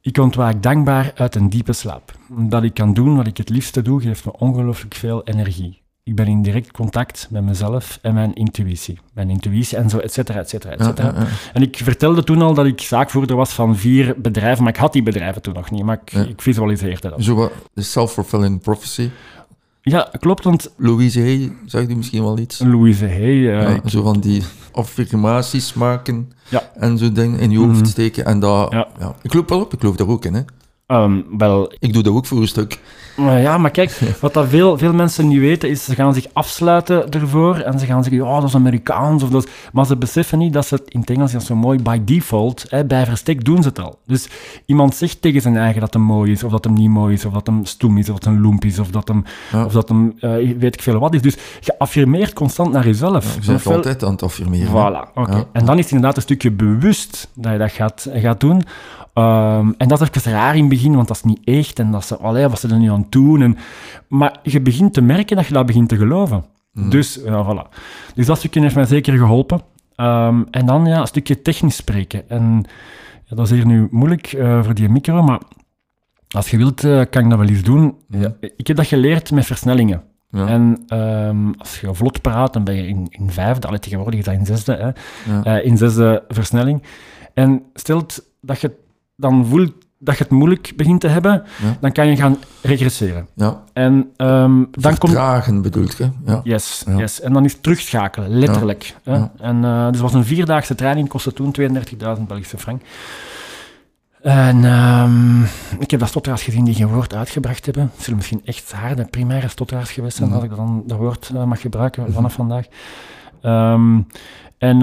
Ik 0.00 0.18
ontwaak 0.18 0.62
dankbaar 0.62 1.12
uit 1.14 1.34
een 1.34 1.48
diepe 1.48 1.72
slaap. 1.72 2.12
Dat 2.28 2.62
ik 2.62 2.74
kan 2.74 2.94
doen 2.94 3.16
wat 3.16 3.26
ik 3.26 3.36
het 3.36 3.48
liefste 3.48 3.82
doe, 3.82 4.00
geeft 4.00 4.24
me 4.24 4.32
ongelooflijk 4.38 4.94
veel 4.94 5.22
energie. 5.24 5.82
Ik 6.02 6.14
ben 6.14 6.26
in 6.26 6.42
direct 6.42 6.70
contact 6.70 7.28
met 7.30 7.44
mezelf 7.44 7.98
en 8.02 8.14
mijn 8.14 8.34
intuïtie. 8.34 8.98
Mijn 9.14 9.30
intuïtie 9.30 9.76
en 9.76 9.90
zo, 9.90 9.98
et 9.98 10.12
cetera, 10.12 10.38
et 10.38 10.48
cetera, 10.48 10.72
et 10.72 10.84
cetera. 10.84 11.12
ja, 11.14 11.20
ja. 11.20 11.26
En 11.52 11.62
ik 11.62 11.76
vertelde 11.76 12.24
toen 12.24 12.42
al 12.42 12.54
dat 12.54 12.66
ik 12.66 12.80
zaakvoerder 12.80 13.36
was 13.36 13.52
van 13.52 13.76
vier 13.76 14.14
bedrijven, 14.18 14.64
maar 14.64 14.72
ik 14.72 14.78
had 14.78 14.92
die 14.92 15.02
bedrijven 15.02 15.42
toen 15.42 15.54
nog 15.54 15.70
niet, 15.70 15.82
maar 15.84 16.00
ik, 16.04 16.12
ik 16.28 16.42
visualiseerde 16.42 17.08
dat. 17.08 17.24
Zo 17.24 17.34
wat, 17.34 17.52
de 17.72 17.82
self-fulfilling 17.82 18.60
prophecy. 18.60 19.10
Ja, 19.86 20.10
klopt, 20.18 20.44
want 20.44 20.70
Louise 20.76 21.20
Hay, 21.20 21.52
zegt 21.66 21.90
u 21.90 21.96
misschien 21.96 22.22
wel 22.22 22.38
iets? 22.38 22.58
Louise 22.58 23.06
Hay, 23.08 23.32
Ja, 23.34 23.66
ik- 23.68 23.82
zo 23.86 24.02
van 24.02 24.20
die 24.20 24.42
affirmaties 24.72 25.74
maken 25.74 26.32
Ja. 26.48 26.70
en 26.74 26.98
zo 26.98 27.12
dingen 27.12 27.38
in 27.38 27.50
je 27.50 27.58
hoofd 27.58 27.70
Mhm. 27.80 27.84
steken. 27.84 28.24
En 28.24 28.40
dat, 28.40 28.72
Ja. 28.72 28.88
ja. 28.98 29.14
Ik 29.22 29.30
geloof 29.30 29.48
wel 29.48 29.60
op, 29.60 29.72
ik 29.72 29.80
geloof 29.80 29.96
daar 29.96 30.08
ook 30.08 30.24
in. 30.24 30.34
Hè. 30.34 30.40
Ehm, 30.86 31.20
wel, 31.38 31.72
Ik 31.78 31.92
doe 31.92 32.02
dat 32.02 32.12
ook 32.12 32.26
voor 32.26 32.40
een 32.40 32.48
stuk. 32.48 32.80
Maar 33.16 33.40
ja, 33.40 33.58
maar 33.58 33.70
kijk, 33.70 33.90
wat 34.20 34.34
dat 34.34 34.48
veel, 34.48 34.78
veel 34.78 34.92
mensen 34.92 35.28
niet 35.28 35.38
weten, 35.38 35.68
is 35.70 35.84
ze 35.84 35.94
gaan 35.94 36.14
zich 36.14 36.26
afsluiten 36.32 37.10
ervoor 37.10 37.56
en 37.56 37.78
ze 37.78 37.86
gaan 37.86 38.04
zeggen, 38.04 38.24
ja, 38.24 38.34
dat 38.40 38.48
is 38.48 38.54
Amerikaans, 38.54 39.22
of 39.22 39.28
dat. 39.30 39.48
Maar 39.72 39.86
ze 39.86 39.96
beseffen 39.96 40.38
niet 40.38 40.52
dat 40.52 40.66
ze 40.66 40.74
het 40.74 40.84
in 40.88 41.00
het 41.00 41.10
Engels 41.10 41.34
is 41.34 41.46
zo 41.46 41.54
mooi, 41.56 41.82
by 41.82 42.00
default, 42.04 42.64
hè, 42.68 42.84
bij 42.84 43.04
verstek 43.06 43.44
doen 43.44 43.62
ze 43.62 43.68
het 43.68 43.78
al. 43.80 43.98
Dus 44.06 44.28
iemand 44.66 44.94
zegt 44.94 45.22
tegen 45.22 45.40
zijn 45.40 45.56
eigen 45.56 45.80
dat 45.80 45.92
hem 45.92 46.02
mooi 46.02 46.32
is, 46.32 46.42
of 46.44 46.50
dat 46.50 46.64
hem 46.64 46.72
niet 46.74 46.88
mooi 46.90 47.14
is, 47.14 47.24
of 47.24 47.32
dat 47.32 47.46
hem 47.46 47.64
stoem 47.64 47.98
is, 47.98 48.08
of 48.08 48.14
dat 48.18 48.24
hem 48.32 48.40
loemp 48.42 48.64
is, 48.64 48.78
of 48.78 48.88
dat 48.90 49.08
hem, 49.08 49.24
Ja. 49.52 49.64
of 49.64 49.72
dat 49.72 49.88
hem 49.88 50.14
eh, 50.20 50.30
weet 50.58 50.74
ik 50.74 50.82
veel 50.82 50.98
wat 50.98 51.14
is. 51.14 51.22
Dus 51.22 51.36
je 51.60 51.78
affirmeert 51.78 52.32
constant 52.32 52.72
naar 52.72 52.84
jezelf. 52.86 53.24
Je 53.32 53.36
Nog 53.38 53.46
bent 53.46 53.62
veel- 53.62 53.72
altijd 53.72 54.04
aan 54.04 54.12
het 54.12 54.22
affirmeren. 54.22 54.68
Voilà, 54.68 55.12
oké. 55.14 55.36
Ja. 55.36 55.44
En 55.52 55.64
dan 55.64 55.74
is 55.78 55.82
het 55.84 55.92
inderdaad 55.92 56.16
een 56.16 56.22
stukje 56.22 56.50
bewust 56.50 57.28
dat 57.34 57.52
je 57.52 57.58
dat 57.58 57.72
gaat, 57.72 58.08
gaat 58.14 58.40
doen. 58.40 58.62
Ehm, 59.14 59.70
en 59.78 59.88
dat 59.88 60.00
is 60.00 60.08
even 60.12 60.32
raar 60.32 60.56
in 60.56 60.68
begin, 60.76 60.94
want 60.94 61.08
dat 61.08 61.16
is 61.16 61.22
niet 61.22 61.40
echt. 61.44 61.78
En 61.78 61.90
dat 61.90 62.04
ze, 62.04 62.16
allee, 62.16 62.48
wat 62.48 62.60
ze 62.60 62.68
er 62.68 62.78
nu 62.78 62.90
aan 62.90 63.06
doen. 63.08 63.42
En, 63.42 63.56
maar 64.08 64.38
je 64.42 64.60
begint 64.60 64.92
te 64.94 65.00
merken 65.00 65.36
dat 65.36 65.46
je 65.46 65.52
dat 65.52 65.66
begint 65.66 65.88
te 65.88 65.96
geloven. 65.96 66.44
Mhm. 66.72 66.88
Dus, 66.90 67.20
ja, 67.24 67.44
voilà. 67.44 67.76
Dus 68.14 68.26
dat 68.26 68.38
stukje 68.38 68.60
heeft 68.60 68.74
mij 68.74 68.84
zeker 68.84 69.18
geholpen. 69.18 69.60
Ehm, 69.96 70.42
en 70.50 70.66
dan 70.66 70.86
ja, 70.86 71.00
een 71.00 71.06
stukje 71.06 71.42
technisch 71.42 71.76
spreken. 71.76 72.28
En 72.28 72.64
ja, 73.24 73.36
dat 73.36 73.44
is 73.44 73.50
hier 73.50 73.66
nu 73.66 73.88
moeilijk 73.90 74.32
eh, 74.32 74.64
voor 74.64 74.74
die 74.74 74.88
micro, 74.88 75.22
maar 75.22 75.40
als 76.30 76.50
je 76.50 76.56
wilt, 76.56 76.84
eh, 76.84 77.00
kan 77.10 77.22
ik 77.24 77.30
dat 77.30 77.38
wel 77.38 77.48
eens 77.48 77.62
doen. 77.62 77.94
Ja, 78.08 78.34
ik 78.56 78.66
heb 78.66 78.76
dat 78.76 78.86
geleerd 78.86 79.30
met 79.30 79.46
versnellingen. 79.46 80.02
Ja. 80.30 80.46
En 80.46 80.82
ehm, 80.86 81.52
als 81.58 81.80
je 81.80 81.94
vlot 81.94 82.20
praat, 82.20 82.52
dan 82.52 82.64
ben 82.64 82.74
je 82.74 82.86
in, 82.86 83.06
in 83.10 83.30
vijfde, 83.30 83.66
allee, 83.66 83.78
tegenwoordig 83.78 84.18
is 84.18 84.24
dat 84.24 84.34
in 84.34 84.46
zesde, 84.46 84.72
hè, 84.72 84.90
Ja. 85.32 85.44
eh, 85.44 85.66
in 85.66 85.76
zesde 85.76 86.24
versnelling. 86.28 86.82
En 87.34 87.62
stelt 87.74 88.24
dat 88.40 88.60
je 88.60 88.70
dan 89.16 89.46
voelt 89.46 89.72
dat 90.04 90.16
je 90.18 90.22
het 90.22 90.32
moeilijk 90.32 90.72
begint 90.76 91.00
te 91.00 91.08
hebben, 91.08 91.42
Ja. 91.62 91.76
dan 91.80 91.92
kan 91.92 92.06
je 92.08 92.16
gaan 92.16 92.36
regresseren. 92.62 93.28
ja. 93.34 93.62
En 93.72 94.10
ehm, 94.16 94.64
dan 94.70 94.98
komt... 94.98 95.62
Bedoelt 95.62 95.96
je? 95.96 96.08
Ja. 96.26 96.40
Yes, 96.44 96.84
Ja. 96.86 96.96
yes. 96.96 97.20
En 97.20 97.32
dan 97.32 97.44
is 97.44 97.60
terugschakelen, 97.60 98.28
letterlijk. 98.38 98.96
Hè? 99.02 99.24
En, 99.38 99.64
eh, 99.64 99.90
dus 99.90 100.00
was 100.00 100.14
een 100.14 100.24
vierdaagse 100.24 100.74
training, 100.74 101.08
kostte 101.08 101.32
toen 101.32 101.52
32.000 101.52 102.26
Belgische 102.28 102.58
frank. 102.58 102.82
En 104.22 104.64
ehm, 104.64 105.42
ik 105.78 105.90
heb 105.90 106.00
dat 106.00 106.08
stotteraars 106.08 106.42
gezien 106.42 106.64
die 106.64 106.74
geen 106.74 106.88
woord 106.92 107.14
uitgebracht 107.14 107.64
hebben. 107.64 107.90
Het 107.94 108.02
zullen 108.02 108.16
misschien 108.16 108.40
echt 108.44 108.72
harde 108.72 109.04
primaire 109.04 109.48
stotteraars 109.48 109.90
geweest 109.90 110.16
zijn, 110.16 110.28
Mhm. 110.28 110.38
als 110.38 110.46
ik 110.46 110.56
dan 110.56 110.82
dat 110.86 110.98
woord 110.98 111.30
eh, 111.34 111.44
mag 111.44 111.60
gebruiken 111.60 112.12
vanaf 112.12 112.32
vandaag. 112.32 112.66
Ehm, 113.42 114.00
en 114.58 114.78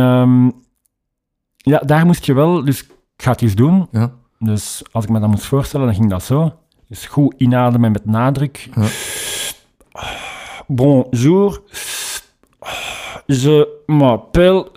ja, 1.57 1.77
daar 1.86 2.05
moest 2.05 2.25
je 2.25 2.34
wel, 2.34 2.63
dus 2.65 2.81
ik 2.81 2.89
ga 3.17 3.31
het 3.31 3.41
eens 3.41 3.55
doen. 3.55 3.88
Ja. 3.91 4.12
Dus 4.43 4.84
als 4.91 5.04
ik 5.04 5.10
me 5.10 5.19
dat 5.19 5.30
moest 5.30 5.45
voorstellen, 5.45 5.86
dan 5.86 5.95
ging 5.95 6.10
dat 6.10 6.23
zo. 6.23 6.54
Dus 6.88 7.06
goed 7.06 7.34
inademen 7.38 7.91
met 7.91 8.06
nadruk. 8.06 8.69
Ja. 8.75 8.88
Bonjour. 10.67 11.62
Je 13.25 13.84
m'appelle 13.86 14.71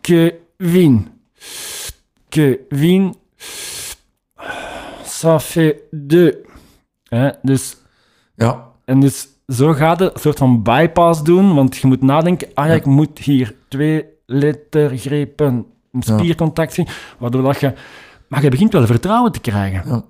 Kevin. 0.00 1.08
Kevin. 2.28 3.14
Ça 5.04 5.38
fait 5.38 5.76
deux. 5.90 6.34
Hè, 7.08 7.30
dus, 7.42 7.76
ja. 8.36 8.72
en 8.84 9.00
dus 9.00 9.28
zo 9.46 9.72
gaat 9.72 10.00
het, 10.00 10.14
een 10.14 10.20
soort 10.20 10.38
van 10.38 10.62
bypass 10.62 11.22
doen, 11.22 11.54
want 11.54 11.76
je 11.76 11.86
moet 11.86 12.02
nadenken, 12.02 12.48
ah 12.54 12.66
ja, 12.66 12.72
ik 12.72 12.84
moet 12.84 13.18
hier 13.18 13.54
twee 13.68 14.04
lettergrepen, 14.26 15.66
spiercontact 15.98 16.72
zien, 16.72 16.88
waardoor 17.18 17.42
dat 17.42 17.60
je... 17.60 17.72
Maar 18.34 18.42
je 18.42 18.50
begint 18.50 18.72
wel 18.72 18.86
vertrouwen 18.86 19.32
te 19.32 19.40
krijgen. 19.40 20.04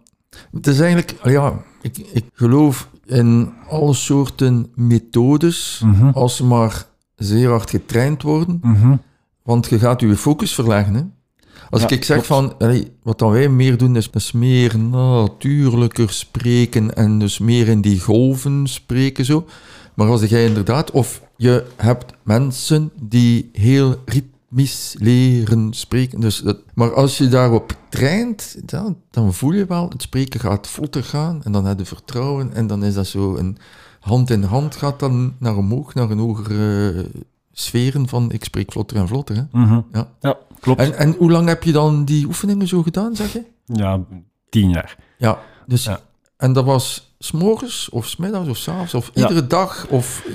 Het 0.52 0.66
is 0.66 0.80
eigenlijk, 0.80 1.14
ja, 1.24 1.52
ik, 1.82 1.98
ik 2.12 2.24
geloof 2.32 2.88
in 3.06 3.52
alle 3.68 3.94
soorten 3.94 4.66
methodes, 4.74 5.82
Mhm. 5.84 6.08
als 6.08 6.36
ze 6.36 6.44
maar 6.44 6.86
zeer 7.16 7.48
hard 7.50 7.70
getraind 7.70 8.22
worden, 8.22 8.58
Mhm. 8.62 8.96
want 9.42 9.66
je 9.68 9.78
gaat 9.78 10.00
je 10.00 10.16
focus 10.16 10.54
verleggen. 10.54 10.94
Hè? 10.94 11.02
Als 11.70 11.82
Ja, 11.82 11.88
ik 11.88 12.04
zeg 12.04 12.24
klopt. 12.26 12.26
van, 12.26 12.58
allee, 12.58 12.92
wat 13.02 13.18
dan 13.18 13.30
wij 13.30 13.48
meer 13.48 13.76
doen, 13.78 13.96
is, 13.96 14.08
is 14.12 14.32
meer 14.32 14.78
natuurlijker 14.78 16.10
spreken 16.10 16.94
en 16.96 17.18
dus 17.18 17.38
meer 17.38 17.68
in 17.68 17.80
die 17.80 18.00
golven 18.00 18.66
spreken 18.66 19.24
zo. 19.24 19.46
Maar 19.94 20.08
als 20.08 20.22
jij 20.24 20.46
inderdaad, 20.46 20.90
of 20.90 21.22
je 21.36 21.64
hebt 21.76 22.12
mensen 22.22 22.90
die 23.02 23.48
heel 23.52 23.96
mis 24.54 24.96
leren 24.98 25.72
spreken. 25.72 26.20
Dus 26.20 26.38
dat, 26.38 26.58
maar 26.74 26.94
als 26.94 27.18
je 27.18 27.28
daarop 27.28 27.76
traint, 27.88 28.56
dan, 28.70 28.96
dan 29.10 29.34
voel 29.34 29.52
je 29.52 29.66
wel, 29.66 29.88
het 29.88 30.02
spreken 30.02 30.40
gaat 30.40 30.66
vlotter 30.66 31.04
gaan 31.04 31.42
en 31.42 31.52
dan 31.52 31.64
heb 31.64 31.78
je 31.78 31.84
vertrouwen 31.84 32.52
en 32.52 32.66
dan 32.66 32.84
is 32.84 32.94
dat 32.94 33.06
zo 33.06 33.36
een 33.36 33.56
hand 34.00 34.30
in 34.30 34.42
hand 34.42 34.76
gaat 34.76 35.00
dan 35.00 35.34
naar 35.38 35.56
omhoog, 35.56 35.94
naar 35.94 36.10
een 36.10 36.18
hogere 36.18 37.10
sferen 37.52 38.08
van 38.08 38.30
ik 38.32 38.44
spreek 38.44 38.72
vlotter 38.72 38.96
en 38.96 39.08
vlotter. 39.08 39.36
Hè? 39.36 39.42
Mhm. 39.50 39.80
Ja. 39.92 40.08
Ja, 40.20 40.38
klopt. 40.60 40.80
En, 40.80 40.96
en 40.98 41.14
hoe 41.18 41.30
lang 41.30 41.48
heb 41.48 41.62
je 41.62 41.72
dan 41.72 42.04
die 42.04 42.26
oefeningen 42.26 42.68
zo 42.68 42.82
gedaan, 42.82 43.16
zeg 43.16 43.32
je? 43.32 43.44
Ja, 43.64 44.00
tien 44.48 44.70
jaar. 44.70 44.96
Ja, 45.18 45.38
dus, 45.66 45.84
Ja. 45.84 46.00
En 46.36 46.52
dat 46.52 46.64
was 46.64 47.14
s'morgens 47.18 47.88
of 47.92 48.06
smiddags 48.06 48.48
of 48.48 48.56
s'avonds 48.56 48.94
of 48.94 49.10
Ja. 49.14 49.22
iedere 49.28 49.46
dag 49.46 49.86
of 49.88 50.26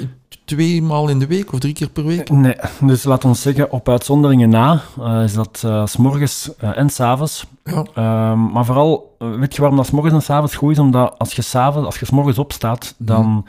twee 0.46 0.82
maal 0.82 1.08
in 1.08 1.20
de 1.20 1.28
week 1.28 1.54
of 1.54 1.60
drie 1.60 1.74
keer 1.74 1.90
per 1.90 2.06
week? 2.06 2.30
Nee, 2.30 2.56
dus 2.82 3.04
laat 3.04 3.26
ons 3.26 3.42
zeggen, 3.42 3.72
op 3.72 3.90
uitzonderingen 3.90 4.50
na 4.50 4.82
eh, 5.02 5.24
is 5.24 5.34
dat 5.34 5.58
s 5.86 5.92
s'morgens 5.92 6.50
eh, 6.58 6.78
en 6.78 6.90
s'avonds. 6.90 7.46
Ja, 7.64 7.86
Ehm, 7.94 8.52
maar 8.52 8.66
vooral, 8.66 9.16
weet 9.18 9.54
je 9.56 9.60
waarom 9.62 9.78
dat 9.78 9.86
's 9.88 9.92
morgens 9.92 10.14
en 10.14 10.22
's 10.22 10.30
avonds 10.30 10.56
goed 10.56 10.72
is? 10.72 10.80
Omdat 10.80 11.16
als 11.18 11.34
je, 11.34 11.42
's 11.42 11.56
avonds, 11.56 11.86
als 11.86 12.00
je 12.00 12.06
's 12.06 12.10
morgens 12.10 12.38
opstaat, 12.38 12.96
dan... 12.98 13.46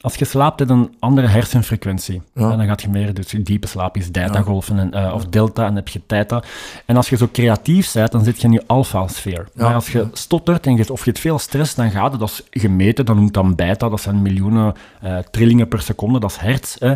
Als 0.00 0.14
je 0.14 0.24
slaapt, 0.24 0.58
heb 0.58 0.68
je 0.68 0.74
een 0.74 0.94
andere 0.98 1.26
hersenfrequentie. 1.26 2.22
Ja. 2.34 2.50
En 2.50 2.58
dan 2.58 2.66
gaat 2.66 2.82
je 2.82 2.88
meer, 2.88 3.14
dus 3.14 3.30
je 3.30 3.42
diepe 3.42 3.66
slaap 3.66 3.96
is 3.96 4.12
delta-golven, 4.12 4.78
en, 4.78 4.92
eh, 4.92 5.14
of 5.14 5.24
delta, 5.24 5.62
en 5.62 5.66
dan 5.66 5.76
heb 5.76 5.88
je 5.88 6.00
theta. 6.06 6.42
En 6.86 6.96
als 6.96 7.08
je 7.08 7.16
zo 7.16 7.28
creatief 7.32 7.92
bent, 7.92 8.12
dan 8.12 8.24
zit 8.24 8.40
je 8.40 8.46
in 8.46 8.52
je 8.52 8.62
alpha-sfeer. 8.66 9.48
Ja. 9.54 9.64
Maar 9.64 9.74
als 9.74 9.92
je 9.92 10.08
stottert 10.12 10.66
en 10.66 10.76
je, 10.76 10.92
of 10.92 11.04
je 11.04 11.12
veel 11.14 11.38
stress, 11.38 11.74
dan 11.74 11.90
gaat 11.90 12.10
het, 12.10 12.20
dat 12.20 12.28
is 12.28 12.62
gemeten, 12.62 13.06
dat 13.06 13.16
noemt 13.16 13.34
dan 13.34 13.54
beta, 13.54 13.88
dat 13.88 14.00
zijn 14.00 14.22
miljoenen 14.22 14.74
eh, 15.00 15.18
trillingen 15.18 15.68
per 15.68 15.82
seconde, 15.82 16.20
dat 16.20 16.30
is 16.30 16.36
hertz. 16.36 16.76
Hè. 16.78 16.94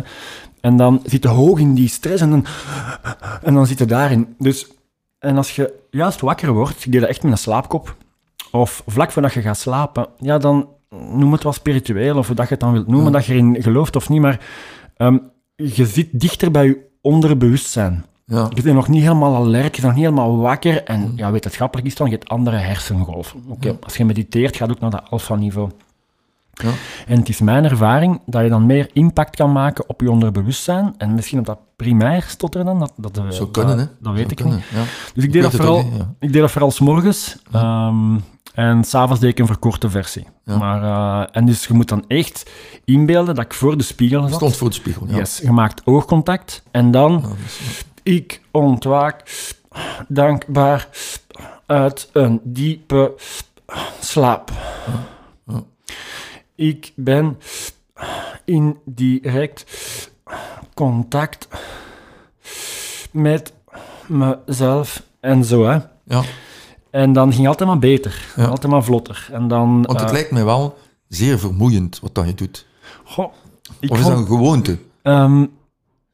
En 0.61 0.77
dan 0.77 1.01
zit 1.05 1.23
je 1.23 1.29
hoog 1.29 1.59
in 1.59 1.73
die 1.73 1.87
stress 1.87 2.21
en 2.21 2.29
dan, 2.29 2.45
en 3.41 3.53
dan 3.53 3.67
zit 3.67 3.79
je 3.79 3.85
daarin. 3.85 4.35
Dus, 4.39 4.67
en 5.19 5.37
als 5.37 5.55
je 5.55 5.73
juist 5.91 6.21
wakker 6.21 6.51
wordt, 6.51 6.85
ik 6.85 6.91
deed 6.91 7.01
dat 7.01 7.09
echt 7.09 7.23
met 7.23 7.31
een 7.31 7.37
slaapkop, 7.37 7.95
of 8.51 8.83
vlak 8.87 9.11
voordat 9.11 9.33
je 9.33 9.41
gaat 9.41 9.57
slapen, 9.57 10.07
ja, 10.19 10.37
dan 10.37 10.67
noem 11.13 11.31
het 11.31 11.43
wel 11.43 11.53
spiritueel, 11.53 12.17
of 12.17 12.27
hoe 12.27 12.35
dat 12.35 12.45
je 12.47 12.51
het 12.51 12.59
dan 12.63 12.71
wilt 12.71 12.87
noemen, 12.87 13.11
Ja. 13.11 13.17
dat 13.17 13.25
je 13.25 13.33
erin 13.33 13.57
gelooft 13.61 13.95
of 13.95 14.09
niet, 14.09 14.21
maar 14.21 14.39
ehm, 14.97 15.17
je 15.55 15.85
zit 15.85 16.19
dichter 16.19 16.51
bij 16.51 16.65
je 16.65 16.77
onderbewustzijn. 17.01 18.05
ja. 18.25 18.49
Je 18.53 18.61
bent 18.61 18.75
nog 18.75 18.87
niet 18.87 19.01
helemaal 19.01 19.35
alert, 19.35 19.75
je 19.75 19.81
bent 19.81 19.83
nog 19.83 19.93
niet 19.93 20.03
helemaal 20.03 20.37
wakker. 20.37 20.83
En 20.83 21.13
ja, 21.15 21.31
weet 21.31 21.43
het 21.43 21.55
grappig 21.55 21.81
is 21.81 21.95
dan, 21.95 22.07
je 22.09 22.13
hebt 22.15 22.29
andere 22.29 22.57
hersengolven. 22.57 23.43
Oké, 23.47 23.77
Als 23.83 23.97
je 23.97 24.05
mediteert, 24.05 24.55
gaat 24.55 24.69
ook 24.71 24.79
naar 24.79 24.89
dat 24.89 25.03
alfa-niveau. 25.09 25.69
Ja. 26.53 26.69
En 27.07 27.17
het 27.19 27.29
is 27.29 27.39
mijn 27.41 27.63
ervaring 27.63 28.21
dat 28.25 28.43
je 28.43 28.49
dan 28.49 28.65
meer 28.65 28.89
impact 28.93 29.35
kan 29.35 29.51
maken 29.51 29.89
op 29.89 30.01
je 30.01 30.11
onderbewustzijn. 30.11 30.93
En 30.97 31.13
misschien 31.15 31.39
op 31.39 31.45
dat 31.45 31.59
primair 31.75 32.23
stotteren 32.27 32.65
dan. 32.65 32.79
Dat, 32.79 32.93
dat, 33.15 33.33
Zou 33.35 33.49
kunnen, 33.51 33.77
hè? 33.77 33.83
dat, 33.85 33.93
dat 33.99 34.13
weet 34.13 34.31
ik 34.31 34.37
kunnen, 34.37 34.55
niet. 34.55 34.65
Ja. 34.73 34.83
Dus 35.13 35.23
ik 35.23 35.31
deed, 35.31 35.41
dat 35.41 35.55
vooral, 35.55 35.83
niet, 35.83 35.93
ja. 35.97 36.13
ik 36.19 36.31
deed 36.33 36.41
dat 36.41 36.51
vooral 36.51 36.71
s'morgens. 36.71 37.37
ehm 37.51 38.15
en 38.53 38.83
s'avonds 38.83 39.19
deed 39.21 39.29
ik 39.29 39.39
een 39.39 39.47
verkorte 39.47 39.89
versie. 39.89 40.27
Ja. 40.43 40.57
Maar, 40.57 40.83
eh, 40.83 41.27
en 41.31 41.45
dus 41.45 41.65
je 41.65 41.73
moet 41.73 41.89
dan 41.89 42.05
echt 42.07 42.49
inbeelden 42.85 43.35
dat 43.35 43.45
ik 43.45 43.53
voor 43.53 43.77
de 43.77 43.83
spiegel 43.83 44.21
zat. 44.21 44.33
Stond 44.33 44.57
voor 44.57 44.69
de 44.69 44.75
spiegel, 44.75 45.07
ja. 45.07 45.15
Yes, 45.15 45.37
je 45.37 45.51
maakt 45.51 45.81
oogcontact. 45.85 46.63
En 46.71 46.91
dan... 46.91 47.35
Ik 48.03 48.41
ontwaak 48.51 49.23
dankbaar 50.07 50.87
uit 51.65 52.09
een 52.13 52.41
diepe 52.43 53.13
slaap. 53.99 54.51
Ja. 55.45 55.63
Ik 56.55 56.91
ben 56.95 57.39
in 58.45 58.77
direct 58.85 59.65
contact 60.73 61.47
met 63.11 63.53
mezelf 64.07 65.03
en 65.19 65.45
zo, 65.45 65.65
hè. 65.65 65.77
ja. 66.03 66.23
En 66.93 67.13
dan 67.13 67.27
ging 67.29 67.39
het 67.39 67.47
altijd 67.49 67.69
maar 67.69 67.79
beter, 67.79 68.25
Ja. 68.35 68.45
altijd 68.45 68.71
maar 68.71 68.83
vlotter. 68.83 69.29
En 69.31 69.47
dan... 69.47 69.81
Want 69.81 69.99
het 69.99 70.07
eh, 70.07 70.13
lijkt 70.13 70.31
mij 70.31 70.45
wel 70.45 70.77
zeer 71.07 71.39
vermoeiend 71.39 71.99
wat 71.99 72.15
dat 72.15 72.25
je 72.25 72.33
doet. 72.33 72.65
goh, 73.03 73.33
ik 73.79 73.91
Of 73.91 73.99
is 73.99 74.05
dat 74.05 74.17
een 74.17 74.25
gewoonte? 74.25 74.77
ehm, 75.01 75.45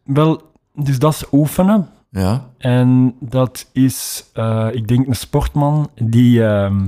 wel, 0.04 0.42
dus 0.74 1.00
dat 1.00 1.14
is 1.14 1.24
oefenen. 1.32 1.90
Ja. 2.12 2.50
En 2.58 3.16
dat 3.20 3.70
is, 3.72 4.26
eh, 4.34 4.68
ik 4.72 4.88
denk, 4.88 5.08
een 5.08 5.16
sportman 5.16 5.90
die. 5.96 6.44
ehm, 6.46 6.88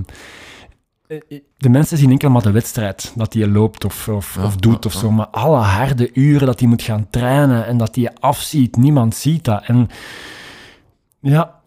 eh, 1.08 1.18
de 1.58 1.70
mensen 1.70 1.98
zien 1.98 2.12
enkel 2.12 2.30
maar 2.30 2.42
de 2.42 2.52
wedstrijd, 2.52 3.14
dat 3.16 3.34
hij 3.34 3.48
loopt 3.48 3.86
of, 3.86 4.08
of, 4.08 4.36
Ja, 4.36 4.44
of 4.44 4.56
doet 4.56 4.86
of 4.86 4.94
ja. 4.94 5.00
zo. 5.00 5.12
Maar 5.12 5.28
alle 5.28 5.58
harde 5.58 6.10
uren 6.14 6.46
dat 6.48 6.60
hij 6.60 6.70
moet 6.70 6.82
gaan 6.82 7.08
trainen 7.10 7.66
en 7.66 7.78
dat 7.78 7.96
hij 7.96 8.12
afziet, 8.20 8.78
niemand 8.78 9.16
ziet 9.16 9.44
dat. 9.46 9.64
En 9.66 9.90
ja, 11.20 11.60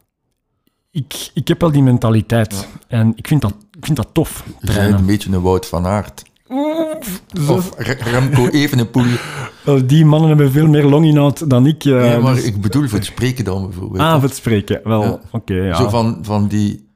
ik, 0.94 1.30
ik 1.34 1.48
heb 1.48 1.60
wel 1.60 1.70
die 1.72 1.82
mentaliteit. 1.82 2.68
En 2.88 3.12
ik 3.16 3.26
vind 3.26 3.40
dat, 3.40 3.54
ik 3.78 3.84
vind 3.84 3.96
dat 3.96 4.08
tof, 4.12 4.44
trainen. 4.60 4.98
een 4.98 5.06
beetje 5.06 5.32
een 5.32 5.40
Wout 5.42 5.66
van 5.66 5.86
Aert. 5.86 6.22
Of 7.48 7.70
Re- 7.76 7.92
Remco 8.10 8.48
Evenepoel. 8.48 9.04
wel, 9.64 9.86
die 9.86 10.04
mannen 10.04 10.28
hebben 10.28 10.50
veel 10.52 10.66
meer 10.66 10.84
longinhoud 10.84 11.50
dan 11.50 11.66
ik. 11.66 11.84
eh, 11.84 12.12
Ja, 12.12 12.18
maar 12.20 12.34
dus- 12.34 12.44
ik 12.44 12.60
bedoel 12.60 12.88
voor 12.88 12.98
het 12.98 13.06
spreken 13.06 13.44
dan 13.44 13.62
bijvoorbeeld. 13.62 14.00
Ah, 14.02 14.12
voor 14.14 14.22
het 14.22 14.34
spreken. 14.36 14.80
Wel, 14.84 15.02
Ja. 15.02 15.20
oké, 15.30 15.54
ja. 15.54 15.74
Zo 15.76 15.88
van, 15.88 16.18
van 16.22 16.48
die 16.48 16.88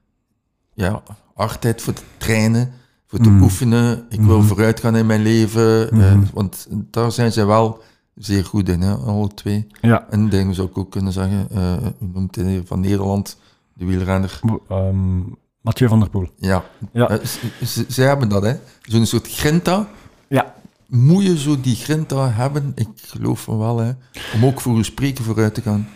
ja, 0.74 1.02
hardheid 1.34 1.82
voor 1.82 1.92
te 1.92 2.02
trainen, 2.16 2.72
voor 3.06 3.18
te 3.18 3.30
Mhm. 3.30 3.42
oefenen. 3.42 4.06
Ik 4.08 4.20
wil 4.20 4.38
Mhm. 4.38 4.46
vooruit 4.46 4.80
gaan 4.80 4.96
in 4.96 5.06
mijn 5.06 5.22
leven. 5.22 5.90
eh, 5.90 5.96
Mhm. 5.98 6.20
want 6.32 6.66
daar 6.70 7.12
zijn 7.12 7.32
zij 7.32 7.46
wel 7.46 7.82
zeer 8.14 8.44
goed 8.44 8.68
in, 8.68 8.80
hè, 8.80 8.94
alle 8.94 9.28
twee. 9.34 9.66
Ja, 9.80 10.06
En 10.10 10.28
dingen 10.28 10.54
zou 10.54 10.68
ik 10.68 10.78
ook 10.78 10.90
kunnen 10.90 11.12
zeggen, 11.12 11.46
eh 11.54 11.72
u 12.00 12.06
noemt 12.12 12.38
van 12.64 12.80
Nederland, 12.80 13.36
de 13.78 13.84
wielrenner. 13.84 14.40
ehm, 14.68 15.18
Mathieu 15.60 15.88
van 15.88 16.00
der 16.00 16.08
Poel. 16.10 16.28
Ja, 16.36 16.64
Ja. 16.92 17.08
Eh, 17.08 17.24
z- 17.24 17.38
z- 17.62 17.86
zij 17.88 18.06
hebben 18.06 18.28
dat, 18.28 18.42
hè. 18.42 18.52
Zo'n 18.82 19.06
soort 19.06 19.28
grinta. 19.28 19.88
Ja. 20.28 20.54
Moet 20.86 21.22
je 21.24 21.38
zo 21.38 21.60
die 21.60 21.76
grinta 21.76 22.30
hebben? 22.30 22.72
Ik 22.74 22.88
geloof 22.96 23.40
van 23.40 23.58
wel, 23.58 23.78
hè. 23.78 23.90
Om 24.34 24.44
ook 24.44 24.60
voor 24.60 24.74
uw 24.74 24.82
spreken 24.82 25.24
vooruit 25.24 25.54
te 25.54 25.60
gaan. 25.62 25.88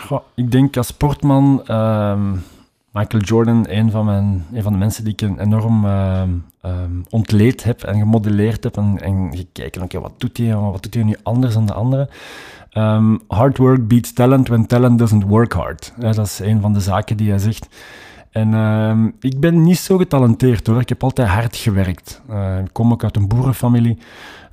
Goh, 0.00 0.20
ik 0.34 0.50
denk 0.50 0.76
als 0.76 0.86
sportman, 0.86 1.66
ehm, 1.66 2.30
Michael 2.92 3.22
Jordan, 3.22 3.64
een 3.68 3.90
van, 3.90 4.04
mijn, 4.04 4.46
een 4.52 4.62
van 4.62 4.72
de 4.72 4.78
mensen 4.78 5.04
die 5.04 5.12
ik 5.12 5.20
enorm 5.38 5.84
ehm, 5.86 6.30
ontleed 7.10 7.62
heb 7.64 7.82
en 7.82 7.98
gemodelleerd 7.98 8.64
heb 8.64 8.76
en, 8.76 9.00
en 9.00 9.36
gekeken, 9.36 9.82
oké, 9.82 10.00
wat 10.00 10.12
doet 10.18 10.36
hij, 10.36 10.54
wat 10.56 10.82
doet 10.82 10.94
hij 10.94 11.02
nu 11.02 11.16
anders 11.22 11.54
dan 11.54 11.66
de 11.66 11.72
anderen? 11.74 12.08
Ehm, 12.70 13.16
hard 13.28 13.58
work 13.58 13.88
beats 13.88 14.12
talent 14.12 14.48
when 14.48 14.66
talent 14.66 14.98
doesn't 14.98 15.24
work 15.24 15.52
hard. 15.52 15.92
Ja, 15.98 16.12
dat 16.12 16.26
is 16.26 16.38
een 16.38 16.60
van 16.60 16.72
de 16.72 16.80
zaken 16.80 17.16
die 17.16 17.30
hij 17.30 17.38
zegt. 17.38 17.68
En 18.30 18.54
ehm, 18.54 19.06
ik 19.20 19.40
ben 19.40 19.62
niet 19.62 19.78
zo 19.78 19.96
getalenteerd 19.96 20.66
hoor. 20.66 20.80
Ik 20.80 20.88
heb 20.88 21.02
altijd 21.02 21.28
hard 21.28 21.56
gewerkt. 21.56 22.22
Eh, 22.28 22.58
ik 22.58 22.72
kom 22.72 22.92
ook 22.92 23.04
uit 23.04 23.16
een 23.16 23.28
boerenfamilie. 23.28 23.98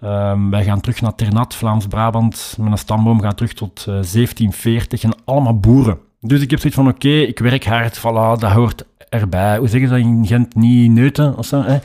Ehm, 0.01 0.49
wij 0.49 0.63
gaan 0.63 0.81
terug 0.81 1.01
naar 1.01 1.15
Ternat, 1.15 1.55
Vlaams-Brabant. 1.55 2.57
Mijn 2.59 2.77
stamboom 2.77 3.21
gaat 3.21 3.37
terug 3.37 3.53
tot 3.53 3.79
eh, 3.79 3.85
1740 3.85 5.03
en 5.03 5.15
allemaal 5.25 5.59
boeren. 5.59 5.97
Dus 6.21 6.41
ik 6.41 6.49
heb 6.49 6.59
zoiets 6.59 6.79
van, 6.79 6.87
oké, 6.87 7.07
ik 7.07 7.39
werk 7.39 7.65
hard, 7.65 7.99
voilà, 7.99 8.39
dat 8.39 8.51
hoort 8.51 8.85
erbij. 9.09 9.57
Hoe 9.57 9.67
zeggen 9.67 9.89
ze 9.89 9.95
dat 9.95 10.03
in 10.03 10.25
Gent? 10.25 10.55
Niet 10.55 10.91
neuten 10.91 11.37
of 11.37 11.45
zo? 11.45 11.61
Hè? 11.61 11.77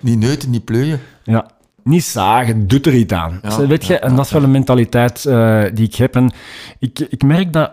Niet 0.00 0.18
neuten, 0.18 0.50
niet 0.50 0.64
pleuien. 0.64 1.00
Ja. 1.22 1.46
Niet 1.86 2.04
zagen, 2.04 2.68
doet 2.68 2.86
er 2.86 2.94
iets 2.94 3.12
aan. 3.12 3.38
Ja, 3.42 3.66
weet 3.66 3.84
je? 3.86 3.98
en 3.98 4.10
ja, 4.10 4.16
dat 4.16 4.24
is 4.24 4.30
wel 4.32 4.42
een 4.42 4.50
mentaliteit 4.50 5.24
eh, 5.24 5.62
die 5.74 5.86
ik 5.86 5.94
heb. 5.94 6.16
En 6.16 6.32
ik, 6.78 6.98
ik 6.98 7.22
merk 7.22 7.52
dat, 7.52 7.72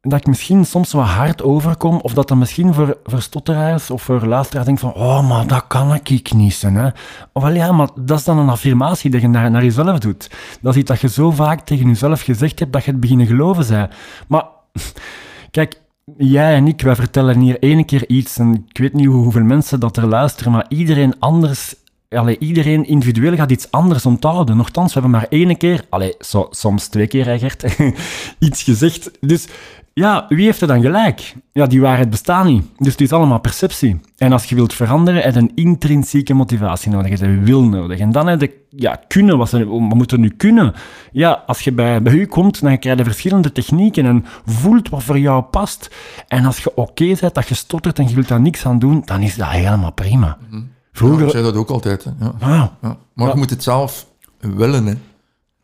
dat 0.00 0.18
ik 0.20 0.26
misschien 0.26 0.64
soms 0.64 0.92
wat 0.92 1.06
hard 1.06 1.42
overkom, 1.42 1.96
of 2.00 2.14
dat 2.14 2.28
dat 2.28 2.38
misschien 2.38 2.74
voor, 2.74 2.98
voor 3.04 3.20
stotteraars 3.22 3.90
of 3.90 4.02
voor 4.02 4.26
luisteraars 4.26 4.66
denkt 4.66 4.80
van, 4.80 4.94
oh, 4.94 5.28
maar 5.28 5.46
dat 5.46 5.66
kan 5.66 5.94
ik 5.94 6.32
niet 6.34 6.54
zijn. 6.54 6.74
Hè? 6.74 6.88
Of 7.32 7.42
wel 7.42 7.52
ja, 7.52 7.72
maar 7.72 7.88
dat 8.00 8.18
is 8.18 8.24
dan 8.24 8.38
een 8.38 8.48
affirmatie 8.48 9.10
die 9.10 9.20
je 9.20 9.28
naar, 9.28 9.50
naar 9.50 9.64
jezelf 9.64 9.98
doet. 9.98 10.30
Dat 10.60 10.72
is 10.74 10.80
iets 10.80 10.88
dat 10.88 11.00
je 11.00 11.08
zo 11.08 11.30
vaak 11.30 11.60
tegen 11.60 11.86
jezelf 11.88 12.20
gezegd 12.22 12.58
hebt, 12.58 12.72
dat 12.72 12.84
je 12.84 12.90
het 12.90 13.00
beginnen 13.00 13.26
geloven 13.26 13.66
bent. 13.68 13.90
Maar, 14.28 14.44
kijk, 15.50 15.80
jij 16.16 16.54
en 16.54 16.66
ik, 16.66 16.80
wij 16.80 16.94
vertellen 16.96 17.38
hier 17.40 17.58
één 17.58 17.84
keer 17.84 18.08
iets, 18.08 18.38
en 18.38 18.64
ik 18.68 18.78
weet 18.78 18.92
niet 18.92 19.06
hoe- 19.06 19.22
hoeveel 19.22 19.42
mensen 19.44 19.80
dat 19.80 19.96
er 19.96 20.06
luisteren, 20.06 20.52
maar 20.52 20.64
iedereen 20.68 21.14
anders 21.18 21.74
Allee, 22.14 22.38
iedereen 22.38 22.86
individueel 22.86 23.36
gaat 23.36 23.50
iets 23.50 23.70
anders 23.70 24.06
onthouden. 24.06 24.56
Nochtans, 24.56 24.94
we 24.94 25.00
hebben 25.00 25.18
maar 25.20 25.28
één 25.28 25.56
keer, 25.56 25.84
allee, 25.88 26.14
soms 26.50 26.86
twee 26.86 27.06
keer, 27.06 27.38
Gert, 27.38 27.76
iets 28.38 28.62
gezegd. 28.62 29.10
Dus 29.20 29.48
ja, 29.94 30.26
wie 30.28 30.44
heeft 30.44 30.60
er 30.60 30.66
dan 30.66 30.80
gelijk? 30.80 31.34
Ja, 31.52 31.66
die 31.66 31.80
waarheid 31.80 32.10
bestaat 32.10 32.44
niet. 32.44 32.64
Dus 32.76 32.92
het 32.92 33.00
is 33.00 33.12
allemaal 33.12 33.40
perceptie. 33.40 34.00
En 34.16 34.32
als 34.32 34.44
je 34.44 34.54
wilt 34.54 34.74
veranderen, 34.74 35.22
heb 35.22 35.34
je 35.34 35.40
een 35.40 35.52
intrinsieke 35.54 36.34
motivatie 36.34 36.90
nodig. 36.90 37.20
Je 37.20 37.40
wil 37.40 37.62
nodig. 37.62 37.98
En 37.98 38.12
dan 38.12 38.26
heb 38.26 38.40
je 38.40 38.60
ja, 38.68 39.00
kunnen. 39.08 39.38
Wat, 39.38 39.50
wat 39.50 39.66
moet 39.94 40.12
er 40.12 40.18
nu 40.18 40.28
kunnen? 40.28 40.74
Ja, 41.12 41.42
als 41.46 41.60
je 41.60 41.72
bij, 41.72 42.02
bij 42.02 42.12
u 42.12 42.26
komt, 42.26 42.60
dan 42.60 42.78
krijg 42.78 42.98
je 42.98 43.04
verschillende 43.04 43.52
technieken 43.52 44.06
en 44.06 44.24
voelt 44.44 44.88
wat 44.88 45.02
voor 45.02 45.18
jou 45.18 45.42
past. 45.42 45.90
En 46.28 46.44
als 46.44 46.58
je 46.58 46.76
oké 46.76 47.14
bent, 47.20 47.34
dat 47.34 47.48
je 47.48 47.54
stottert 47.54 47.98
en 47.98 48.08
je 48.08 48.14
wilt 48.14 48.28
daar 48.28 48.40
niks 48.40 48.66
aan 48.66 48.78
doen, 48.78 49.02
dan 49.04 49.22
is 49.22 49.36
dat 49.36 49.48
helemaal 49.48 49.92
prima. 49.92 50.38
Ja, 50.50 50.58
Vroeger... 50.92 51.24
ik 51.24 51.30
zei 51.30 51.42
dat 51.42 51.54
ook 51.54 51.70
altijd, 51.70 52.04
hè. 52.04 52.10
Ja. 52.20 52.32
Ah, 52.40 52.66
Ja. 52.82 52.96
Maar 53.14 53.28
je 53.28 53.36
moet 53.36 53.50
het 53.50 53.62
zelf 53.62 54.06
willen, 54.40 54.86
hè. 54.86 54.94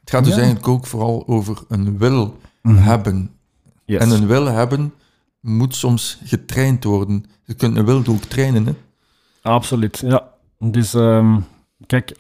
Het 0.00 0.10
gaat 0.16 0.24
dus 0.24 0.36
eigenlijk 0.36 0.68
ook 0.68 0.86
vooral 0.86 1.22
over 1.26 1.58
een 1.68 1.98
wil 1.98 2.38
Mhm. 2.62 2.76
hebben. 2.76 3.30
Yes. 3.84 4.00
En 4.00 4.10
een 4.10 4.26
wil 4.26 4.44
hebben 4.46 4.94
moet 5.40 5.74
soms 5.74 6.18
getraind 6.24 6.84
worden. 6.84 7.24
Je 7.44 7.54
kunt 7.54 7.76
een 7.76 7.84
wil 7.84 8.02
ook 8.08 8.22
trainen. 8.22 8.66
Hè? 8.66 8.72
Absoluut, 9.42 9.98
ja. 9.98 10.22
Dus 10.58 10.94
ehm, 10.94 11.38
kijk, 11.86 12.16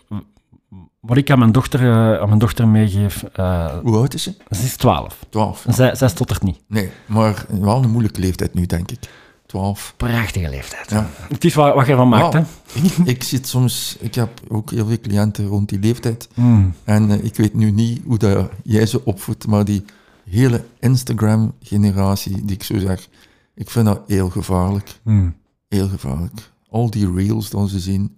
wat 1.00 1.16
ik 1.16 1.30
aan 1.30 1.38
mijn 1.38 1.52
dochter, 1.52 1.80
eh, 1.80 2.20
aan 2.20 2.26
mijn 2.28 2.38
dochter 2.38 2.68
meegeef, 2.68 3.22
eh, 3.22 3.74
Hoe 3.82 3.96
oud 3.96 4.14
is 4.14 4.22
ze? 4.22 4.34
ze 4.50 4.62
is 4.64 4.76
12. 4.76 5.18
12. 5.28 5.64
Zij, 5.68 5.94
zij 5.94 6.08
stottert 6.08 6.42
niet. 6.42 6.60
Nee, 6.68 6.90
maar 7.06 7.46
wel 7.60 7.82
een 7.82 7.90
moeilijke 7.90 8.20
leeftijd 8.20 8.54
nu, 8.54 8.66
denk 8.66 8.90
ik. 8.90 8.98
12. 9.48 9.94
Prachtige 9.96 10.48
leeftijd. 10.48 10.90
Ja. 10.90 11.10
Het 11.28 11.44
is 11.44 11.54
wat, 11.54 11.74
wat 11.74 11.86
je 11.86 11.90
ervan 11.90 12.08
maakt, 12.08 12.32
hè. 12.32 12.42
Ik, 12.82 12.96
ik 13.04 13.22
zit 13.22 13.46
soms, 13.46 13.96
ik 14.00 14.14
heb 14.14 14.40
ook 14.48 14.70
heel 14.70 14.86
veel 14.86 15.00
cliënten 15.00 15.46
rond 15.46 15.68
die 15.68 15.78
leeftijd. 15.78 16.28
Mm. 16.34 16.74
En 16.84 17.10
eh, 17.10 17.24
ik 17.24 17.36
weet 17.36 17.54
nu 17.54 17.70
niet 17.70 18.02
hoe 18.04 18.18
dat 18.18 18.50
jij 18.62 18.86
ze 18.86 19.04
opvoedt, 19.04 19.46
maar 19.46 19.64
die 19.64 19.84
hele 20.30 20.64
Instagram-generatie, 20.78 22.44
die 22.44 22.56
ik 22.56 22.62
zo 22.62 22.78
zeg, 22.78 23.08
ik 23.54 23.70
vind 23.70 23.86
dat 23.86 24.00
heel 24.06 24.30
gevaarlijk. 24.30 25.00
Mm. 25.02 25.36
Heel 25.68 25.88
gevaarlijk. 25.88 26.50
Al 26.68 26.90
die 26.90 27.12
reels 27.14 27.50
dat 27.50 27.68
ze 27.68 27.80
zien, 27.80 28.16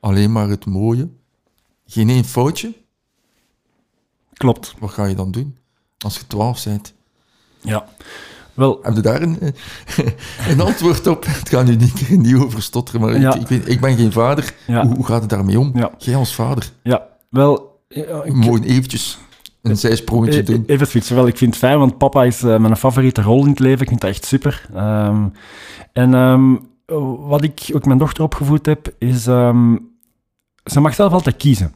alleen 0.00 0.32
maar 0.32 0.48
het 0.48 0.66
mooie. 0.66 1.08
Geen 1.86 2.08
één 2.08 2.24
foutje. 2.24 2.74
Klopt. 4.32 4.74
Wat 4.78 4.90
ga 4.90 5.04
je 5.04 5.14
dan 5.14 5.30
doen? 5.30 5.56
Als 5.98 6.16
je 6.16 6.26
12 6.26 6.64
bent. 6.64 6.94
Ja. 7.60 7.88
Wel, 8.54 8.78
Heb 8.82 8.94
je 8.94 9.00
daar 9.00 9.22
een, 9.22 9.38
eh, 9.40 9.50
een 10.50 10.60
antwoord 10.60 11.06
op? 11.06 11.24
Het 11.28 11.48
gaat 11.48 11.64
nu 11.66 11.76
niet 11.76 12.08
niet 12.26 12.34
over 12.36 12.62
stotteren, 12.62 13.00
maar 13.00 13.20
Ja. 13.20 13.34
ik, 13.34 13.40
ik, 13.40 13.48
weet, 13.48 13.68
ik 13.68 13.80
ben 13.80 13.96
geen 13.96 14.12
vader. 14.12 14.54
Ja. 14.66 14.86
Hoe, 14.86 14.94
hoe 14.96 15.06
gaat 15.06 15.20
het 15.20 15.30
daarmee 15.30 15.58
om? 15.60 15.70
Ja. 15.74 15.90
Jij 15.98 16.16
als 16.16 16.34
vader. 16.34 16.70
ja. 16.82 17.06
Wel, 17.30 17.80
ja, 17.88 18.02
ik- 18.22 18.32
Gewoon 18.32 18.62
eventjes 18.62 19.18
een 19.62 19.76
zijsprongetje 19.76 20.40
E- 20.40 20.42
doen. 20.42 20.64
Even 20.66 20.86
switchen. 20.86 21.16
Wel, 21.16 21.26
ik 21.26 21.36
vind 21.36 21.50
het 21.54 21.62
fijn, 21.64 21.78
want 21.78 21.98
papa 21.98 22.24
is 22.24 22.42
eh, 22.42 22.58
mijn 22.58 22.76
favoriete 22.76 23.22
rol 23.22 23.42
in 23.44 23.50
het 23.50 23.58
leven. 23.58 23.80
Ik 23.80 23.88
vind 23.88 24.00
dat 24.00 24.10
echt 24.10 24.24
super. 24.24 24.66
Ehm, 24.74 25.24
en 25.92 26.14
ehm, 26.14 26.54
wat 27.28 27.42
ik 27.42 27.70
ook 27.74 27.84
mijn 27.86 27.98
dochter 27.98 28.24
opgevoed 28.24 28.66
heb, 28.66 28.94
is... 28.98 29.26
ehm, 29.26 29.76
ze 30.64 30.80
mag 30.80 30.94
zelf 30.94 31.12
altijd 31.12 31.36
kiezen. 31.36 31.74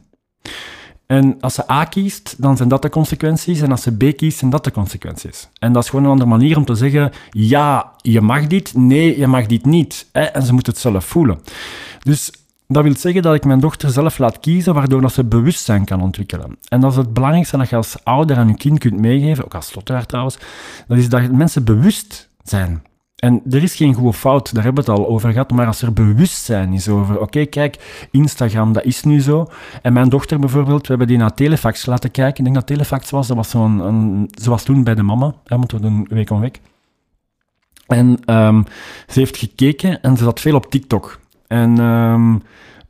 En 1.07 1.37
als 1.39 1.53
ze 1.53 1.71
A 1.71 1.85
kiest, 1.85 2.35
dan 2.37 2.57
zijn 2.57 2.69
dat 2.69 2.81
de 2.81 2.89
consequenties. 2.89 3.61
En 3.61 3.71
als 3.71 3.81
ze 3.81 3.97
B 3.97 4.17
kiest, 4.17 4.37
zijn 4.37 4.51
dat 4.51 4.63
de 4.63 4.71
consequenties. 4.71 5.49
En 5.59 5.73
dat 5.73 5.83
is 5.83 5.89
gewoon 5.89 6.05
een 6.05 6.11
andere 6.11 6.29
manier 6.29 6.57
om 6.57 6.65
te 6.65 6.75
zeggen... 6.75 7.11
Ja, 7.29 7.91
je 8.01 8.21
mag 8.21 8.47
dit. 8.47 8.73
Nee, 8.75 9.19
je 9.19 9.27
mag 9.27 9.45
dit 9.45 9.65
niet. 9.65 10.07
Hè? 10.11 10.21
En 10.21 10.41
ze 10.43 10.53
moet 10.53 10.67
het 10.67 10.77
zelf 10.77 11.05
voelen. 11.05 11.39
Dus 11.99 12.31
dat 12.67 12.83
wil 12.83 12.95
zeggen 12.95 13.21
dat 13.21 13.35
ik 13.35 13.45
mijn 13.45 13.59
dochter 13.59 13.89
zelf 13.89 14.17
laat 14.17 14.39
kiezen, 14.39 14.73
waardoor 14.73 15.01
dat 15.01 15.13
ze 15.13 15.23
bewustzijn 15.23 15.85
kan 15.85 16.01
ontwikkelen. 16.01 16.57
En 16.69 16.81
dat 16.81 16.91
is 16.91 16.97
het 16.97 17.13
belangrijkste 17.13 17.57
dat 17.57 17.69
je 17.69 17.75
als 17.75 17.95
ouder 18.03 18.37
aan 18.37 18.47
je 18.47 18.55
kind 18.55 18.79
kunt 18.79 18.99
meegeven, 18.99 19.45
ook 19.45 19.55
als 19.55 19.67
stotteraar 19.67 20.05
trouwens, 20.05 20.37
dat 20.87 20.97
is 20.97 21.09
dat 21.09 21.31
mensen 21.31 21.63
bewust 21.63 22.29
zijn. 22.43 22.83
En 23.17 23.41
er 23.49 23.63
is 23.63 23.75
geen 23.75 23.93
goede 23.93 24.17
fout, 24.17 24.53
daar 24.53 24.63
hebben 24.63 24.85
we 24.85 24.91
het 24.91 24.99
al 24.99 25.07
over 25.07 25.31
gehad, 25.31 25.51
maar 25.51 25.67
als 25.67 25.81
er 25.81 25.93
bewustzijn 25.93 26.73
is 26.73 26.89
over, 26.89 27.19
oké, 27.19 27.45
kijk, 27.45 28.07
Instagram, 28.11 28.73
dat 28.73 28.83
is 28.83 29.03
nu 29.03 29.21
zo. 29.21 29.47
En 29.81 29.93
mijn 29.93 30.09
dochter 30.09 30.39
bijvoorbeeld, 30.39 30.81
we 30.81 30.87
hebben 30.87 31.07
die 31.07 31.17
naar 31.17 31.33
Telefax 31.33 31.85
laten 31.85 32.11
kijken. 32.11 32.37
Ik 32.37 32.43
denk 32.43 32.55
dat 32.55 32.67
Telefax 32.67 33.09
was, 33.09 33.27
dat 33.27 33.37
was 33.37 33.49
zo'n, 33.49 34.29
ze 34.41 34.49
was 34.49 34.63
toen 34.63 34.83
bij 34.83 34.95
de 34.95 35.03
mama, 35.03 35.33
hè, 35.43 35.57
want 35.57 35.71
we 35.71 35.79
doen 35.79 36.07
week 36.09 36.29
om 36.29 36.39
week. 36.39 36.59
En 37.87 38.19
ehm, 38.25 38.63
ze 39.07 39.19
heeft 39.19 39.37
gekeken 39.37 40.01
en 40.01 40.17
ze 40.17 40.23
zat 40.23 40.39
veel 40.39 40.55
op 40.55 40.71
TikTok. 40.71 41.19
En 41.47 41.79
ehm, 41.79 42.33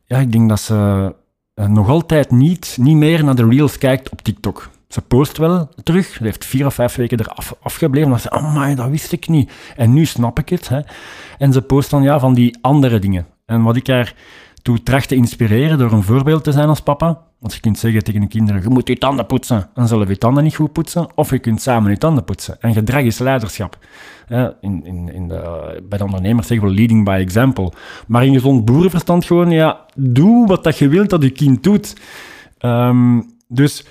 ja, 0.06 0.18
ik 0.18 0.32
denk 0.32 0.50
dat 0.50 0.60
ze 0.60 1.16
eh, 1.54 1.68
nog 1.68 1.90
altijd 1.90 2.32
niet, 2.32 2.78
niet 2.80 2.96
meer 2.96 3.24
naar 3.24 3.36
de 3.36 3.48
reels 3.48 3.78
kijkt 3.78 4.10
op 4.10 4.22
TikTok. 4.22 4.70
Ze 4.88 5.02
post 5.02 5.38
wel 5.38 5.69
terug. 5.84 6.06
Ze 6.06 6.23
heeft 6.23 6.45
vier 6.45 6.65
of 6.65 6.73
vijf 6.73 6.95
weken 6.95 7.19
eraf 7.19 7.56
afgebleven. 7.62 8.10
Dat 8.10 8.21
ze, 8.21 8.50
my, 8.54 8.76
dat 8.76 8.89
wist 8.89 9.12
ik 9.12 9.28
niet. 9.28 9.52
En 9.76 9.93
nu 9.93 10.06
snap 10.06 10.39
ik 10.39 10.50
het. 10.50 10.69
Hè. 10.69 10.80
En 11.38 11.54
ze 11.54 11.62
post 11.62 11.89
dan 11.89 12.04
ja, 12.04 12.19
van 12.19 12.34
die 12.34 12.58
andere 12.62 13.00
dingen. 13.00 13.26
En 13.45 13.63
wat 13.63 13.76
ik 13.76 13.88
haar 13.88 14.15
toe 14.62 14.84
tracht 14.84 15.08
te 15.08 15.15
inspireren 15.15 15.78
door 15.78 15.91
een 15.91 16.04
voorbeeld 16.04 16.43
te 16.43 16.52
zijn 16.52 16.67
als 16.67 16.82
papa. 16.82 17.21
Want 17.39 17.54
je 17.54 17.60
kunt 17.60 17.80
zeggen 17.80 18.04
tegen 18.04 18.21
de 18.21 18.28
kinderen, 18.28 18.62
je 18.62 18.69
moet 18.69 18.88
je 18.88 18.97
tanden 18.97 19.26
poetsen. 19.26 19.69
Dan 19.73 19.88
zullen 19.88 20.06
we 20.08 20.12
je 20.13 20.17
tanden 20.17 20.43
niet 20.43 20.56
goed 20.56 20.71
poetsen. 20.71 21.08
Of 21.15 21.30
je 21.30 21.39
kunt 21.39 21.62
samen 21.62 21.91
je 21.91 21.97
tanden 21.97 22.23
poetsen. 22.23 22.62
En 22.62 22.73
gedrag 22.73 23.02
is 23.02 23.19
leiderschap. 23.19 23.78
In, 24.62 24.86
in, 24.86 25.13
in 25.13 25.28
de, 25.28 25.84
bij 25.89 25.97
de 25.97 26.04
ondernemers 26.04 26.47
zeggen 26.47 26.67
we 26.67 26.73
leading 26.73 27.06
by 27.06 27.17
example. 27.19 27.71
Maar 28.08 28.26
in 28.26 28.34
gezond 28.34 28.65
boerenverstand 28.65 29.26
gewoon, 29.26 29.52
ja, 29.52 29.86
doe 29.95 30.47
wat 30.47 30.63
dat 30.63 30.78
je 30.78 30.88
wilt 30.88 31.10
dat 31.10 31.23
je 31.23 31.30
kind 31.30 31.63
doet. 31.63 31.95
Ehm, 32.58 33.21
dus 33.47 33.86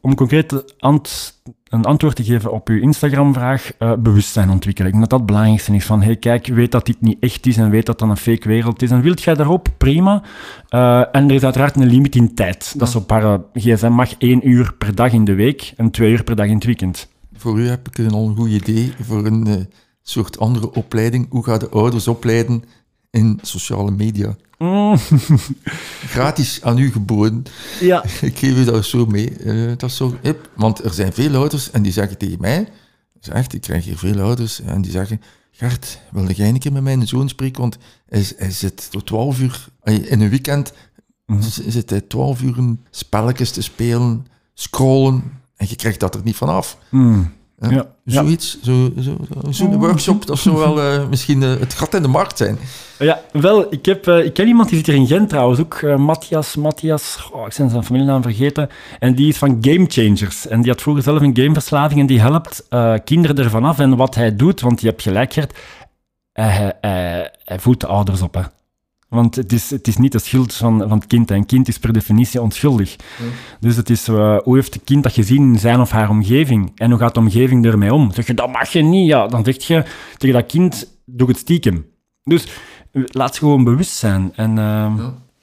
om 0.00 0.14
concreet 0.14 0.74
ant- 0.78 1.42
een 1.68 1.84
antwoord 1.84 2.16
te 2.16 2.24
geven 2.24 2.52
op 2.52 2.68
uw 2.68 2.80
Instagram-vraag, 2.80 3.72
eh, 3.78 3.92
bewustzijn 3.98 4.50
ontwikkelen. 4.50 4.92
Dat 5.00 5.10
dat 5.10 5.18
het 5.18 5.26
belangrijkste 5.26 5.74
is. 5.74 5.84
Van, 5.84 6.02
hey, 6.02 6.16
kijk, 6.16 6.46
weet 6.46 6.72
dat 6.72 6.86
dit 6.86 7.00
niet 7.00 7.16
echt 7.20 7.46
is 7.46 7.56
en 7.56 7.70
weet 7.70 7.86
dat 7.86 7.98
dat 7.98 8.08
een 8.08 8.16
fake 8.16 8.48
wereld 8.48 8.82
is. 8.82 8.90
En 8.90 9.00
wilt 9.00 9.22
jij 9.22 9.34
daarop? 9.34 9.68
Prima. 9.78 10.22
Eh, 10.68 10.98
en 11.12 11.28
er 11.28 11.34
is 11.34 11.42
uiteraard 11.44 11.76
een 11.76 11.86
limiet 11.86 12.14
in 12.14 12.34
tijd. 12.34 12.74
Dat 12.78 12.88
is 12.88 12.96
op 12.96 13.10
haar 13.10 13.24
eh, 13.24 13.38
gsm 13.52 13.90
mag 13.90 14.14
één 14.18 14.48
uur 14.48 14.74
per 14.78 14.94
dag 14.94 15.12
in 15.12 15.24
de 15.24 15.34
week 15.34 15.72
en 15.76 15.90
twee 15.90 16.12
uur 16.12 16.24
per 16.24 16.36
dag 16.36 16.46
in 16.46 16.54
het 16.54 16.64
weekend. 16.64 17.08
Voor 17.36 17.58
u 17.60 17.68
heb 17.68 17.88
ik 17.88 17.98
een 17.98 18.36
goed 18.36 18.50
idee 18.50 18.92
voor 19.02 19.26
een 19.26 19.68
soort 20.02 20.38
andere 20.38 20.72
opleiding. 20.72 21.26
Hoe 21.30 21.44
gaan 21.44 21.58
de 21.58 21.68
ouders 21.68 22.08
opleiden 22.08 22.62
in 23.10 23.38
sociale 23.42 23.90
media? 23.90 24.36
Mm, 24.58 24.96
Gratis 26.14 26.62
aan 26.62 26.78
u 26.78 26.90
geboden. 26.92 27.42
ja. 27.80 28.04
Ik 28.20 28.38
geef 28.38 28.56
u 28.56 28.64
dat 28.64 28.84
zo 28.84 29.06
mee. 29.06 29.30
Eh, 29.36 29.72
dat 29.76 29.90
zo 29.90 30.16
hip. 30.22 30.50
Want 30.56 30.84
er 30.84 30.92
zijn 30.94 31.12
veel 31.12 31.34
ouders 31.34 31.70
en 31.70 31.82
die 31.82 31.92
zeggen 31.92 32.18
tegen 32.18 32.40
mij, 32.40 32.68
echt, 33.20 33.54
ik 33.54 33.60
krijg 33.60 33.84
hier 33.84 33.98
veel 33.98 34.20
ouders 34.20 34.60
en 34.60 34.82
die 34.82 34.90
zeggen, 34.90 35.20
Gert, 35.50 36.00
wilde 36.12 36.32
jij 36.32 36.48
een 36.48 36.58
keer 36.58 36.72
met 36.72 36.82
mijn 36.82 37.06
zoon 37.06 37.28
spreken? 37.28 37.60
Want 37.60 37.78
hij, 38.08 38.26
hij 38.36 38.50
zit 38.50 38.90
tot 38.90 39.06
12 39.06 39.40
uur, 39.40 39.68
eh, 39.82 40.10
in 40.10 40.20
een 40.20 40.28
weekend 40.30 40.72
Mhm. 41.26 41.42
zit 41.68 41.90
hij 41.90 42.00
12 42.00 42.42
uur 42.42 42.56
spelletjes 42.90 43.50
te 43.50 43.62
spelen, 43.62 44.26
scrollen 44.54 45.22
en 45.56 45.66
je 45.68 45.76
krijgt 45.76 46.00
dat 46.00 46.14
er 46.14 46.20
niet 46.24 46.36
vanaf. 46.36 46.78
Mm, 46.90 47.12
Hè? 47.22 47.28
Ja. 47.60 47.86
Zoiets, 48.04 48.58
zo, 48.62 48.90
zo, 49.00 49.16
zo'n 49.50 49.78
workshop, 49.78 50.26
dat 50.26 50.38
zou 50.38 50.56
wel 50.56 50.82
eh, 50.82 51.08
misschien 51.08 51.42
eh, 51.42 51.56
het 51.58 51.74
gat 51.74 51.94
in 51.94 52.02
de 52.02 52.08
markt 52.08 52.36
zijn. 52.36 52.58
Ja, 52.98 53.20
wel, 53.32 53.72
ik, 53.72 53.86
heb, 53.86 54.06
eh, 54.06 54.24
ik 54.24 54.34
ken 54.34 54.46
iemand 54.46 54.68
die 54.68 54.78
zit 54.78 54.86
hier 54.86 54.96
in 54.96 55.06
Gent 55.06 55.28
trouwens 55.28 55.60
ook, 55.60 55.74
eh, 55.74 55.96
Matthias, 55.96 56.56
Matthias, 56.56 57.28
oh, 57.32 57.46
ik 57.46 57.54
ben 57.56 57.70
zijn 57.70 57.84
familienaam 57.84 58.22
vergeten, 58.22 58.68
en 58.98 59.14
die 59.14 59.28
is 59.28 59.38
van 59.38 59.58
Game 59.60 59.84
Changers. 59.88 60.46
En 60.46 60.60
die 60.60 60.70
had 60.70 60.80
vroeger 60.80 61.02
zelf 61.02 61.20
een 61.20 61.36
gameverslaving 61.36 62.00
en 62.00 62.06
die 62.06 62.20
helpt 62.20 62.66
eh, 62.68 62.94
kinderen 63.04 63.44
ervan 63.44 63.64
af. 63.64 63.78
En 63.78 63.96
wat 63.96 64.14
hij 64.14 64.36
doet, 64.36 64.60
want 64.60 64.80
je 64.80 64.86
hebt 64.86 65.02
gelijk 65.02 65.32
Gert, 65.32 65.58
hij, 66.32 66.48
hij, 66.48 66.72
hij, 66.80 67.30
hij 67.44 67.58
voedt 67.58 67.80
de 67.80 67.86
ouders 67.86 68.22
op. 68.22 68.34
Hè. 68.34 68.42
Want 69.08 69.34
het 69.36 69.52
is, 69.52 69.70
het 69.70 69.88
is 69.88 69.96
niet 69.96 70.12
de 70.12 70.18
schuld 70.18 70.54
van, 70.54 70.78
van 70.78 70.98
het 70.98 71.06
kind. 71.06 71.30
Een 71.30 71.46
kind 71.46 71.68
is 71.68 71.78
per 71.78 71.92
definitie 71.92 72.42
onschuldig. 72.42 72.96
Dus 73.60 73.76
het 73.76 73.90
is, 73.90 74.08
eh, 74.08 74.38
hoe 74.42 74.54
heeft 74.54 74.74
het 74.74 74.84
kind 74.84 75.02
dat 75.02 75.12
gezien 75.12 75.52
in 75.52 75.58
zijn 75.58 75.80
of 75.80 75.90
haar 75.90 76.10
omgeving? 76.10 76.72
En 76.74 76.90
hoe 76.90 76.98
gaat 76.98 77.14
de 77.14 77.20
omgeving 77.20 77.66
ermee 77.66 77.94
om? 77.94 78.12
Zeg 78.12 78.26
je, 78.26 78.34
dat 78.34 78.52
mag 78.52 78.68
je 78.68 78.82
niet. 78.82 79.08
Ja, 79.08 79.26
dan 79.26 79.44
zeg 79.44 79.64
je 79.66 79.84
tegen 80.16 80.34
dat 80.34 80.46
kind, 80.46 80.98
doe 81.04 81.28
het 81.28 81.36
stiekem. 81.38 81.86
Dus 82.24 82.46
eh, 82.92 83.02
laat 83.06 83.34
ze 83.34 83.40
gewoon 83.40 83.64
bewust 83.64 83.92
zijn. 83.96 84.32
En, 84.34 84.58
ehm, 84.58 84.92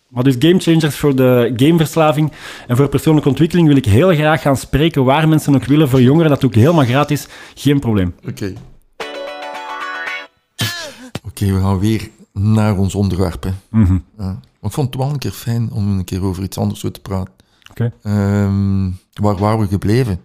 Maar 0.09 0.23
dus 0.23 0.35
game 0.39 0.59
changers 0.59 0.95
voor 0.95 1.15
de 1.15 1.53
gameverslaving 1.55 2.31
en 2.67 2.75
voor 2.77 2.87
persoonlijke 2.89 3.29
ontwikkeling 3.29 3.67
wil 3.67 3.77
ik 3.77 3.85
heel 3.85 4.13
graag 4.13 4.41
gaan 4.41 4.57
spreken 4.57 5.03
waar 5.03 5.27
mensen 5.27 5.55
ook 5.55 5.65
willen. 5.65 5.89
Voor 5.89 6.01
jongeren, 6.01 6.29
dat 6.29 6.41
doe 6.41 6.49
ik 6.49 6.55
helemaal 6.55 6.85
gratis. 6.85 7.27
Geen 7.55 7.79
probleem. 7.79 8.15
Oké. 8.27 8.53
Oké, 11.23 11.45
we 11.53 11.59
gaan 11.59 11.79
weer 11.79 12.09
naar 12.39 12.77
ons 12.77 12.95
onderwerp. 12.95 13.53
Mhm. 13.69 13.97
Ja. 14.17 14.25
Maar 14.25 14.39
ik 14.61 14.71
vond 14.71 14.93
het 14.93 14.95
wel 14.95 15.09
een 15.09 15.19
keer 15.19 15.31
fijn 15.31 15.71
om 15.71 15.97
een 15.97 16.03
keer 16.03 16.23
over 16.23 16.43
iets 16.43 16.57
anders 16.57 16.79
te 16.79 16.99
praten. 17.01 17.33
Oké. 17.69 17.91
Ehm, 18.01 18.89
waar 19.13 19.37
waren 19.37 19.59
we 19.59 19.67
gebleven? 19.67 20.19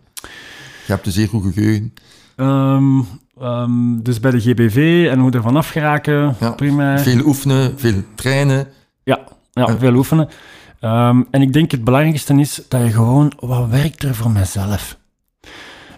Je 0.86 0.92
hebt 0.92 1.06
een 1.06 1.12
zeer 1.12 1.28
goed 1.28 1.54
geheugen. 1.54 1.94
Ehm, 2.36 3.00
ehm, 3.40 4.02
dus 4.02 4.20
bij 4.20 4.30
de 4.30 4.40
GBV 4.40 5.08
en 5.10 5.18
hoe 5.18 5.30
er 5.30 5.42
vanaf 5.42 5.68
geraken, 5.68 6.36
Ja, 6.40 6.50
prima. 6.50 6.98
Veel 6.98 7.24
oefenen, 7.24 7.78
veel 7.78 8.02
trainen. 8.14 8.68
Ja, 9.02 9.20
ja 9.52 9.78
veel 9.78 9.94
oefenen. 9.94 10.28
En 11.30 11.42
ik 11.42 11.52
denk 11.52 11.70
het 11.70 11.84
belangrijkste 11.84 12.34
is 12.34 12.62
dat 12.68 12.82
je 12.82 12.90
gewoon, 12.90 13.32
wat 13.40 13.68
werkt 13.68 14.02
er 14.02 14.14
voor 14.14 14.30
mezelf? 14.30 14.98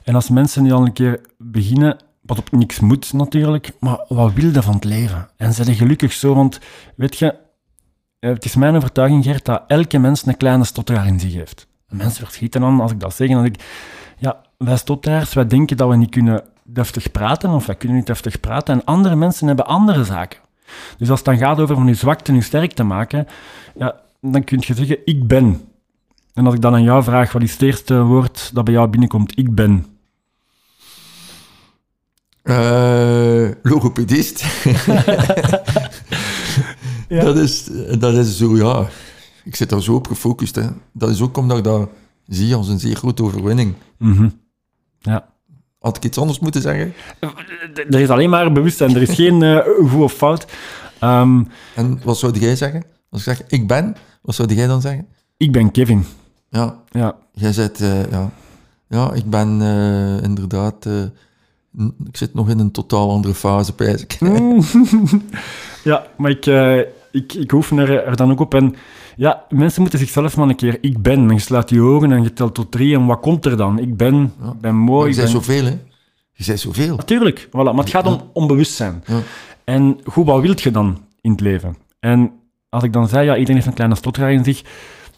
En 0.02 0.14
als 0.14 0.28
mensen 0.28 0.62
nu 0.62 0.72
al 0.72 0.84
een 0.86 0.92
keer 0.92 1.20
beginnen, 1.38 1.96
wat 2.22 2.38
op 2.38 2.50
niks 2.50 2.80
moet 2.80 3.12
natuurlijk, 3.12 3.72
maar 3.80 4.04
wat 4.08 4.32
wil 4.32 4.52
je 4.52 4.62
van 4.62 4.74
het 4.74 4.84
leven? 4.84 5.28
En 5.36 5.52
zijn 5.52 5.74
gelukkig 5.74 6.12
zo, 6.12 6.34
want 6.34 6.60
weet 6.96 7.18
je, 7.18 7.34
eh, 8.18 8.30
het 8.30 8.44
is 8.44 8.54
mijn 8.54 8.76
overtuiging, 8.76 9.24
Gert, 9.24 9.44
dat 9.44 9.62
elke 9.66 9.98
mens 9.98 10.26
een 10.26 10.36
kleine 10.36 10.64
stotteraar 10.64 11.06
in 11.06 11.20
zich 11.20 11.32
heeft. 11.32 11.66
En 11.88 11.96
mensen 11.96 12.24
verschieten 12.24 12.60
dan 12.60 12.80
als 12.80 12.92
ik 12.92 13.00
dat 13.00 13.14
zeg, 13.14 13.28
en 13.28 13.34
dan 13.34 13.42
denk 13.42 13.56
ik, 13.56 13.64
ja, 14.18 14.40
wij 14.56 14.76
stotteraars, 14.76 15.34
wij 15.34 15.46
denken 15.46 15.76
dat 15.76 15.88
we 15.88 15.96
niet 15.96 16.10
kunnen 16.10 16.42
deftig 16.64 17.10
praten, 17.10 17.50
of 17.50 17.66
wij 17.66 17.76
kunnen 17.76 17.96
niet 17.96 18.06
deftig 18.06 18.40
praten, 18.40 18.74
en 18.74 18.84
andere 18.84 19.16
mensen 19.16 19.46
hebben 19.46 19.66
andere 19.66 20.04
zaken. 20.04 20.38
Dus 20.98 21.10
als 21.10 21.18
het 21.18 21.28
dan 21.28 21.38
gaat 21.38 21.60
over 21.60 21.74
van 21.74 21.86
je 21.86 21.94
zwakte 21.94 22.32
nu 22.32 22.42
sterk 22.42 22.72
te 22.72 22.82
maken, 22.82 23.26
ja, 23.74 24.00
dan 24.20 24.44
kun 24.44 24.58
je 24.60 24.74
zeggen, 24.74 24.98
ik 25.04 25.26
ben. 25.26 25.60
En 26.34 26.46
als 26.46 26.54
ik 26.54 26.60
dan 26.60 26.74
aan 26.74 26.82
jou 26.82 27.02
vraag, 27.02 27.32
wat 27.32 27.42
is 27.42 27.52
het 27.52 27.62
eerste 27.62 28.02
woord 28.02 28.50
dat 28.54 28.64
bij 28.64 28.74
jou 28.74 28.88
binnenkomt? 28.88 29.38
Ik 29.38 29.54
ben. 29.54 29.86
Eh, 32.42 33.48
logopedist. 33.62 34.44
Ja. 37.08 37.24
dat, 37.24 37.38
is, 37.38 37.68
dat 37.98 38.14
is 38.14 38.36
zo, 38.36 38.56
ja. 38.56 38.86
Ik 39.44 39.56
zit 39.56 39.68
daar 39.70 39.82
zo 39.82 39.94
op 39.94 40.06
gefocust. 40.06 40.54
Hè. 40.54 40.66
Dat 40.92 41.10
is 41.10 41.20
ook 41.20 41.36
omdat 41.36 41.58
ik 41.58 41.64
dat 41.64 41.88
zie 42.26 42.54
als 42.54 42.68
een 42.68 42.78
zeer 42.78 42.96
grote 42.96 43.22
overwinning. 43.22 43.74
Mhm. 43.98 44.28
Ja. 44.98 45.28
Had 45.78 45.96
ik 45.96 46.04
iets 46.04 46.18
anders 46.18 46.38
moeten 46.38 46.62
zeggen? 46.62 46.94
Er 47.74 48.00
is 48.00 48.08
alleen 48.08 48.30
maar 48.30 48.52
bewustzijn, 48.52 48.94
er 48.96 49.02
is 49.02 49.14
geen 49.14 49.42
eh, 49.42 49.58
goed 49.88 50.02
of 50.02 50.12
fout. 50.12 50.46
Ehm, 50.98 51.42
En 51.74 52.00
wat 52.04 52.18
zou 52.18 52.38
jij 52.38 52.56
zeggen? 52.56 52.84
Als 53.10 53.26
ik 53.26 53.36
zeg, 53.36 53.46
ik 53.48 53.66
ben, 53.68 53.96
wat 54.22 54.34
zou 54.34 54.54
jij 54.54 54.66
dan 54.66 54.80
zeggen? 54.80 55.06
ik 55.36 55.52
ben 55.52 55.70
Kevin. 55.70 56.04
Ja, 56.50 56.76
Ja. 56.90 57.16
jij 57.32 57.52
zegt, 57.52 57.80
eh, 57.80 58.10
ja. 58.10 58.30
Ja, 58.88 59.12
ik 59.12 59.30
ben 59.30 59.62
eh, 59.62 60.22
inderdaad... 60.22 60.86
ik 62.08 62.16
zit 62.16 62.34
nog 62.34 62.48
in 62.48 62.58
een 62.58 62.70
totaal 62.70 63.10
andere 63.10 63.34
fase, 63.34 63.74
pijs 63.74 64.02
ik. 64.02 64.18
ja, 65.90 66.06
maar 66.16 66.30
ik, 66.30 66.46
eh, 66.46 66.78
ik, 67.10 67.32
ik 67.32 67.52
oefen 67.52 67.78
er, 67.78 68.04
er 68.04 68.16
dan 68.16 68.30
ook 68.30 68.40
op. 68.40 68.54
En 68.54 68.74
ja, 69.16 69.44
mensen 69.48 69.80
moeten 69.80 69.98
zichzelf 69.98 70.36
maar 70.36 70.48
een 70.48 70.56
keer 70.56 70.78
ik 70.80 71.02
ben. 71.02 71.28
En 71.28 71.34
je 71.34 71.40
slaat 71.40 71.70
je 71.70 71.80
ogen 71.80 72.12
en 72.12 72.22
je 72.22 72.32
telt 72.32 72.54
tot 72.54 72.70
drie. 72.70 72.94
En 72.94 73.06
wat 73.06 73.20
komt 73.20 73.44
er 73.46 73.56
dan? 73.56 73.78
Ik 73.78 73.96
ben, 73.96 74.32
Ja. 74.42 74.54
ben 74.60 74.76
mooi. 74.76 75.02
je 75.02 75.08
ik 75.08 75.14
zei 75.14 75.26
ben... 75.32 75.34
zoveel, 75.42 75.64
hè? 75.64 75.78
Je 76.32 76.44
zei 76.44 76.56
zoveel. 76.58 76.96
Natuurlijk, 76.96 77.46
voilà. 77.46 77.50
maar 77.50 77.74
het 77.74 77.90
gaat 77.90 78.06
om 78.06 78.20
onbewustzijn. 78.32 79.04
Ja. 79.06 79.18
En 79.64 79.98
goed, 80.04 80.26
wat 80.26 80.40
wilt 80.40 80.60
je 80.60 80.70
dan 80.70 80.98
in 81.20 81.30
het 81.30 81.40
leven? 81.40 81.76
En 82.00 82.32
als 82.68 82.82
ik 82.82 82.92
dan 82.92 83.08
zei, 83.08 83.24
ja, 83.24 83.32
iedereen 83.32 83.54
heeft 83.54 83.66
een 83.66 83.74
kleine 83.74 83.96
stotteraar 83.96 84.32
in 84.32 84.44
zich. 84.44 84.62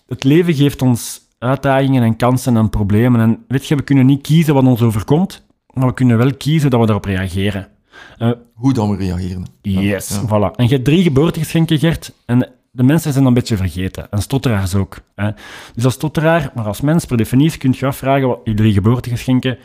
Het 0.06 0.24
leven 0.24 0.54
geeft 0.54 0.82
ons 0.82 1.20
uitdagingen 1.38 2.02
en 2.02 2.16
kansen 2.16 2.56
en 2.56 2.70
problemen. 2.70 3.20
En 3.20 3.44
weet 3.48 3.66
je, 3.66 3.76
we 3.76 3.82
kunnen 3.82 4.06
niet 4.06 4.22
kiezen 4.22 4.54
wat 4.54 4.64
ons 4.64 4.82
overkomt, 4.82 5.44
maar 5.74 5.86
we 5.86 5.94
kunnen 5.94 6.18
wel 6.18 6.34
kiezen 6.36 6.70
dat 6.70 6.80
we 6.80 6.86
daarop 6.86 7.04
reageren. 7.04 7.68
Eh, 8.18 8.30
Hoe 8.54 8.72
dan 8.72 8.90
we 8.90 8.96
reageren. 8.96 9.46
yes, 9.62 10.08
Ja. 10.08 10.22
voilà. 10.26 10.56
En 10.56 10.64
je 10.64 10.70
hebt 10.72 10.84
drie 10.84 11.02
geboortegeschenken, 11.02 11.78
Gert, 11.78 12.12
en 12.26 12.48
de 12.70 12.82
mensen 12.82 13.12
zijn 13.12 13.24
dan 13.24 13.26
een 13.26 13.38
beetje 13.38 13.56
vergeten. 13.56 14.10
En 14.10 14.22
stotteraars 14.22 14.74
ook. 14.74 14.98
Hè. 15.14 15.30
Dus 15.74 15.84
als 15.84 15.94
stotteraar, 15.94 16.50
maar 16.54 16.66
als 16.66 16.80
mens 16.80 17.04
per 17.04 17.16
definitie 17.16 17.58
kun 17.58 17.70
je 17.70 17.76
je 17.80 17.86
afvragen, 17.86 18.28
wat 18.28 18.44
die 18.44 18.54
drie 18.54 18.72
geboortegeschenken, 18.72 19.58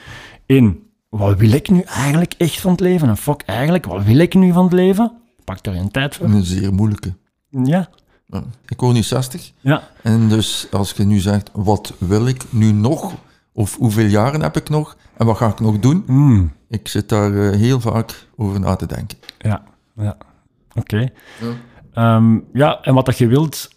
één, 0.45 0.79
wat 1.09 1.37
wil 1.37 1.51
ik 1.51 1.69
nu 1.69 1.81
eigenlijk 1.81 2.33
echt 2.37 2.59
van 2.61 2.71
het 2.71 2.79
leven? 2.79 3.09
En 3.09 3.17
fuck, 3.17 3.41
eigenlijk, 3.45 3.85
wat 3.85 4.03
wil 4.03 4.17
ik 4.17 4.33
nu 4.33 4.53
van 4.53 4.63
het 4.63 4.73
leven? 4.73 5.11
Pak 5.43 5.65
er 5.65 5.75
een 5.75 5.91
tijd 5.91 6.15
voor. 6.15 6.25
Een 6.25 6.43
zeer 6.43 6.73
moeilijke. 6.73 7.13
Ja. 7.63 7.89
Ik 8.67 8.79
word 8.79 8.93
nu 8.93 9.03
60. 9.03 9.51
ja, 9.61 9.83
En 10.03 10.29
dus 10.29 10.67
als 10.71 10.91
je 10.91 11.03
nu 11.03 11.19
zegt, 11.19 11.49
wat 11.53 11.93
wil 11.97 12.27
ik 12.27 12.43
nu 12.49 12.71
nog? 12.71 13.13
Of 13.59 13.75
hoeveel 13.75 14.05
jaren 14.05 14.41
heb 14.41 14.55
ik 14.57 14.69
nog? 14.69 14.97
En 15.17 15.25
wat 15.25 15.37
ga 15.37 15.47
ik 15.47 15.59
nog 15.59 15.79
doen? 15.79 16.03
Mm, 16.07 16.51
Ik 16.69 16.87
zit 16.87 17.09
daar 17.09 17.33
eh, 17.33 17.57
heel 17.57 17.79
vaak 17.79 18.27
over 18.35 18.59
na 18.59 18.75
te 18.75 18.85
denken. 18.85 19.17
ja, 19.37 19.63
ja. 19.95 20.17
Oké. 20.75 20.97
Ja. 21.39 21.53
Ehm, 21.93 22.39
ja, 22.53 22.81
en 22.81 22.93
wat 22.93 23.05
dat 23.05 23.17
je 23.17 23.27
wilt, 23.27 23.69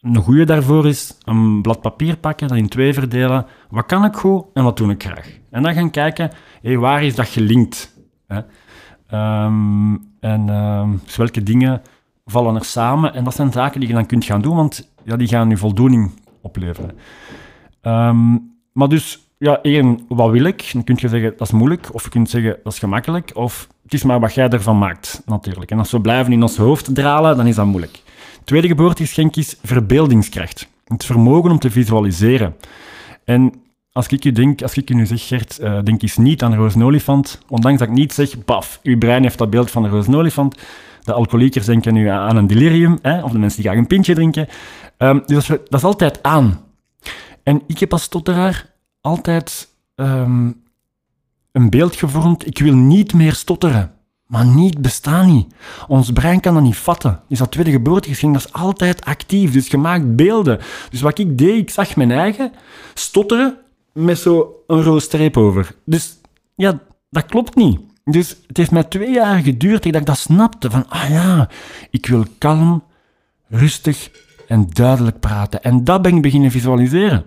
een 0.00 0.22
goede 0.22 0.44
daarvoor 0.44 0.86
is 0.86 1.16
een 1.24 1.62
blad 1.62 1.80
papier 1.80 2.16
pakken, 2.16 2.48
dat 2.48 2.56
in 2.56 2.68
twee 2.68 2.92
verdelen. 2.94 3.46
Wat 3.70 3.86
kan 3.86 4.04
ik 4.04 4.14
goed 4.16 4.44
en 4.54 4.64
wat 4.64 4.76
doe 4.76 4.90
ik 4.90 5.02
graag? 5.02 5.28
En 5.50 5.62
dan 5.62 5.74
gaan 5.74 5.90
kijken, 5.90 6.30
hé, 6.62 6.76
waar 6.76 7.02
is 7.04 7.14
dat 7.14 7.28
gelinkt? 7.28 7.94
Hè? 8.26 8.40
Ehm, 9.06 9.94
en 10.20 10.48
ehm, 10.48 10.90
dus 11.04 11.16
welke 11.16 11.42
dingen 11.42 11.82
vallen 12.24 12.54
er 12.54 12.64
samen? 12.64 13.14
En 13.14 13.24
dat 13.24 13.34
zijn 13.34 13.52
zaken 13.52 13.80
die 13.80 13.88
je 13.88 13.94
dan 13.94 14.06
kunt 14.06 14.24
gaan 14.24 14.42
doen, 14.42 14.56
want 14.56 14.90
ja, 15.04 15.16
die 15.16 15.28
gaan 15.28 15.48
je 15.48 15.56
voldoening 15.56 16.10
opleveren. 16.40 16.90
Ehm, 17.80 18.36
maar 18.72 18.88
dus, 18.88 19.28
ja, 19.38 19.62
één, 19.62 20.00
wat 20.08 20.30
wil 20.30 20.44
ik? 20.44 20.70
Dan 20.72 20.84
kun 20.84 20.96
je 20.98 21.08
zeggen, 21.08 21.30
dat 21.36 21.46
is 21.46 21.52
moeilijk. 21.52 21.88
Of 21.92 22.04
je 22.04 22.10
kunt 22.10 22.30
zeggen, 22.30 22.58
dat 22.62 22.72
is 22.72 22.78
gemakkelijk. 22.78 23.30
Of 23.34 23.68
het 23.82 23.94
is 23.94 24.02
maar 24.02 24.20
wat 24.20 24.34
jij 24.34 24.48
ervan 24.48 24.78
maakt, 24.78 25.22
natuurlijk. 25.26 25.70
En 25.70 25.78
als 25.78 25.90
we 25.90 26.00
blijven 26.00 26.32
in 26.32 26.42
ons 26.42 26.56
hoofd 26.56 26.94
dralen, 26.94 27.36
dan 27.36 27.46
is 27.46 27.54
dat 27.54 27.66
moeilijk. 27.66 28.02
Tweede 28.44 28.68
geboortegeschenk 28.68 29.36
is 29.36 29.56
verbeeldingskracht. 29.62 30.68
Het 30.84 31.04
vermogen 31.04 31.50
om 31.50 31.58
te 31.58 31.70
visualiseren. 31.70 32.56
En 33.24 33.52
als 33.92 34.06
ik 34.06 34.22
je 34.22 34.32
denk, 34.32 34.62
als 34.62 34.76
ik 34.76 34.88
je 34.88 34.94
nu 34.94 35.06
zeg, 35.06 35.26
Gert, 35.26 35.58
eh, 35.58 35.82
denk 35.82 36.02
eens 36.02 36.16
niet 36.16 36.42
aan 36.42 36.54
roze 36.54 36.84
olifant. 36.84 37.42
Ondanks 37.48 37.78
dat 37.78 37.88
ik 37.88 37.94
niet 37.94 38.12
zeg, 38.12 38.44
baf, 38.44 38.80
uw 38.82 38.98
brein 38.98 39.22
heeft 39.22 39.38
dat 39.38 39.50
beeld 39.50 39.70
van 39.70 39.84
een 39.84 39.90
roze 39.90 40.16
olifant. 40.16 40.56
De 41.04 41.12
alcoholiekers 41.12 41.66
denken 41.66 41.94
nu 41.94 42.08
aan 42.08 42.36
een 42.36 42.46
delirium, 42.46 42.98
hè, 43.02 43.22
of 43.22 43.32
de 43.32 43.38
mensen 43.38 43.60
die 43.60 43.70
graag 43.70 43.80
een 43.80 43.86
pintje 43.88 44.14
drinken. 44.14 44.48
Ehm, 44.96 45.18
dus 45.26 45.46
dat 45.46 45.74
is 45.74 45.84
altijd 45.84 46.22
aan. 46.22 46.60
En 47.42 47.62
ik 47.66 47.78
heb 47.78 47.92
als 47.92 48.02
stotteraar 48.02 48.72
altijd 49.00 49.68
ehm, 49.94 50.50
een 51.52 51.70
beeld 51.70 51.96
gevormd. 51.96 52.46
Ik 52.46 52.58
wil 52.58 52.74
niet 52.74 53.12
meer 53.14 53.34
stotteren. 53.34 53.92
Maar 54.26 54.46
niet 54.46 54.78
bestaan 54.82 55.32
niet. 55.32 55.54
Ons 55.88 56.12
brein 56.12 56.40
kan 56.40 56.54
dat 56.54 56.62
niet 56.62 56.76
vatten. 56.76 57.20
Dus 57.28 57.38
dat 57.38 57.50
tweede 57.50 57.70
geboortegeschenk, 57.70 58.34
dat 58.34 58.44
is 58.44 58.52
altijd 58.52 59.04
actief. 59.04 59.52
Dus 59.52 59.66
je 59.66 59.76
maakt 59.76 60.16
beelden. 60.16 60.60
Dus 60.90 61.00
wat 61.00 61.18
ik 61.18 61.38
deed, 61.38 61.58
ik 61.58 61.70
zag 61.70 61.96
mijn 61.96 62.10
eigen 62.10 62.52
stotteren 62.94 63.56
met 63.92 64.18
zo 64.18 64.62
een 64.66 64.82
roze 64.82 65.04
streep 65.04 65.36
over. 65.36 65.74
Dus 65.84 66.16
ja, 66.54 66.80
dat 67.10 67.26
klopt 67.26 67.54
niet. 67.54 67.80
Dus 68.04 68.36
het 68.46 68.56
heeft 68.56 68.70
mij 68.70 68.84
twee 68.84 69.12
jaar 69.12 69.38
geduurd 69.38 69.82
dat 69.82 69.94
ik 69.94 70.06
dat 70.06 70.18
snapte. 70.18 70.70
Van, 70.70 70.88
ah 70.88 71.10
ja, 71.10 71.48
ik 71.90 72.06
wil 72.06 72.24
kalm, 72.38 72.82
rustig 73.48 74.10
en 74.50 74.66
duidelijk 74.70 75.20
praten. 75.20 75.62
En 75.62 75.84
dat 75.84 76.02
ben 76.02 76.16
ik 76.16 76.22
beginnen 76.22 76.50
visualiseren. 76.50 77.26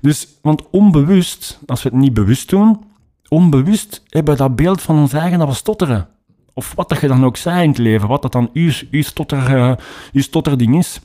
Dus, 0.00 0.28
want 0.42 0.62
onbewust, 0.70 1.58
als 1.66 1.82
we 1.82 1.88
het 1.88 1.98
niet 1.98 2.14
bewust 2.14 2.48
doen, 2.48 2.84
onbewust 3.28 4.02
hebben 4.08 4.34
we 4.34 4.40
dat 4.40 4.56
beeld 4.56 4.82
van 4.82 4.98
ons 4.98 5.12
eigen 5.12 5.38
dat 5.38 5.48
we 5.48 5.54
stotteren. 5.54 6.08
Of 6.54 6.72
wat 6.74 6.88
dat 6.88 7.00
je 7.00 7.08
dan 7.08 7.24
ook 7.24 7.36
zei 7.36 7.62
in 7.62 7.68
het 7.68 7.78
leven, 7.78 8.08
wat 8.08 8.22
dat 8.22 8.32
dan 8.32 8.50
uw, 8.52 8.72
uw, 8.90 9.02
stotter, 9.02 9.56
eh, 9.56 9.76
uw 10.12 10.22
stotterding 10.22 10.78
is. 10.78 11.00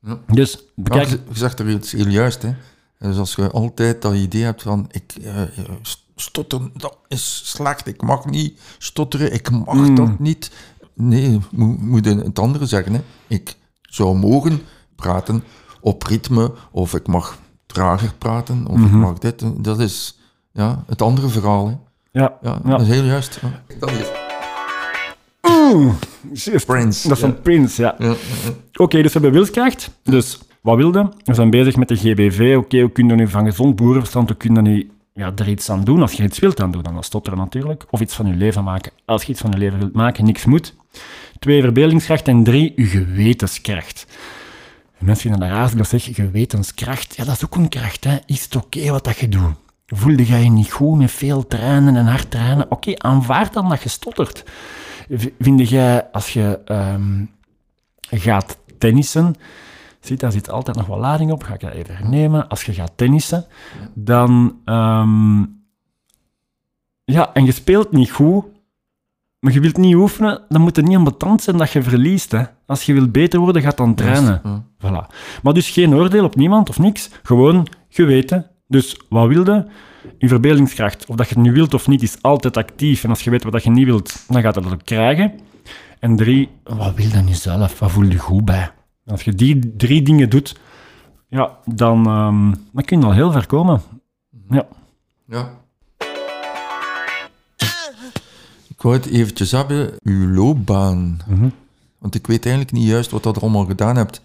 Ja. 0.00 0.18
Dus 0.26 0.58
bekijk... 0.74 1.08
je 1.08 1.20
je 1.28 1.38
zegt 1.38 1.58
er 1.58 1.70
iets 1.70 1.92
heel 1.92 2.08
juist, 2.08 2.42
hè. 2.42 2.54
Dus 2.98 3.16
als 3.16 3.34
je 3.34 3.50
altijd 3.50 4.02
dat 4.02 4.14
idee 4.14 4.42
hebt 4.42 4.62
van, 4.62 4.86
ik 4.90 5.14
eh, 5.24 5.42
stotteren, 6.14 6.72
dat 6.76 6.96
is 7.08 7.42
slecht, 7.44 7.86
ik 7.86 8.02
mag 8.02 8.24
niet 8.24 8.60
stotteren, 8.78 9.32
ik 9.32 9.50
mag 9.50 9.74
Mm. 9.74 9.94
dat 9.94 10.18
niet. 10.18 10.50
Nee, 10.94 11.40
moet 11.50 11.80
moet 11.80 12.04
het 12.04 12.38
andere 12.38 12.66
zeggen, 12.66 12.92
hè. 12.92 13.00
Ik 13.26 13.56
zou 13.94 14.16
mogen 14.16 14.60
praten 14.96 15.44
op 15.80 16.02
ritme, 16.02 16.52
of 16.70 16.94
ik 16.94 17.06
mag 17.06 17.38
trager 17.66 18.12
praten, 18.18 18.66
of 18.66 18.74
ik 18.78 18.80
Mhm. 18.90 18.98
mag 18.98 19.18
dit. 19.18 19.44
Dat 19.64 19.80
is 19.80 20.18
ja, 20.52 20.84
het 20.86 21.02
andere 21.02 21.28
verhaal, 21.28 21.66
hè. 21.66 21.72
Ja, 22.20 22.32
Ja, 22.42 22.58
Ja. 22.64 22.70
dat 22.70 22.80
is 22.80 22.88
heel 22.88 23.04
juist. 23.04 23.38
Ja. 23.42 23.62
Dat 23.78 23.90
is 23.90 24.06
Juist. 26.44 26.66
Prince. 26.66 27.08
Dat 27.08 27.16
is 27.16 27.22
een 27.22 27.40
prins, 27.42 27.76
ja. 27.76 27.94
Ja, 27.98 28.14
Oké, 28.76 29.02
dus 29.02 29.12
we 29.12 29.20
hebben 29.20 29.32
wilskracht. 29.32 29.90
Dus 30.02 30.38
wat 30.60 30.76
wilde? 30.76 31.12
We 31.24 31.34
zijn 31.34 31.50
bezig 31.50 31.76
met 31.76 31.88
de 31.88 31.96
GBV. 31.96 32.54
Oké, 32.58 32.80
hoe 32.80 32.90
kun 32.90 33.08
je 33.08 33.14
nu 33.14 33.28
van 33.28 33.44
gezond 33.44 33.76
boerenverstand, 33.76 34.28
hoe 34.28 34.36
kun 34.36 34.54
je 34.54 34.60
nu 34.60 34.90
ja, 35.14 35.32
er 35.36 35.48
iets 35.48 35.70
aan 35.70 35.84
doen? 35.84 36.00
Als 36.00 36.12
je 36.12 36.22
iets 36.22 36.38
wilt 36.38 36.60
aan 36.60 36.70
doen, 36.70 36.82
dan 36.82 37.02
stotteren 37.04 37.38
natuurlijk. 37.38 37.84
Of 37.90 38.00
iets 38.00 38.14
van 38.14 38.26
je 38.26 38.34
leven 38.34 38.64
maken. 38.64 38.92
Als 39.04 39.22
je 39.24 39.32
iets 39.32 39.40
van 39.40 39.50
je 39.50 39.58
leven 39.58 39.78
wilt 39.78 39.92
maken, 39.94 40.24
niks 40.24 40.44
moet. 40.44 40.74
Twee, 41.44 41.60
verbeeldingskracht. 41.60 42.28
En 42.28 42.44
drie, 42.44 42.72
je 42.76 42.86
gewetenskracht. 42.86 44.06
En 44.98 45.04
mensen 45.04 45.30
vinden 45.30 45.40
dat 45.40 45.58
raar 45.58 45.78
als 45.78 45.92
ik 45.92 46.00
zeg, 46.00 46.14
gewetenskracht. 46.14 47.16
Ja, 47.16 47.24
dat 47.24 47.34
is 47.34 47.44
ook 47.44 47.54
een 47.54 47.68
kracht, 47.68 48.04
hè. 48.04 48.18
Is 48.26 48.44
het 48.44 48.56
oké 48.56 48.90
wat 48.90 49.04
dat 49.04 49.18
je 49.18 49.28
doet? 49.28 49.54
Voelde 49.86 50.24
jij 50.24 50.42
je 50.42 50.50
niet 50.50 50.72
goed 50.72 50.98
met 50.98 51.10
veel 51.10 51.46
trainen 51.46 51.96
en 51.96 52.06
hard 52.06 52.30
trainen? 52.30 52.70
Oké, 52.70 52.98
aanvaard 52.98 53.52
dan 53.52 53.68
dat 53.68 53.82
je 53.82 53.88
stottert. 53.88 54.44
Vind 55.38 55.68
jij, 55.68 56.10
als 56.12 56.32
je 56.32 56.60
ehm, 56.64 57.24
gaat 58.00 58.58
tennissen, 58.78 59.34
ziet, 60.00 60.20
daar 60.20 60.32
zit 60.32 60.50
altijd 60.50 60.76
nog 60.76 60.86
wat 60.86 60.98
lading 60.98 61.32
op, 61.32 61.42
ga 61.42 61.54
ik 61.54 61.60
dat 61.60 61.72
even 61.72 61.96
hernemen. 61.96 62.48
Als 62.48 62.64
je 62.64 62.72
gaat 62.72 62.92
tennissen, 62.96 63.46
dan... 63.94 64.58
ehm, 64.64 65.42
ja, 67.04 67.34
en 67.34 67.44
je 67.44 67.52
speelt 67.52 67.92
niet 67.92 68.10
goed, 68.10 68.44
maar 69.44 69.52
je 69.52 69.60
wilt 69.60 69.76
niet 69.76 69.94
oefenen, 69.94 70.40
dan 70.48 70.60
moet 70.60 70.76
het 70.76 70.84
niet 70.86 70.96
ambetant 70.96 71.42
zijn 71.42 71.56
dat 71.56 71.70
je 71.70 71.82
verliest. 71.82 72.30
Hè. 72.30 72.42
Als 72.66 72.82
je 72.82 72.92
wilt 72.92 73.12
beter 73.12 73.40
worden, 73.40 73.62
gaat 73.62 73.76
dan 73.76 73.94
trainen. 73.94 74.40
ja. 74.44 74.64
Voilà. 74.78 75.14
Maar 75.42 75.52
dus 75.54 75.70
geen 75.70 75.94
oordeel 75.94 76.24
op 76.24 76.36
niemand 76.36 76.68
of 76.68 76.78
niks. 76.78 77.10
Gewoon 77.22 77.66
geweten. 77.88 78.46
Dus 78.66 79.00
wat 79.08 79.28
wilde? 79.28 79.66
Je 80.18 80.28
verbeeldingskracht. 80.28 81.06
Of 81.06 81.16
dat 81.16 81.28
je 81.28 81.34
het 81.34 81.44
nu 81.44 81.52
wilt 81.52 81.74
of 81.74 81.86
niet, 81.88 82.02
is 82.02 82.22
altijd 82.22 82.56
actief. 82.56 83.04
En 83.04 83.10
als 83.10 83.24
je 83.24 83.30
weet 83.30 83.44
wat 83.44 83.62
je 83.62 83.70
niet 83.70 83.84
wilt, 83.84 84.24
dan 84.28 84.42
gaat 84.42 84.54
je 84.54 84.60
dat 84.60 84.72
ook 84.72 84.84
krijgen. 84.84 85.32
En 85.98 86.16
drie, 86.16 86.48
wat 86.62 86.94
wil 86.94 87.06
je 87.08 87.16
nu 87.16 87.32
zelf? 87.32 87.78
Wat 87.78 87.90
voel 87.90 88.04
je 88.04 88.18
goed 88.18 88.44
bij? 88.44 88.70
Als 89.06 89.22
je 89.22 89.34
die 89.34 89.76
drie 89.76 90.02
dingen 90.02 90.30
doet, 90.30 90.56
ja, 91.28 91.58
dan, 91.64 92.06
ehm, 92.06 92.52
dan 92.72 92.84
kun 92.84 93.00
je 93.00 93.06
al 93.06 93.12
heel 93.12 93.32
ver 93.32 93.46
komen. 93.46 93.80
Ja. 94.50 94.66
Ja. 95.26 95.63
Wou 98.84 98.96
het 98.96 99.06
eventjes 99.06 99.50
hebben, 99.50 99.92
uw 100.02 100.28
loopbaan. 100.34 101.18
Mhm. 101.28 101.48
Want 101.98 102.14
ik 102.14 102.26
weet 102.26 102.46
eigenlijk 102.46 102.74
niet 102.76 102.86
juist 102.88 103.10
wat 103.10 103.22
dat 103.22 103.36
er 103.36 103.42
allemaal 103.42 103.64
gedaan 103.64 103.96
hebt. 103.96 104.22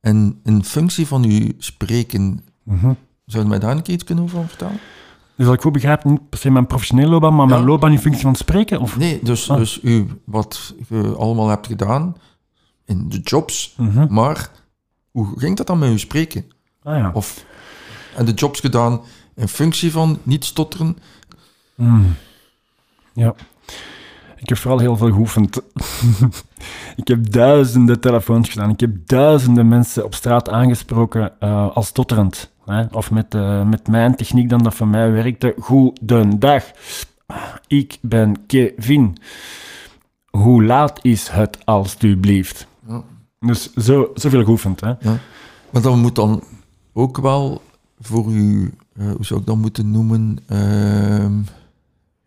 En 0.00 0.40
in 0.44 0.64
functie 0.64 1.06
van 1.06 1.24
uw 1.24 1.48
spreken, 1.58 2.44
Mhm. 2.62 2.92
zou 3.26 3.42
je 3.42 3.48
mij 3.48 3.58
daar 3.58 3.70
een 3.76 3.82
keer 3.82 3.94
iets 3.94 4.04
kunnen 4.04 4.24
over 4.24 4.48
vertellen? 4.48 4.78
Dus 5.36 5.46
dat 5.46 5.54
ik 5.54 5.60
goed 5.62 5.72
begrijp, 5.72 6.04
niet 6.04 6.28
per 6.28 6.38
se 6.38 6.50
mijn 6.50 6.66
professionele 6.66 7.08
loopbaan, 7.10 7.34
maar 7.34 7.46
mijn 7.46 7.64
loopbaan 7.64 7.92
in 7.92 7.98
functie 7.98 8.22
van 8.22 8.34
spreken? 8.34 8.80
Of? 8.80 8.96
Nee, 8.96 9.20
dus, 9.22 9.50
Ah. 9.50 9.56
dus 9.56 9.78
u, 9.82 10.06
wat 10.24 10.74
je 10.88 11.14
allemaal 11.16 11.48
hebt 11.48 11.66
gedaan 11.66 12.16
in 12.84 13.08
de 13.08 13.18
jobs, 13.18 13.74
Mhm. 13.76 14.06
maar 14.14 14.50
hoe 15.10 15.38
ging 15.38 15.56
dat 15.56 15.66
dan 15.66 15.78
met 15.78 15.90
u 15.90 15.98
spreken? 15.98 16.44
Ah 16.82 16.96
ja. 16.96 17.10
Of 17.14 17.44
en 18.16 18.24
de 18.24 18.32
jobs 18.32 18.60
gedaan 18.60 19.00
in 19.34 19.48
functie 19.48 19.92
van 19.92 20.18
niet 20.22 20.44
stotteren? 20.44 20.96
Mm. 21.74 22.14
Ja. 23.12 23.34
Ik 24.38 24.48
heb 24.48 24.58
vooral 24.58 24.78
heel 24.78 24.96
veel 24.96 25.12
geoefend. 25.12 25.60
ik 27.02 27.08
heb 27.08 27.30
duizenden 27.32 28.00
telefoons 28.00 28.48
gedaan. 28.48 28.70
Ik 28.70 28.80
heb 28.80 28.96
duizenden 29.06 29.68
mensen 29.68 30.04
op 30.04 30.14
straat 30.14 30.48
aangesproken 30.48 31.40
eh, 31.40 31.76
als 31.76 31.86
stotterend. 31.86 32.50
Hè? 32.64 32.84
Of 32.92 33.10
met, 33.10 33.34
eh, 33.34 33.68
met 33.68 33.88
mijn 33.88 34.14
techniek 34.16 34.48
dan 34.48 34.62
dat 34.62 34.74
voor 34.74 34.88
mij 34.88 35.10
werkte. 35.12 35.54
Goedendag. 35.58 36.64
Ik 37.66 37.98
ben 38.00 38.46
Kevin. 38.46 39.16
Hoe 40.30 40.64
laat 40.64 40.98
is 41.02 41.28
het 41.28 41.58
alstublieft? 41.64 42.66
Ja. 42.88 43.02
Dus 43.40 43.72
zo, 43.72 44.10
zoveel 44.14 44.44
geoefend. 44.44 44.80
Hè? 44.80 44.94
Maar 45.70 45.82
dat 45.82 45.96
moet 45.96 46.14
dan 46.14 46.42
ook 46.92 47.18
wel 47.18 47.62
voor 48.00 48.32
u, 48.32 48.72
eh, 48.92 49.10
hoe 49.10 49.24
zou 49.24 49.40
ik 49.40 49.46
dat 49.46 49.56
moeten 49.56 49.90
noemen, 49.90 50.38
ehm 50.46 51.40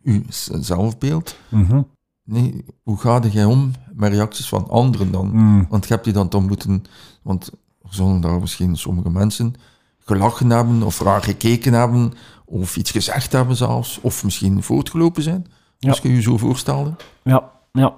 uw 0.03 0.21
zelfbeeld. 0.59 1.37
Mhm. 1.49 1.81
Nee, 2.23 2.65
hoe 2.83 2.97
ga 2.97 3.19
jij 3.31 3.45
om 3.45 3.71
met 3.93 4.13
reacties 4.13 4.47
van 4.47 4.69
anderen 4.69 5.11
dan? 5.11 5.29
Mm. 5.33 5.65
Want 5.69 5.87
je 5.87 5.93
hebt 5.93 6.03
die 6.05 6.13
dan 6.13 6.27
toch 6.27 6.47
moeten, 6.47 6.83
want 7.21 7.49
zullen 7.89 8.21
daar 8.21 8.39
misschien 8.39 8.77
sommige 8.77 9.09
mensen 9.09 9.55
gelachen 9.99 10.49
hebben 10.49 10.83
of 10.83 10.99
raar 11.01 11.23
gekeken 11.23 11.73
hebben 11.73 12.13
of 12.45 12.77
iets 12.77 12.91
gezegd 12.91 13.31
hebben 13.31 13.55
zelfs, 13.55 13.99
of 14.01 14.23
misschien 14.23 14.63
voortgelopen 14.63 15.23
zijn, 15.23 15.45
Ja. 15.77 15.89
als 15.89 15.99
je 15.99 16.13
je 16.13 16.21
zo 16.21 16.37
voorstelde. 16.37 16.93
Ja, 17.23 17.49
ja. 17.71 17.93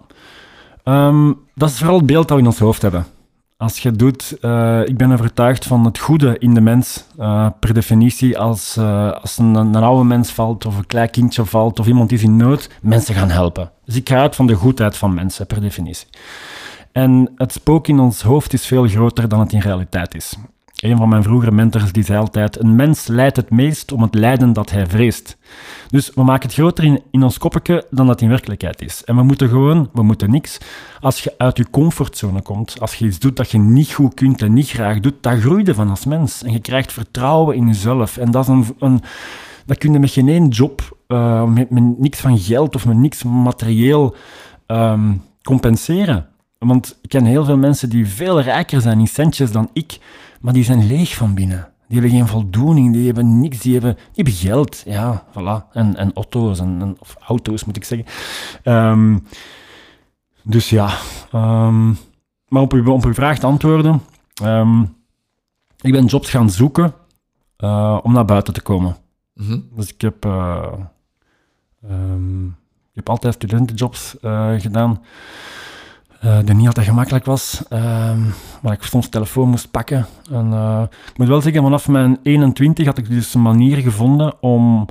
Ehm, 0.84 1.34
dat 1.55 1.69
is 1.69 1.78
vooral 1.78 1.97
het 1.97 2.05
beeld 2.05 2.28
dat 2.28 2.38
we 2.38 2.43
in 2.43 2.49
ons 2.49 2.59
hoofd 2.59 2.82
hebben. 2.82 3.05
Als 3.64 3.80
je 3.80 3.91
doet, 3.91 4.38
eh, 4.41 4.82
ik 4.86 4.97
ben 4.97 5.11
overtuigd 5.11 5.66
van 5.66 5.86
het 5.86 5.99
goede 5.99 6.38
in 6.39 6.53
de 6.53 6.61
mens, 6.61 7.05
eh, 7.18 7.47
per 7.59 7.74
definitie, 7.74 8.38
als, 8.38 8.78
eh, 8.78 9.11
als 9.11 9.38
een, 9.38 9.55
een 9.55 9.76
oude 9.76 10.03
mens 10.03 10.32
valt 10.32 10.66
of 10.66 10.78
een 10.78 10.86
klein 10.86 11.09
kindje 11.09 11.45
valt 11.45 11.80
of 11.80 11.88
iemand 11.88 12.11
is 12.11 12.24
in 12.24 12.38
nood, 12.38 12.70
mensen 12.82 13.16
gaan 13.16 13.30
helpen. 13.30 13.72
Dus 13.86 13.95
ik 13.95 14.09
ga 14.09 14.18
uit 14.18 14.36
van 14.36 14.47
de 14.47 14.53
goedheid 14.53 14.97
van 14.97 15.14
mensen, 15.14 15.47
per 15.47 15.61
definitie. 15.61 16.07
En 16.91 17.32
het 17.36 17.51
spook 17.53 17.88
in 17.88 17.99
ons 17.99 18.22
hoofd 18.22 18.53
is 18.53 18.66
veel 18.66 18.88
groter 18.88 19.28
dan 19.28 19.39
het 19.39 19.53
in 19.53 19.59
realiteit 19.59 20.16
is. 20.16 20.36
Een 20.84 20.97
van 20.97 21.09
mijn 21.09 21.23
vroegere 21.23 21.51
mentors 21.51 21.91
die 21.91 22.03
zei 22.03 22.19
altijd: 22.19 22.59
Een 22.59 22.75
mens 22.75 23.07
lijdt 23.07 23.36
het 23.36 23.49
meest 23.49 23.91
om 23.91 24.01
het 24.01 24.15
lijden 24.15 24.53
dat 24.53 24.71
hij 24.71 24.88
vreest. 24.88 25.38
Dus 25.88 26.11
we 26.15 26.23
maken 26.23 26.47
het 26.47 26.53
groter 26.53 26.84
in, 26.84 27.23
ons 27.23 27.38
koppetje 27.38 27.86
dan 27.89 28.07
dat 28.07 28.21
in 28.21 28.29
werkelijkheid 28.29 28.81
is. 28.81 29.03
En 29.03 29.15
we 29.15 29.23
moeten 29.23 29.49
gewoon, 29.49 29.89
we 29.93 30.03
moeten 30.03 30.31
niks. 30.31 30.57
Als 30.99 31.23
je 31.23 31.34
uit 31.38 31.57
je 31.57 31.69
comfortzone 31.69 32.41
komt, 32.41 32.79
als 32.79 32.95
je 32.95 33.05
iets 33.05 33.19
doet 33.19 33.36
dat 33.36 33.51
je 33.51 33.57
niet 33.57 33.91
goed 33.93 34.13
kunt 34.13 34.41
en 34.41 34.53
niet 34.53 34.69
graag 34.69 34.99
doet, 34.99 35.13
dat 35.21 35.39
groei 35.39 35.65
je 35.65 35.73
van 35.73 35.89
als 35.89 36.05
mens. 36.05 36.43
En 36.43 36.51
je 36.51 36.59
krijgt 36.59 36.91
vertrouwen 36.91 37.55
in 37.55 37.67
jezelf. 37.67 38.17
En 38.17 38.31
dat 38.31 38.49
is 38.49 38.69
een, 38.79 39.01
dat 39.65 39.77
kun 39.77 39.93
je 39.93 39.99
met 39.99 40.11
geen 40.11 40.29
één 40.29 40.47
job, 40.47 40.97
met, 41.47 41.69
met 41.69 41.99
niks 41.99 42.19
van 42.19 42.38
geld 42.38 42.75
of 42.75 42.86
met 42.86 42.97
niks 42.97 43.23
materieel 43.23 44.15
ehm, 44.65 45.13
compenseren. 45.43 46.27
Want 46.64 46.97
ik 47.01 47.09
ken 47.09 47.26
heel 47.26 47.45
veel 47.45 47.57
mensen 47.57 47.89
die 47.89 48.07
veel 48.07 48.41
rijker 48.41 48.82
zijn 48.82 48.99
in 48.99 49.07
centjes 49.07 49.51
dan 49.51 49.70
ik, 49.74 49.99
maar 50.41 50.53
die 50.53 50.64
zijn 50.64 50.88
leeg 50.88 51.16
van 51.16 51.34
binnen. 51.34 51.72
Die 51.88 51.99
hebben 52.01 52.18
geen 52.20 52.28
voldoening, 52.28 52.93
die 52.93 53.05
hebben 53.05 53.39
niks, 53.39 53.59
die 53.59 53.74
hebben, 53.74 53.93
die 53.95 54.03
hebben 54.14 54.34
geld. 54.34 54.84
Ja, 54.86 55.24
voilà. 55.32 55.72
En, 55.72 55.95
en 55.95 56.14
auto's, 56.14 56.59
en, 56.59 56.78
en- 56.82 56.95
of 56.99 57.16
auto's 57.28 57.66
moet 57.66 57.76
ik 57.76 57.84
zeggen. 57.84 58.07
Ehm, 58.64 59.18
dus 60.43 60.70
ja. 60.70 60.89
ehm, 61.32 61.88
maar 62.47 62.61
op 62.61 62.74
uw, 62.74 62.91
op 62.91 63.05
uw 63.05 63.14
vraag 63.14 63.39
te 63.39 63.45
antwoorden. 63.45 64.01
ehm, 64.43 64.82
ik 65.82 65.91
ben 65.91 66.05
jobs 66.05 66.30
gaan 66.30 66.49
zoeken 66.49 66.93
eh, 67.57 67.99
om 68.03 68.14
naar 68.14 68.26
buiten 68.26 68.53
te 68.53 68.61
komen. 68.61 68.95
Mhm. 69.34 69.59
Dus 69.76 69.89
ik 69.93 70.01
heb, 70.01 70.26
eh, 70.26 70.74
ik 72.91 72.99
heb 72.99 73.09
altijd 73.09 73.34
studentenjobs 73.34 74.20
eh, 74.20 74.53
gedaan. 74.57 75.01
Eh 76.24 76.39
die 76.45 76.55
niet 76.55 76.67
altijd 76.67 76.86
gemakkelijk 76.86 77.26
was. 77.26 77.63
ehm 77.69 78.19
waar 78.61 78.74
ik 78.74 78.84
soms 78.84 79.05
de 79.05 79.11
telefoon 79.11 79.49
moest 79.49 79.71
pakken. 79.71 80.05
En, 80.32 80.53
eh, 80.53 80.82
ik 81.11 81.17
moet 81.17 81.28
wel 81.28 81.41
zeggen, 81.41 81.61
vanaf 81.63 81.88
mijn 81.88 82.19
21 82.24 82.86
had 82.86 82.97
ik 82.97 83.09
dus 83.09 83.34
een 83.34 83.41
manier 83.41 83.78
gevonden 83.78 84.34
om 84.41 84.86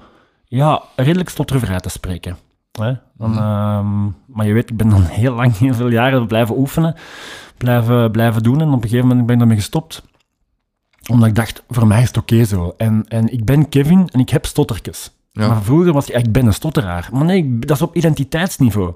ja, 0.44 0.82
redelijk 0.96 1.28
stottervrij 1.28 1.78
te 1.80 1.88
spreken. 1.88 2.36
Hè? 2.72 2.92
Dan, 3.16 3.30
Mhm. 3.30 3.38
ehm, 3.38 4.04
maar 4.26 4.46
je 4.46 4.52
weet, 4.52 4.70
ik 4.70 4.76
ben 4.76 4.88
dan 4.88 5.02
heel 5.22 5.34
lang, 5.34 5.56
heel 5.58 5.74
veel 5.74 5.88
jaren 5.90 6.26
blijven 6.26 6.58
oefenen, 6.58 6.94
blijven, 7.56 8.10
blijven 8.10 8.42
doen. 8.42 8.60
En 8.60 8.68
op 8.68 8.74
een 8.82 8.88
gegeven 8.88 9.06
moment 9.06 9.24
ben 9.26 9.34
ik 9.34 9.40
daarmee 9.40 9.58
gestopt 9.60 10.02
omdat 11.10 11.28
ik 11.28 11.34
dacht, 11.34 11.62
voor 11.68 11.86
mij 11.86 12.00
is 12.02 12.06
het 12.08 12.16
oké 12.16 12.44
zo. 12.44 12.74
En, 12.76 13.04
en 13.08 13.32
ik 13.32 13.44
ben 13.44 13.68
Kevin 13.68 14.08
en 14.12 14.20
ik 14.20 14.28
heb 14.30 14.46
stottertjes. 14.46 15.10
Ja. 15.32 15.48
Maar 15.48 15.62
vroeger 15.62 15.92
was 15.92 16.10
ik, 16.10 16.16
ik 16.26 16.32
ben 16.32 16.46
een 16.46 16.52
stotteraar. 16.54 17.08
Maar 17.12 17.24
nee, 17.24 17.38
ik- 17.38 17.66
dat 17.66 17.76
is 17.76 17.82
op 17.82 17.96
identiteitsniveau. 17.96 18.92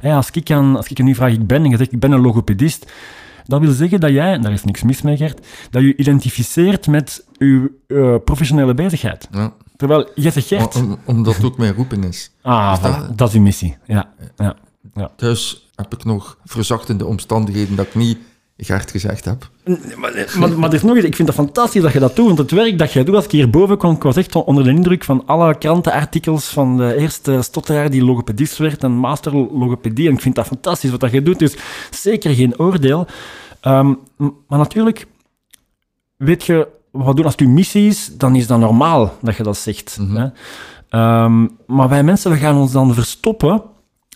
Ja. 0.00 0.16
Als, 0.16 0.30
ik 0.30 0.50
aan, 0.50 0.76
als 0.76 0.86
ik 0.88 1.00
aan 1.00 1.06
u 1.06 1.14
vraag, 1.14 1.32
ik 1.32 1.46
ben, 1.46 1.64
en 1.64 1.70
je 1.70 1.76
zegt, 1.76 1.92
ik 1.92 1.98
ben 2.00 2.12
een 2.12 2.20
logopedist, 2.20 2.92
dat 3.44 3.60
wil 3.60 3.72
zeggen 3.72 4.00
dat 4.00 4.10
jij, 4.10 4.32
en 4.32 4.42
daar 4.42 4.52
is 4.52 4.64
niks 4.64 4.82
mis 4.82 5.02
mee, 5.02 5.16
Gert, 5.16 5.46
dat 5.70 5.82
je 5.82 5.96
identificeert 5.96 6.86
met 6.86 7.24
je 7.38 7.70
eh, 7.86 8.14
professionele 8.24 8.74
bezigheid. 8.74 9.28
Ja. 9.32 9.52
Terwijl, 9.76 10.08
jij 10.14 10.30
zegt 10.30 10.46
Gert... 10.46 10.76
Om- 10.76 10.98
omdat 11.04 11.36
het 11.36 11.44
ook 11.44 11.58
mijn 11.58 11.74
roeping 11.74 12.04
is. 12.04 12.30
ah, 12.42 12.78
voilà, 12.84 13.14
dat 13.14 13.28
is 13.28 13.34
uw 13.34 13.40
missie. 13.42 13.76
Ja, 13.86 14.08
ja. 14.36 14.56
Thuis 15.16 15.68
heb 15.74 15.94
ik 15.94 16.04
nog 16.04 16.38
verzachtende 16.44 17.06
omstandigheden 17.06 17.76
dat 17.76 17.86
ik 17.86 17.94
niet 17.94 18.18
Gert 18.62 18.90
gezegd 18.90 19.24
heb. 19.24 19.50
Maar, 19.96 20.26
maar, 20.38 20.58
maar 20.58 20.68
er 20.68 20.74
is 20.74 20.82
nog 20.82 20.96
iets, 20.96 21.06
ik 21.06 21.14
vind 21.16 21.28
het 21.28 21.36
fantastisch 21.36 21.82
dat 21.82 21.92
je 21.92 21.98
dat 21.98 22.16
doet, 22.16 22.26
want 22.26 22.38
het 22.38 22.50
werk 22.50 22.78
dat 22.78 22.92
jij 22.92 23.04
doet, 23.04 23.14
als 23.14 23.24
ik 23.24 23.30
hierboven 23.30 23.78
kwam, 23.78 23.94
ik 23.94 24.02
was 24.02 24.16
echt 24.16 24.34
onder 24.34 24.64
de 24.64 24.70
indruk 24.70 25.04
van 25.04 25.22
alle 25.26 25.58
krantenartikels 25.58 26.48
van 26.48 26.76
de 26.76 26.96
eerste 26.96 27.42
stotteraar 27.42 27.90
die 27.90 28.04
logopedist 28.04 28.56
werd 28.58 28.84
en 28.84 28.92
master 28.92 29.32
logopedie, 29.34 30.08
en 30.08 30.14
ik 30.14 30.20
vind 30.20 30.34
dat 30.34 30.46
fantastisch 30.46 30.90
wat 30.90 31.00
dat 31.00 31.10
je 31.10 31.22
doet, 31.22 31.38
dus 31.38 31.56
zeker 31.90 32.34
geen 32.34 32.58
oordeel. 32.58 33.06
Ehm, 33.60 33.94
maar 34.48 34.58
natuurlijk, 34.58 35.06
weet 36.16 36.44
je, 36.44 36.68
wat 36.90 37.16
doen 37.16 37.24
als 37.24 37.34
het 37.34 37.42
uw 37.42 37.48
missie 37.50 37.88
is, 37.88 38.10
dan 38.16 38.36
is 38.36 38.46
dat 38.46 38.58
normaal 38.58 39.16
dat 39.22 39.36
je 39.36 39.42
dat 39.42 39.56
zegt. 39.56 39.98
Mhm. 40.00 40.16
hè. 40.16 40.28
Ehm, 40.88 41.46
maar 41.66 41.88
wij 41.88 42.02
mensen, 42.02 42.30
we 42.30 42.36
gaan 42.36 42.56
ons 42.56 42.72
dan 42.72 42.94
verstoppen 42.94 43.62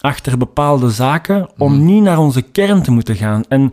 achter 0.01 0.39
bepaalde 0.39 0.91
zaken 0.91 1.49
om 1.59 1.75
Mhm. 1.75 1.85
niet 1.85 2.03
naar 2.03 2.19
onze 2.19 2.43
kern 2.43 2.83
te 2.83 2.91
moeten 2.91 3.17
gaan. 3.17 3.43
En 3.49 3.73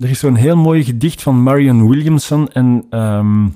er 0.00 0.10
is 0.10 0.18
zo'n 0.18 0.34
heel 0.34 0.56
mooi 0.56 0.84
gedicht 0.84 1.22
van 1.22 1.42
Marion 1.42 1.88
Williamson 1.88 2.48
en... 2.48 2.86
ehm, 2.90 3.46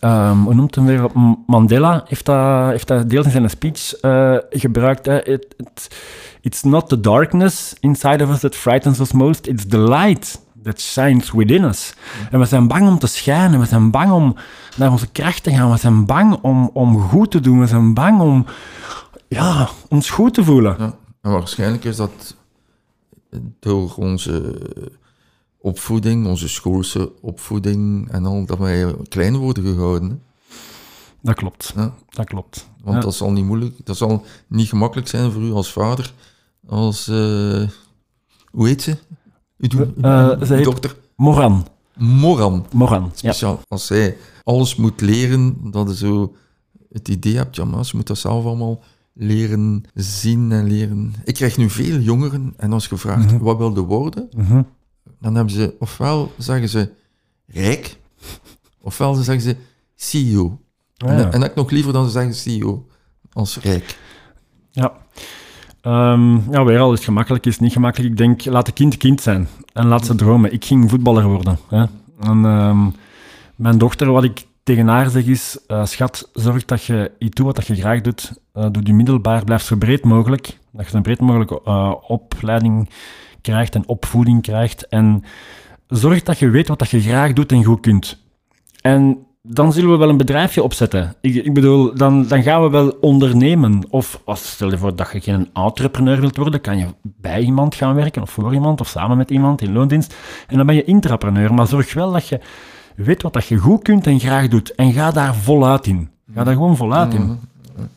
ehm, 0.00 0.38
hoe 0.38 0.54
noemt 0.54 0.74
hem 0.74 0.84
weer? 0.86 1.06
Mandela 1.46 2.04
heeft 2.08 2.24
dat, 2.26 2.68
heeft 2.70 2.86
dat 2.88 3.10
deels 3.10 3.24
in 3.24 3.30
zijn 3.30 3.50
speech 3.50 3.94
eh, 3.94 4.36
gebruikt. 4.50 5.06
Hè. 5.06 5.24
It, 5.24 5.54
it- 5.56 5.96
it's 6.40 6.62
not 6.62 6.88
the 6.88 7.00
darkness 7.00 7.74
inside 7.80 8.24
of 8.24 8.30
us 8.30 8.40
that 8.40 8.54
frightens 8.56 8.98
us 9.00 9.12
most, 9.12 9.46
it's 9.46 9.66
the 9.68 9.78
light 9.78 10.40
that 10.62 10.80
shines 10.80 11.30
within 11.32 11.64
us. 11.64 11.94
En 12.30 12.38
we 12.38 12.44
zijn 12.44 12.68
bang 12.68 12.88
om 12.88 12.98
te 12.98 13.06
schijnen, 13.06 13.60
we 13.60 13.66
zijn 13.66 13.90
bang 13.90 14.10
om 14.12 14.36
naar 14.76 14.90
onze 14.90 15.06
kracht 15.10 15.42
te 15.42 15.50
gaan, 15.50 15.70
we 15.70 15.76
zijn 15.76 16.06
bang 16.06 16.38
om, 16.42 16.70
om 16.72 17.00
goed 17.00 17.30
te 17.30 17.40
doen, 17.40 17.60
we 17.60 17.66
zijn 17.66 17.94
bang 17.94 18.20
om 18.20 18.46
ja, 19.28 19.68
ons 19.88 20.10
goed 20.10 20.34
te 20.34 20.44
voelen. 20.44 20.76
Ja. 20.78 20.94
En 21.22 21.30
waarschijnlijk 21.30 21.84
is 21.84 21.96
dat 21.96 22.36
door 23.60 23.94
onze 23.96 24.54
opvoeding, 25.60 26.26
onze 26.26 26.48
schoolse 26.48 27.12
opvoeding 27.20 28.10
en 28.10 28.26
al, 28.26 28.44
dat 28.46 28.58
wij 28.58 28.94
klein 29.08 29.36
worden 29.36 29.64
gehouden. 29.64 30.08
hè. 30.10 30.16
Dat 31.22 31.34
klopt, 31.34 31.72
Ja. 31.76 31.94
dat 32.08 32.26
klopt. 32.26 32.68
Want 32.82 32.96
Ja. 32.96 33.02
dat 33.02 33.14
zal 33.14 33.32
niet 33.32 33.44
moeilijk, 33.44 33.86
dat 33.86 33.96
zal 33.96 34.24
niet 34.46 34.68
gemakkelijk 34.68 35.08
zijn 35.08 35.30
voor 35.32 35.42
u 35.42 35.52
als 35.52 35.72
vader, 35.72 36.12
als, 36.66 37.08
eh, 37.08 37.68
hoe 38.50 38.66
heet 38.66 38.82
ze? 38.82 38.96
Uw, 39.58 39.68
uw- 39.78 39.94
Eh? 40.02 40.66
Moran, 41.16 41.66
Moran. 41.96 42.66
Moran, 42.72 43.02
ja. 43.02 43.10
Speciaal. 43.14 43.60
Als 43.68 43.86
zij 43.86 44.16
alles 44.44 44.76
moet 44.76 45.00
leren, 45.00 45.56
dat 45.70 45.88
je 45.88 45.96
zo 45.96 46.34
het 46.92 47.08
idee 47.08 47.36
hebt, 47.36 47.56
ja, 47.56 47.64
maar 47.64 47.84
ze 47.86 47.96
moet 47.96 48.06
dat 48.06 48.18
zelf 48.18 48.44
allemaal 48.44 48.82
leren 49.12 49.82
zien 49.94 50.52
en 50.52 50.66
leren. 50.66 51.14
Ik 51.24 51.34
krijg 51.34 51.56
nu 51.56 51.70
veel 51.70 51.98
jongeren 51.98 52.54
en 52.56 52.72
als 52.72 52.86
je 52.86 52.96
vraagt, 52.96 53.32
Mhm. 53.32 53.38
wat 53.42 53.56
wil 53.58 53.74
je 53.74 53.80
worden? 53.80 54.28
Mhm. 54.36 54.62
Dan 55.20 55.34
hebben 55.34 55.54
ze, 55.54 55.74
ofwel 55.78 56.32
zeggen 56.38 56.68
ze 56.68 56.90
rijk, 57.46 57.96
ofwel 58.80 59.14
ze 59.14 59.22
zeggen 59.22 59.44
ze 59.44 59.56
CEO. 59.96 60.60
Ah, 60.96 61.10
En, 61.10 61.18
ja. 61.18 61.30
en 61.30 61.40
dat 61.40 61.54
nog 61.54 61.70
liever 61.70 61.92
dan 61.92 62.04
ze 62.04 62.10
zeggen 62.10 62.34
CEO, 62.34 62.86
als 63.32 63.58
rijk. 63.58 63.98
Ja. 64.70 64.92
Ehm, 65.80 66.50
ja, 66.50 66.64
weer 66.64 66.78
al, 66.78 66.92
is 66.92 66.98
het 66.98 67.04
gemakkelijk, 67.04 67.46
is 67.46 67.52
het 67.52 67.62
niet 67.62 67.72
gemakkelijk. 67.72 68.10
Ik 68.10 68.18
denk, 68.18 68.44
laat 68.44 68.66
de 68.66 68.72
kind 68.72 68.96
kind 68.96 69.20
zijn 69.20 69.48
en 69.72 69.86
laat 69.86 70.06
ze 70.06 70.14
dromen. 70.14 70.52
Ik 70.52 70.64
ging 70.64 70.90
voetballer 70.90 71.24
worden. 71.26 71.58
Hè. 71.68 71.84
En, 72.20 72.44
ehm, 72.44 72.86
mijn 73.56 73.78
dochter, 73.78 74.12
wat 74.12 74.24
ik 74.24 74.46
tegen 74.62 74.88
haar 74.88 75.10
zeg 75.10 75.24
is, 75.24 75.58
eh, 75.66 75.84
schat, 75.84 76.28
zorg 76.32 76.64
dat 76.64 76.84
je 76.84 77.10
iets 77.18 77.34
doet 77.34 77.46
wat 77.46 77.56
dat 77.56 77.66
je 77.66 77.74
graag 77.74 78.00
doet. 78.00 78.32
Eh, 78.52 78.66
doe 78.70 78.86
je 78.86 78.94
middelbaar, 78.94 79.44
blijf 79.44 79.62
zo 79.62 79.76
breed 79.76 80.04
mogelijk. 80.04 80.58
Dat 80.72 80.84
je 80.84 80.90
zo 80.90 81.00
breed 81.00 81.20
mogelijk 81.20 81.50
eh, 81.50 81.94
opleiding 82.06 82.90
en 83.48 83.88
opvoeding 83.88 84.42
krijgt. 84.42 84.86
En 84.88 85.24
zorg 85.86 86.22
dat 86.22 86.38
je 86.38 86.50
weet 86.50 86.68
wat 86.68 86.78
dat 86.78 86.90
je 86.90 87.00
graag 87.00 87.32
doet 87.32 87.52
en 87.52 87.64
goed 87.64 87.80
kunt. 87.80 88.22
En 88.80 89.18
dan 89.42 89.72
zullen 89.72 89.90
we 89.90 89.96
wel 89.96 90.08
een 90.08 90.16
bedrijfje 90.16 90.62
opzetten. 90.62 91.14
Ik, 91.20 91.34
ik 91.34 91.54
bedoel, 91.54 91.94
dan, 91.94 92.26
dan 92.26 92.42
gaan 92.42 92.62
we 92.62 92.70
wel 92.70 92.96
ondernemen. 93.00 93.82
Of 93.90 94.20
als, 94.24 94.50
stel 94.50 94.70
je 94.70 94.78
voor 94.78 94.96
dat 94.96 95.10
je 95.12 95.20
geen 95.20 95.48
entrepreneur 95.52 96.20
wilt 96.20 96.36
worden, 96.36 96.60
kan 96.60 96.78
je 96.78 96.86
bij 97.02 97.40
iemand 97.40 97.74
gaan 97.74 97.94
werken, 97.94 98.22
of 98.22 98.30
voor 98.30 98.54
iemand, 98.54 98.80
of 98.80 98.88
samen 98.88 99.16
met 99.16 99.30
iemand 99.30 99.60
in 99.60 99.72
loondienst. 99.72 100.14
En 100.46 100.56
dan 100.56 100.66
ben 100.66 100.74
je 100.74 100.84
intrapreneur. 100.84 101.54
Maar 101.54 101.66
zorg 101.66 101.94
wel 101.94 102.12
dat 102.12 102.28
je 102.28 102.40
weet 102.96 103.22
wat 103.22 103.32
dat 103.32 103.46
je 103.46 103.56
goed 103.56 103.82
kunt 103.82 104.06
en 104.06 104.20
graag 104.20 104.48
doet. 104.48 104.74
En 104.74 104.92
ga 104.92 105.10
daar 105.10 105.34
voluit 105.34 105.86
in. 105.86 106.10
Ga 106.34 106.44
daar 106.44 106.54
gewoon 106.54 106.76
voluit 106.76 107.14
in. 107.14 107.38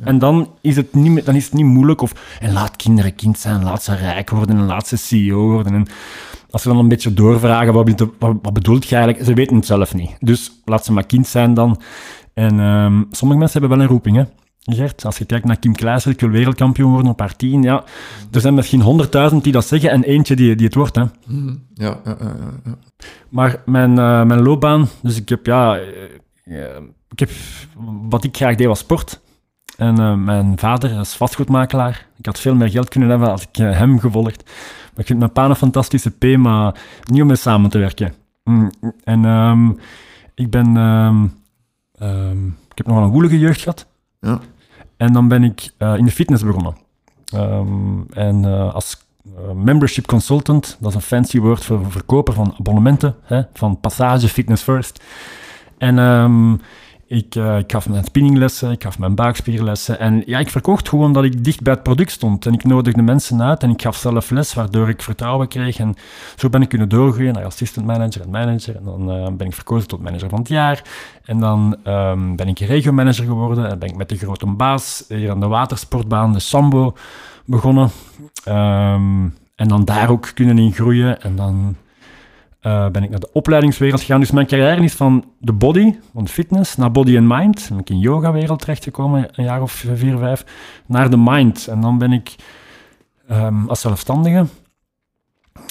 En 0.04 0.20
dan 0.20 0.50
is, 0.62 0.76
het 0.76 0.94
niet, 0.94 1.26
dan 1.26 1.36
is 1.36 1.46
het 1.46 1.54
niet 1.54 1.66
moeilijk. 1.66 2.02
Of, 2.02 2.38
en 2.40 2.54
laat 2.54 2.76
kinderen 2.76 3.16
kind 3.16 3.40
zijn, 3.40 3.64
laat 3.64 3.84
ze 3.84 3.96
rijk 3.96 4.30
worden 4.30 4.58
en 4.58 4.66
laat 4.66 4.88
ze 4.88 4.98
CEO 4.98 5.50
worden. 5.50 5.74
En 5.74 5.88
als 6.50 6.62
ze 6.62 6.68
dan 6.68 6.78
een 6.78 6.88
beetje 6.88 7.14
doorvragen, 7.14 7.74
wat, 7.74 7.86
bedoelt- 7.86 8.14
wat, 8.20 8.36
wat 8.42 8.54
bedoelt 8.54 8.88
je 8.88 8.96
eigenlijk? 8.96 9.26
Ze 9.26 9.34
weten 9.34 9.56
het 9.56 9.66
zelf 9.66 9.94
niet. 9.94 10.12
Dus 10.20 10.52
laat 10.66 10.86
ze 10.86 10.92
maar 10.92 11.06
kind 11.06 11.28
zijn 11.28 11.54
dan. 11.54 11.82
En 12.34 12.60
ehm, 12.60 13.04
sommige 13.12 13.40
mensen 13.40 13.60
hebben 13.60 13.78
wel 13.78 13.80
een 13.88 13.92
roeping, 13.94 14.16
hè. 14.16 14.24
Gert, 14.64 15.06
als 15.06 15.18
je 15.18 15.26
kijkt 15.26 15.46
naar 15.46 15.60
Kim 15.60 15.76
Kluijsen, 15.76 16.12
ik 16.12 16.20
wil 16.20 16.30
wereldkampioen 16.30 16.92
worden 16.92 17.12
op 17.12 17.20
haar 17.20 17.36
tien, 17.36 17.62
ja. 17.64 17.84
Er 18.32 18.42
zijn 18.42 18.54
misschien 18.54 18.82
honderdduizend 18.82 19.44
die 19.44 19.54
dat 19.54 19.66
zeggen 19.66 19.90
en 19.92 20.04
eentje 20.04 20.36
die, 20.36 20.56
die 20.56 20.66
het 20.66 20.76
wordt, 20.76 20.96
hè. 20.96 21.02
Ja, 21.02 21.10
ja, 21.74 22.00
ja, 22.06 22.16
ja, 22.20 22.52
ja. 22.66 22.78
Maar 23.30 23.62
mijn, 23.66 23.90
eh, 24.00 24.24
mijn 24.24 24.42
loopbaan, 24.42 24.88
dus 25.02 25.18
ik 25.18 25.30
heb 25.30 25.46
ja, 25.46 25.78
eh, 25.78 26.66
eh, 26.76 26.82
ik 27.10 27.20
heb, 27.20 27.30
wat 28.10 28.24
ik 28.24 28.36
graag 28.36 28.56
deed 28.56 28.68
was 28.68 28.80
sport. 28.80 29.21
En 29.82 30.00
eh, 30.00 30.14
mijn 30.14 30.58
vader 30.58 31.00
is 31.00 31.14
vastgoedmakelaar. 31.14 32.08
Ik 32.18 32.26
had 32.26 32.40
veel 32.40 32.56
meer 32.56 32.70
geld 32.70 32.90
kunnen 32.90 33.10
hebben 33.10 33.32
als 33.32 33.42
ik 33.42 33.58
eh, 33.58 33.78
hem 33.78 34.00
gevolgd. 34.00 34.44
Maar 34.46 35.00
ik 35.00 35.06
vind 35.06 35.20
mijn 35.20 35.32
pa 35.32 35.46
een 35.46 35.56
fantastische 35.56 36.12
P, 36.12 36.38
maar 36.38 36.82
niet 37.04 37.22
om 37.22 37.28
mee 37.28 37.36
samen 37.36 37.70
te 37.70 37.78
werken. 37.78 38.14
Mm, 38.44 38.72
En 39.04 39.26
ehm, 39.26 39.70
ik 40.36 40.50
ben, 40.50 40.78
ehm, 40.78 41.26
ehm, 41.98 42.48
ik 42.48 42.78
heb 42.78 42.86
nog 42.86 42.96
wel 42.96 43.06
een 43.06 43.12
woelige 43.12 43.40
jeugd 43.40 43.62
gehad. 43.62 43.88
Ja. 44.20 44.40
En 44.98 45.14
dan 45.14 45.28
ben 45.28 45.44
ik 45.44 45.72
eh, 45.78 45.98
in 45.98 46.06
de 46.06 46.12
fitness 46.12 46.44
begonnen. 46.44 46.76
En 48.14 48.46
als 48.74 49.06
membership 49.56 50.06
consultant, 50.06 50.78
dat 50.80 50.90
is 50.90 50.96
een 50.96 51.02
fancy 51.02 51.40
woord 51.40 51.66
voor 51.66 51.92
verkoper 51.92 52.34
van 52.34 52.56
abonnementen, 52.60 53.16
hè, 53.24 53.42
van 53.54 53.80
Passage 53.80 54.28
Fitness 54.28 54.64
First. 54.64 55.04
En 55.78 55.98
ik, 57.12 57.36
eh, 57.36 57.58
ik 57.58 57.72
gaf 57.72 57.90
mijn 57.90 58.04
spinninglessen, 58.04 58.72
ik 58.72 58.84
gaf 58.84 59.00
mijn 59.00 59.16
buikspierlessen. 59.16 60.00
En 60.00 60.24
ja, 60.26 60.40
ik 60.40 60.50
verkocht 60.50 60.90
gewoon 60.90 61.14
dat 61.14 61.24
ik 61.24 61.44
dicht 61.44 61.62
bij 61.62 61.74
het 61.74 61.84
product 61.84 62.12
stond. 62.12 62.46
En 62.46 62.54
ik 62.54 62.64
nodigde 62.64 63.02
mensen 63.02 63.42
uit 63.42 63.64
en 63.64 63.70
ik 63.70 63.82
gaf 63.82 63.96
zelf 63.96 64.30
les, 64.30 64.54
waardoor 64.54 64.90
ik 64.90 65.02
vertrouwen 65.02 65.48
kreeg. 65.48 65.80
En 65.80 65.96
zo 66.36 66.50
ben 66.50 66.62
ik 66.62 66.70
kunnen 66.70 66.90
doorgroeien 66.90 67.34
naar 67.34 67.46
assistant 67.46 67.86
manager 67.86 68.22
en 68.22 68.30
manager. 68.30 68.76
En 68.76 68.84
dan 68.84 69.12
eh, 69.12 69.28
ben 69.32 69.48
ik 69.48 69.54
verkozen 69.54 69.88
tot 69.88 70.02
manager 70.02 70.30
van 70.30 70.40
het 70.40 70.48
jaar. 70.48 70.84
En 71.26 71.40
dan 71.40 71.76
ehm, 71.84 72.36
ben 72.36 72.48
ik 72.48 72.60
regiomanager 72.60 73.26
geworden. 73.26 73.70
En 73.70 73.80
ben 73.80 73.90
ik 73.90 73.96
met 73.96 74.10
de 74.10 74.18
grote 74.18 74.46
baas 74.46 75.06
hier 75.08 75.32
aan 75.32 75.40
de 75.40 75.48
watersportbaan, 75.48 76.34
de 76.34 76.40
Sambo, 76.40 76.96
begonnen. 77.46 77.90
Ehm, 78.44 79.28
en 79.56 79.68
dan 79.68 79.86
daar 79.86 80.10
ook 80.10 80.32
kunnen 80.34 80.58
in 80.58 80.74
groeien. 80.74 81.22
En 81.22 81.36
dan 81.36 81.76
eh, 82.62 82.90
ben 82.90 83.04
ik 83.04 83.10
naar 83.10 83.20
de 83.20 83.30
opleidingswereld 83.34 84.00
gegaan. 84.00 84.20
Dus 84.20 84.32
mijn 84.32 84.48
carrière 84.48 84.84
is 84.84 84.94
van 84.94 85.26
de 85.40 85.54
body, 85.54 85.96
van 86.14 86.28
fitness, 86.28 86.76
naar 86.76 86.92
body 86.92 87.18
and 87.18 87.28
mind. 87.28 87.68
Dan 87.68 87.78
ben 87.78 87.80
ik 87.80 87.90
in 87.90 88.00
yoga-wereld 88.00 88.60
terechtgekomen, 88.60 89.28
een 89.32 89.44
jaar 89.44 89.62
of 89.62 89.72
vier, 89.72 90.18
vijf, 90.18 90.46
naar 90.86 91.10
de 91.10 91.18
mind. 91.18 91.68
En 91.68 91.82
dan 91.82 91.98
ben 91.98 92.12
ik 92.12 92.36
ehm, 93.28 93.68
als 93.68 93.82
zelfstandige 93.82 94.46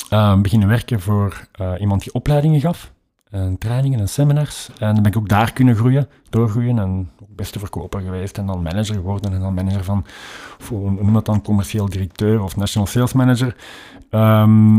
eh, 0.08 0.40
beginnen 0.40 0.68
werken 0.68 1.00
voor 1.00 1.46
eh, 1.52 1.72
iemand 1.78 2.02
die 2.02 2.12
opleidingen 2.14 2.60
gaf. 2.60 2.92
En 3.30 3.58
trainingen 3.58 4.00
en 4.00 4.08
seminars. 4.08 4.68
En 4.78 4.94
dan 4.94 5.02
ben 5.02 5.12
ik 5.12 5.18
ook 5.18 5.28
daar 5.28 5.52
kunnen 5.52 5.76
groeien, 5.76 6.08
doorgroeien. 6.30 6.78
En 6.78 7.10
ook 7.22 7.36
beste 7.36 7.58
verkoper 7.58 8.00
geweest. 8.00 8.38
En 8.38 8.46
dan 8.46 8.62
manager 8.62 8.94
geworden. 8.94 9.32
En 9.32 9.40
dan 9.40 9.54
manager 9.54 9.84
van, 9.84 10.04
voor, 10.58 10.92
noem 10.92 11.12
dat 11.12 11.24
dan, 11.24 11.42
commercieel 11.42 11.88
directeur 11.88 12.42
of 12.42 12.56
national 12.56 12.88
sales 12.88 13.12
manager. 13.12 13.56
Ehm, 14.10 14.78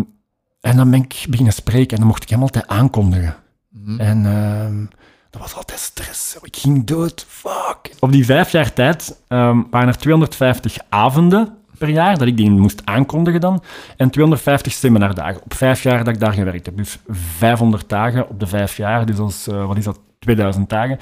en 0.61 0.75
dan 0.77 0.91
ben 0.91 0.99
ik 1.01 1.25
beginnen 1.29 1.53
spreken 1.53 1.89
en 1.89 1.97
dan 1.97 2.07
mocht 2.07 2.23
ik 2.23 2.29
hem 2.29 2.41
altijd 2.41 2.67
aankondigen. 2.67 3.35
Mhm. 3.69 3.99
En 3.99 4.25
ehm, 4.25 4.85
dat 5.29 5.41
was 5.41 5.55
altijd 5.55 5.79
stress. 5.79 6.37
Ik 6.41 6.55
ging 6.55 6.85
dood. 6.85 7.25
Fuck. 7.27 7.95
Op 7.99 8.11
die 8.11 8.25
vijf 8.25 8.51
jaar 8.51 8.73
tijd 8.73 9.21
ehm, 9.27 9.61
waren 9.69 9.87
er 9.87 9.97
250 9.97 10.77
avonden 10.89 11.57
per 11.77 11.89
jaar 11.89 12.17
dat 12.17 12.27
ik 12.27 12.37
die 12.37 12.49
moest 12.49 12.81
aankondigen 12.85 13.41
dan. 13.41 13.63
En 13.97 14.09
250 14.09 14.73
seminardagen. 14.73 15.41
Op 15.43 15.53
vijf 15.53 15.83
jaar 15.83 16.03
dat 16.03 16.13
ik 16.13 16.19
daar 16.19 16.33
gewerkt 16.33 16.65
heb. 16.65 16.77
Dus 16.77 16.99
500 17.07 17.89
dagen 17.89 18.29
op 18.29 18.39
de 18.39 18.47
vijf 18.47 18.77
jaar. 18.77 19.05
Dus 19.05 19.17
als, 19.17 19.47
eh, 19.47 19.65
wat 19.65 19.77
is 19.77 19.83
dat? 19.83 19.99
2000 20.19 20.69
dagen. 20.69 20.99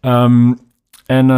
Ehm, 0.00 0.52
en 1.06 1.30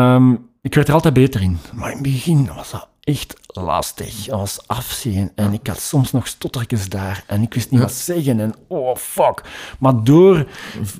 ik 0.62 0.74
werd 0.74 0.88
er 0.88 0.94
altijd 0.94 1.14
beter 1.14 1.42
in. 1.42 1.58
Maar 1.72 1.88
in 1.88 1.94
het 1.94 2.02
begin 2.02 2.46
was 2.54 2.70
dat 2.70 2.88
echt 3.04 3.34
lastig. 3.46 4.24
Dat 4.24 4.38
was 4.38 4.58
afzien. 4.68 5.30
En 5.34 5.52
ik 5.52 5.66
had 5.66 5.80
soms 5.80 6.12
nog 6.12 6.26
stottertjes 6.26 6.88
daar. 6.88 7.24
En 7.26 7.42
ik 7.42 7.54
wist 7.54 7.70
niet 7.70 7.80
Ja. 7.80 7.86
wat 7.86 7.94
zeggen. 7.94 8.40
En 8.40 8.54
oh, 8.66 8.96
fuck. 8.96 9.42
Maar 9.78 10.04
door 10.04 10.46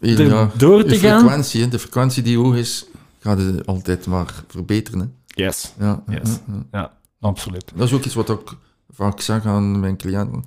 ja, 0.01 0.51
door 0.57 0.83
te 0.83 0.89
de 0.89 0.97
gaan... 0.99 1.19
frequentie, 1.21 1.69
de 1.69 1.79
frequentie 1.79 2.23
die 2.23 2.39
hoog 2.39 2.55
is, 2.55 2.87
gaat 3.21 3.39
het 3.39 3.67
altijd 3.67 4.07
maar 4.07 4.45
verbeteren. 4.49 5.01
Hè. 5.01 5.07
Yes. 5.45 5.73
Ja, 5.79 6.03
Yes. 6.09 6.31
ja. 6.73 6.93
Absoluut. 7.21 7.73
Dat 7.75 7.87
is 7.89 7.93
ook 7.95 8.05
iets 8.05 8.15
wat 8.15 8.29
ik 8.29 8.53
vaak 8.91 9.21
zeg 9.21 9.47
aan 9.47 9.81
mijn 9.81 9.97
cliënten, 9.97 10.45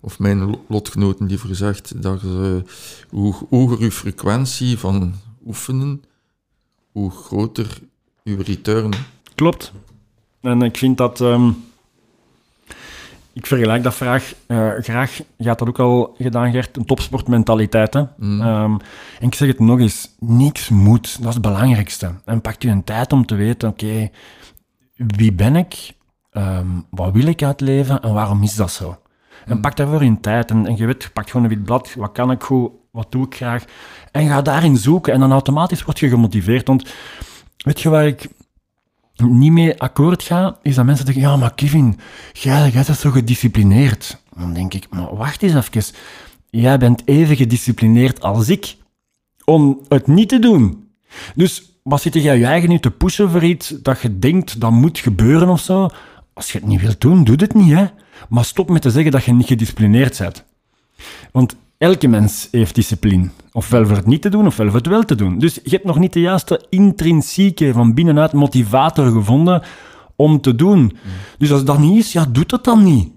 of 0.00 0.18
mijn 0.18 0.38
lo- 0.50 0.64
lotgenoten 0.68 1.26
liever 1.26 1.48
gezegd, 1.48 2.02
dat 2.02 2.20
je, 2.20 2.62
hoe 3.10 3.34
hoger 3.50 3.80
je 3.80 3.90
frequentie 3.92 4.78
van 4.78 5.14
oefenen, 5.46 6.04
hoe 6.92 7.10
groter 7.10 7.78
je 8.22 8.36
return. 8.42 8.92
Klopt. 9.34 9.72
En 10.42 10.62
ik 10.62 10.76
vind 10.76 10.96
dat... 10.98 11.20
ehm, 11.20 11.50
ik 13.34 13.46
vergelijk 13.46 13.82
dat 13.82 13.94
vraag, 13.94 14.34
eh, 14.46 14.70
graag. 14.78 15.20
Je 15.36 15.48
had 15.48 15.58
dat 15.58 15.68
ook 15.68 15.78
al 15.78 16.14
gedaan, 16.18 16.50
Gert. 16.50 16.76
Een 16.76 16.84
topsportmentaliteit. 16.84 17.94
Hè? 17.94 18.02
Mm. 18.16 18.40
Ehm, 18.40 18.72
en 19.20 19.26
ik 19.26 19.34
zeg 19.34 19.48
het 19.48 19.58
nog 19.58 19.78
eens. 19.78 20.14
Niks 20.18 20.68
moet. 20.68 21.18
Dat 21.18 21.28
is 21.28 21.34
het 21.34 21.42
belangrijkste. 21.42 22.10
En 22.24 22.40
pak 22.40 22.62
je 22.62 22.68
een 22.68 22.84
tijd 22.84 23.12
om 23.12 23.26
te 23.26 23.34
weten, 23.34 23.68
oké, 23.68 24.10
wie 24.96 25.32
ben 25.32 25.56
ik? 25.56 25.92
Ehm, 26.30 26.66
wat 26.90 27.12
wil 27.12 27.26
ik 27.26 27.42
uit 27.42 27.60
leven? 27.60 28.02
En 28.02 28.14
waarom 28.14 28.42
is 28.42 28.54
dat 28.54 28.70
zo? 28.70 28.96
En 29.46 29.60
pak 29.60 29.76
daarvoor 29.76 30.02
in 30.02 30.20
tijd. 30.20 30.50
En, 30.50 30.66
en 30.66 30.76
je 30.76 30.86
weet, 30.86 31.02
je 31.02 31.10
pakt 31.10 31.30
gewoon 31.30 31.46
een 31.46 31.56
wit 31.56 31.64
blad. 31.64 31.94
Wat 31.94 32.12
kan 32.12 32.30
ik 32.30 32.42
goed? 32.42 32.70
Wat 32.90 33.12
doe 33.12 33.26
ik 33.26 33.34
graag? 33.34 33.64
En 34.10 34.28
ga 34.28 34.42
daarin 34.42 34.76
zoeken. 34.76 35.12
En 35.12 35.20
dan 35.20 35.32
automatisch 35.32 35.82
word 35.82 35.98
je 35.98 36.08
gemotiveerd. 36.08 36.66
Want 36.66 36.94
weet 37.56 37.80
je 37.80 37.88
waar 37.88 38.06
ik 38.06 38.28
niet 39.22 39.52
mee 39.52 39.80
akkoord 39.80 40.22
ga, 40.22 40.58
is 40.62 40.74
dat 40.74 40.84
mensen 40.84 41.06
zeggen, 41.06 41.24
ja, 41.24 41.36
maar 41.36 41.54
Kevin, 41.54 41.98
jij, 42.32 42.70
jij 42.70 42.84
bent 42.86 42.98
zo 42.98 43.10
gedisciplineerd. 43.10 44.22
Dan 44.36 44.52
denk 44.52 44.74
ik, 44.74 44.86
maar 44.90 45.16
wacht 45.16 45.42
eens 45.42 45.54
even. 45.54 45.94
Jij 46.50 46.78
bent 46.78 47.02
even 47.04 47.36
gedisciplineerd 47.36 48.20
als 48.20 48.48
ik 48.48 48.76
om 49.44 49.80
het 49.88 50.06
niet 50.06 50.28
te 50.28 50.38
doen. 50.38 50.88
Dus 51.34 51.62
wat 51.82 52.00
zit 52.00 52.14
jij 52.14 52.38
je 52.38 52.44
eigen 52.44 52.68
nu 52.68 52.78
te 52.78 52.90
pushen 52.90 53.30
voor 53.30 53.44
iets 53.44 53.68
dat 53.68 54.00
je 54.00 54.18
denkt 54.18 54.60
dat 54.60 54.70
moet 54.70 54.98
gebeuren 54.98 55.48
of 55.48 55.60
zo? 55.60 55.88
Als 56.32 56.52
je 56.52 56.58
het 56.58 56.66
niet 56.66 56.80
wilt 56.80 57.00
doen, 57.00 57.24
doe 57.24 57.36
het 57.36 57.54
niet, 57.54 57.72
hè. 57.72 57.86
Maar 58.28 58.44
stop 58.44 58.70
met 58.70 58.82
te 58.82 58.90
zeggen 58.90 59.12
dat 59.12 59.24
je 59.24 59.32
niet 59.32 59.46
gedisciplineerd 59.46 60.18
bent. 60.18 60.44
Want 61.32 61.56
elke 61.82 62.08
mens 62.08 62.48
heeft 62.50 62.74
discipline. 62.74 63.28
Ofwel 63.52 63.86
voor 63.86 63.96
het 63.96 64.06
niet 64.06 64.22
te 64.22 64.28
doen, 64.28 64.46
ofwel 64.46 64.66
voor 64.66 64.76
het 64.76 64.86
wel 64.86 65.02
te 65.04 65.14
doen. 65.14 65.38
Dus 65.38 65.54
je 65.62 65.70
hebt 65.70 65.84
nog 65.84 65.98
niet 65.98 66.12
de 66.12 66.20
juiste 66.20 66.66
intrinsieke, 66.68 67.72
van 67.72 67.94
binnenuit 67.94 68.32
motivator 68.32 69.12
gevonden 69.12 69.62
om 70.16 70.40
te 70.40 70.54
doen. 70.54 70.96
Dus 71.38 71.52
als 71.52 71.64
dat 71.64 71.78
niet 71.78 71.98
is, 71.98 72.12
ja, 72.12 72.26
doe 72.30 72.46
dat 72.46 72.64
dan 72.64 72.82
niet. 72.84 73.08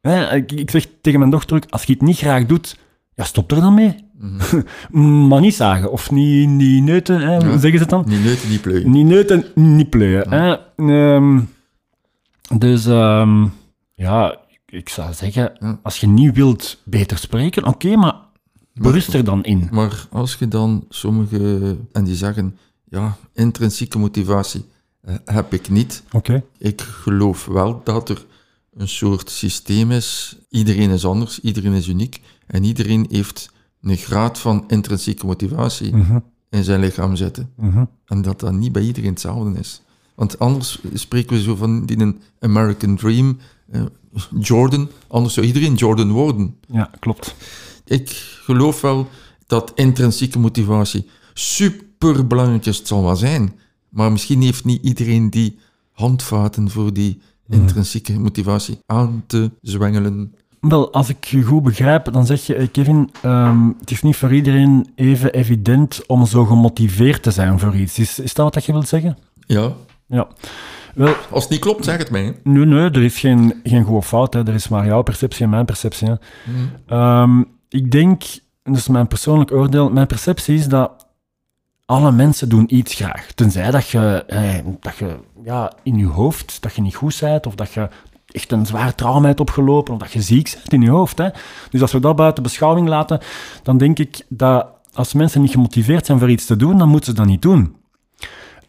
Hè, 0.00 0.34
ik, 0.34 0.52
ik 0.52 0.70
zeg 0.70 0.86
tegen 1.00 1.18
mijn 1.18 1.30
dochter 1.30 1.56
ook, 1.56 1.64
als 1.70 1.82
je 1.84 1.92
het 1.92 2.02
niet 2.02 2.16
graag 2.18 2.46
doet, 2.46 2.78
ja, 3.14 3.24
stop 3.24 3.50
er 3.50 3.60
dan 3.60 3.74
mee. 3.74 3.94
maar 5.28 5.40
niet 5.40 5.54
zagen, 5.54 5.92
of 5.92 6.10
niet, 6.10 6.48
niet 6.48 6.82
neuten, 6.82 7.20
hè, 7.20 7.34
Ja. 7.34 7.40
zeggen 7.40 7.60
ze 7.60 7.78
het 7.78 7.90
dan? 7.90 8.04
Niet 8.06 8.24
neuten, 8.24 8.48
niet 8.50 8.60
pleuien. 8.60 8.90
Niet 8.90 9.06
neuten, 9.06 9.44
niet 9.54 9.90
pleuien. 9.90 10.30
Hè? 10.30 10.56
Ehm, 10.76 11.40
dus 12.58 12.86
ehm, 12.86 13.46
ja, 13.94 14.36
ik 14.72 14.88
zou 14.88 15.12
zeggen, 15.12 15.78
als 15.82 16.00
je 16.00 16.06
niet 16.06 16.34
wilt 16.34 16.80
beter 16.84 17.18
spreken, 17.18 17.66
oké, 17.66 17.96
maar 17.96 18.14
berust 18.74 19.14
er 19.14 19.24
dan 19.24 19.44
in. 19.44 19.68
Maar 19.70 20.06
als 20.10 20.34
je 20.34 20.48
dan 20.48 20.84
sommige, 20.88 21.76
en 21.92 22.04
die 22.04 22.14
zeggen, 22.14 22.58
ja, 22.84 23.16
intrinsieke 23.34 23.98
motivatie 23.98 24.64
eh, 25.00 25.14
heb 25.24 25.52
ik 25.52 25.68
niet. 25.68 26.02
Oké. 26.12 26.44
Ik 26.58 26.80
geloof 26.80 27.46
wel 27.46 27.80
dat 27.84 28.08
er 28.08 28.26
een 28.74 28.88
soort 28.88 29.30
systeem 29.30 29.90
is. 29.90 30.36
Iedereen 30.48 30.90
is 30.90 31.04
anders, 31.04 31.40
iedereen 31.40 31.72
is 31.72 31.88
uniek. 31.88 32.20
En 32.46 32.64
iedereen 32.64 33.06
heeft 33.10 33.50
een 33.82 33.96
graad 33.96 34.38
van 34.38 34.64
intrinsieke 34.68 35.26
motivatie. 35.26 35.96
Mhm. 35.96 36.18
in 36.50 36.64
zijn 36.64 36.80
lichaam 36.80 37.16
zitten. 37.16 37.50
Mhm. 37.56 37.84
En 38.06 38.22
dat 38.22 38.40
dat 38.40 38.52
niet 38.52 38.72
bij 38.72 38.82
iedereen 38.82 39.10
hetzelfde 39.10 39.58
is. 39.58 39.82
Want 40.14 40.38
anders 40.38 40.78
spreken 40.94 41.36
we 41.36 41.42
zo 41.42 41.56
van 41.56 41.86
die 41.86 42.00
een 42.00 42.20
American 42.40 42.96
Dream, 42.96 43.38
Jordan. 44.40 44.88
Anders 45.08 45.34
zou 45.34 45.46
iedereen 45.46 45.74
Jordan 45.74 46.10
worden. 46.10 46.56
Ja, 46.66 46.90
klopt. 46.98 47.34
Ik 47.84 48.10
geloof 48.44 48.80
wel 48.80 49.08
dat 49.46 49.72
intrinsieke 49.74 50.38
motivatie 50.38 51.06
super 51.34 52.26
belangrijk 52.26 52.66
is. 52.66 52.78
Het 52.78 52.86
zal 52.86 53.02
wel 53.02 53.16
zijn. 53.16 53.52
Maar 53.88 54.12
misschien 54.12 54.42
heeft 54.42 54.64
niet 54.64 54.82
iedereen 54.82 55.30
die 55.30 55.58
handvaten 55.92 56.70
voor 56.70 56.92
die 56.92 57.20
intrinsieke 57.48 58.18
motivatie 58.18 58.78
aan 58.86 59.24
te 59.26 59.50
zwengelen. 59.62 60.34
Wel, 60.60 60.92
als 60.92 61.08
ik 61.08 61.24
je 61.24 61.42
goed 61.42 61.62
begrijp, 61.62 62.12
dan 62.12 62.26
zeg 62.26 62.46
je, 62.46 62.54
eh, 62.54 62.68
Kevin, 62.72 63.10
ehm, 63.22 63.66
het 63.78 63.90
is 63.90 64.02
niet 64.02 64.16
voor 64.16 64.34
iedereen 64.34 64.86
even 64.94 65.32
evident 65.32 66.06
om 66.06 66.26
zo 66.26 66.44
gemotiveerd 66.44 67.22
te 67.22 67.30
zijn 67.30 67.58
voor 67.58 67.76
iets. 67.76 67.98
Is, 67.98 68.18
is 68.18 68.34
dat 68.34 68.54
wat 68.54 68.64
je 68.64 68.72
wilt 68.72 68.88
zeggen? 68.88 69.18
Ja, 69.46 69.72
Ja. 70.06 70.28
Wel, 70.94 71.14
als 71.30 71.42
het 71.42 71.52
niet 71.52 71.60
klopt, 71.60 71.84
zeg 71.84 71.98
het 71.98 72.10
mij. 72.10 72.36
nee, 72.42 72.64
nee, 72.64 72.90
er 72.90 73.02
is 73.02 73.18
geen, 73.18 73.60
geen 73.64 73.84
goed 73.84 73.96
of 73.96 74.06
fout. 74.06 74.34
Hè. 74.34 74.46
Er 74.46 74.54
is 74.54 74.68
maar 74.68 74.86
jouw 74.86 75.02
perceptie 75.02 75.44
en 75.44 75.50
mijn 75.50 75.64
perceptie. 75.64 76.08
Hè. 76.08 76.14
Ehm, 76.86 77.42
ik 77.68 77.90
denk, 77.90 78.22
dus 78.62 78.88
mijn 78.88 79.06
persoonlijk 79.06 79.52
oordeel, 79.52 79.90
mijn 79.90 80.06
perceptie 80.06 80.54
is 80.54 80.68
dat 80.68 81.06
alle 81.84 82.12
mensen 82.12 82.48
doen 82.48 82.74
iets 82.74 82.94
graag. 82.94 83.26
Tenzij 83.34 83.70
dat 83.70 83.88
je, 83.88 84.24
eh, 84.26 84.58
dat 84.80 84.96
je 84.96 85.16
ja, 85.44 85.72
in 85.82 85.98
je 85.98 86.06
hoofd, 86.06 86.62
dat 86.62 86.74
je 86.74 86.82
niet 86.82 86.94
goed 86.94 87.18
bent, 87.20 87.46
of 87.46 87.54
dat 87.54 87.72
je 87.72 87.88
echt 88.26 88.52
een 88.52 88.66
zwaar 88.66 88.94
trauma 88.94 89.26
hebt 89.26 89.40
opgelopen, 89.40 89.94
of 89.94 90.00
dat 90.00 90.12
je 90.12 90.22
ziek 90.22 90.52
bent 90.54 90.72
in 90.72 90.82
je 90.82 90.90
hoofd. 90.90 91.18
Hè. 91.18 91.28
Dus 91.70 91.80
als 91.80 91.92
we 91.92 92.00
dat 92.00 92.16
buiten 92.16 92.42
beschouwing 92.42 92.88
laten, 92.88 93.20
dan 93.62 93.78
denk 93.78 93.98
ik 93.98 94.24
dat 94.28 94.66
als 94.92 95.12
mensen 95.12 95.40
niet 95.40 95.50
gemotiveerd 95.50 96.06
zijn 96.06 96.18
voor 96.18 96.30
iets 96.30 96.46
te 96.46 96.56
doen, 96.56 96.78
dan 96.78 96.88
moeten 96.88 97.10
ze 97.10 97.18
dat 97.18 97.26
niet 97.26 97.42
doen. 97.42 97.76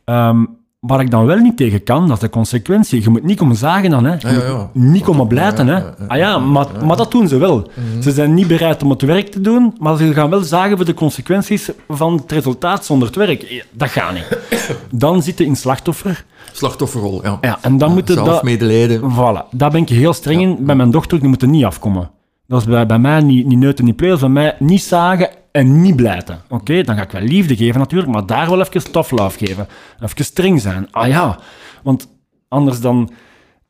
Ehm, 0.04 0.46
waar 0.86 1.00
ik 1.00 1.12
dan 1.12 1.26
wel 1.26 1.38
niet 1.38 1.58
tegen 1.58 1.84
kan, 1.84 2.08
dat 2.08 2.16
is 2.16 2.22
de 2.22 2.30
consequentie. 2.30 3.02
Je 3.02 3.10
moet 3.10 3.24
niet 3.24 3.38
komen 3.38 3.56
zagen 3.56 3.90
dan, 3.90 4.06
hè. 4.06 4.12
Je 4.12 4.28
Ja, 4.28 4.32
ja, 4.32 4.70
moet 4.74 4.92
niet 4.92 5.04
komen 5.04 5.28
blijten, 5.28 5.68
hè. 5.68 5.82
Ah 6.08 6.18
ja, 6.18 6.38
maar, 6.38 6.66
maar 6.86 6.98
dat 6.98 7.12
doen 7.12 7.28
ze 7.28 7.38
wel. 7.38 7.68
Ze 8.02 8.12
zijn 8.12 8.34
niet 8.34 8.48
bereid 8.48 8.84
om 8.84 8.90
het 8.90 9.02
werk 9.02 9.32
te 9.32 9.42
doen, 9.42 9.76
maar 9.80 9.98
ze 9.98 10.14
gaan 10.14 10.30
wel 10.30 10.42
zagen 10.42 10.78
voor 10.78 10.86
de 10.86 10.94
consequenties 10.94 11.70
van 11.88 12.14
het 12.14 12.32
resultaat 12.32 12.86
zonder 12.86 13.08
het 13.08 13.18
werk. 13.18 13.66
Dat 13.72 13.90
gaat 13.90 14.14
niet. 14.14 14.38
Dan 15.04 15.24
zit 15.24 15.38
je 15.38 15.46
in 15.46 15.56
slachtoffer. 15.56 16.26
Slachtofferrol, 16.52 17.24
ja. 17.24 17.38
Ja, 17.42 17.58
en 17.62 17.78
dan 17.78 17.94
moet 17.94 18.08
je 18.08 18.16
dat... 18.16 18.26
Zelfmedelijden. 18.26 19.02
Voilà, 19.02 19.50
daar 19.52 19.72
ben 19.72 19.82
ik 19.82 19.90
heel 19.90 20.14
streng 20.14 20.42
in. 20.42 20.58
Bij 20.60 20.76
mijn 20.76 20.92
dochter, 20.92 21.20
die 21.20 21.30
moet 21.30 21.42
er 21.42 21.48
niet 21.48 21.66
afkomen. 21.66 22.10
Dat 22.48 22.60
is 22.60 22.68
bij, 22.68 22.86
bij 22.86 23.00
mij 23.00 23.22
niet, 23.22 23.46
niet 23.46 23.60
neuten, 23.60 23.86
niet 23.86 23.96
pleurs. 23.96 24.20
Bij 24.20 24.30
mij 24.30 24.56
niet 24.60 24.84
zagen 24.84 25.30
en 25.54 25.82
niet 25.82 25.96
blijten. 25.96 26.42
Oké, 26.50 26.82
dan 26.84 26.96
ga 26.96 27.02
ik 27.02 27.12
wel 27.12 27.22
liefde 27.22 27.56
geven 27.56 27.80
natuurlijk, 27.80 28.12
maar 28.12 28.26
daar 28.26 28.50
wel 28.50 28.60
even 28.60 28.92
tough 28.92 29.12
love 29.12 29.46
geven. 29.46 29.68
Even 30.00 30.26
streng 30.26 30.62
zijn. 30.62 30.92
Ah 30.92 31.08
ja, 31.08 31.40
want 31.84 32.10
anders 32.48 32.82
dan... 32.82 33.12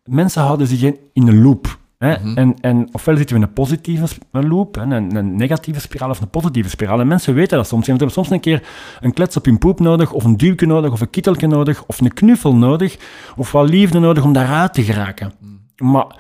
Mensen 0.04 0.42
houden 0.42 0.68
zich 0.68 0.82
in, 0.82 0.98
een 1.14 1.42
loop. 1.42 1.78
Hè? 1.98 2.14
en, 2.36 2.56
en 2.62 2.90
ofwel 2.92 3.18
zitten 3.18 3.36
we 3.36 3.42
in 3.42 3.48
een 3.48 3.54
positieve 3.54 4.08
loop, 4.32 4.76
hè, 4.76 4.82
een, 4.82 5.16
een 5.16 5.36
negatieve 5.36 5.80
spiraal 5.80 6.10
of 6.10 6.22
een 6.22 6.30
positieve 6.30 6.70
spiraal. 6.70 7.00
En 7.00 7.08
mensen 7.08 7.34
weten 7.34 7.58
dat 7.58 7.68
soms. 7.68 7.86
Ze 7.86 7.92
hebben 7.92 8.12
soms 8.12 8.30
een 8.30 8.40
keer 8.40 8.68
een 9.02 9.14
klets 9.14 9.38
op 9.38 9.46
hun 9.46 9.58
poep 9.58 9.80
nodig, 9.80 10.12
of 10.12 10.24
een 10.24 10.38
duwke 10.38 10.66
nodig, 10.66 10.92
of 10.92 11.02
een 11.02 11.10
kittelke 11.10 11.48
nodig, 11.48 11.86
of 11.86 12.02
een 12.02 12.14
knuffel 12.14 12.56
nodig, 12.56 12.98
of 13.36 13.52
wat 13.52 13.70
liefde 13.70 14.00
nodig 14.00 14.24
om 14.24 14.34
daaruit 14.34 14.74
te 14.74 14.84
geraken. 14.84 15.34
Maar 15.78 16.16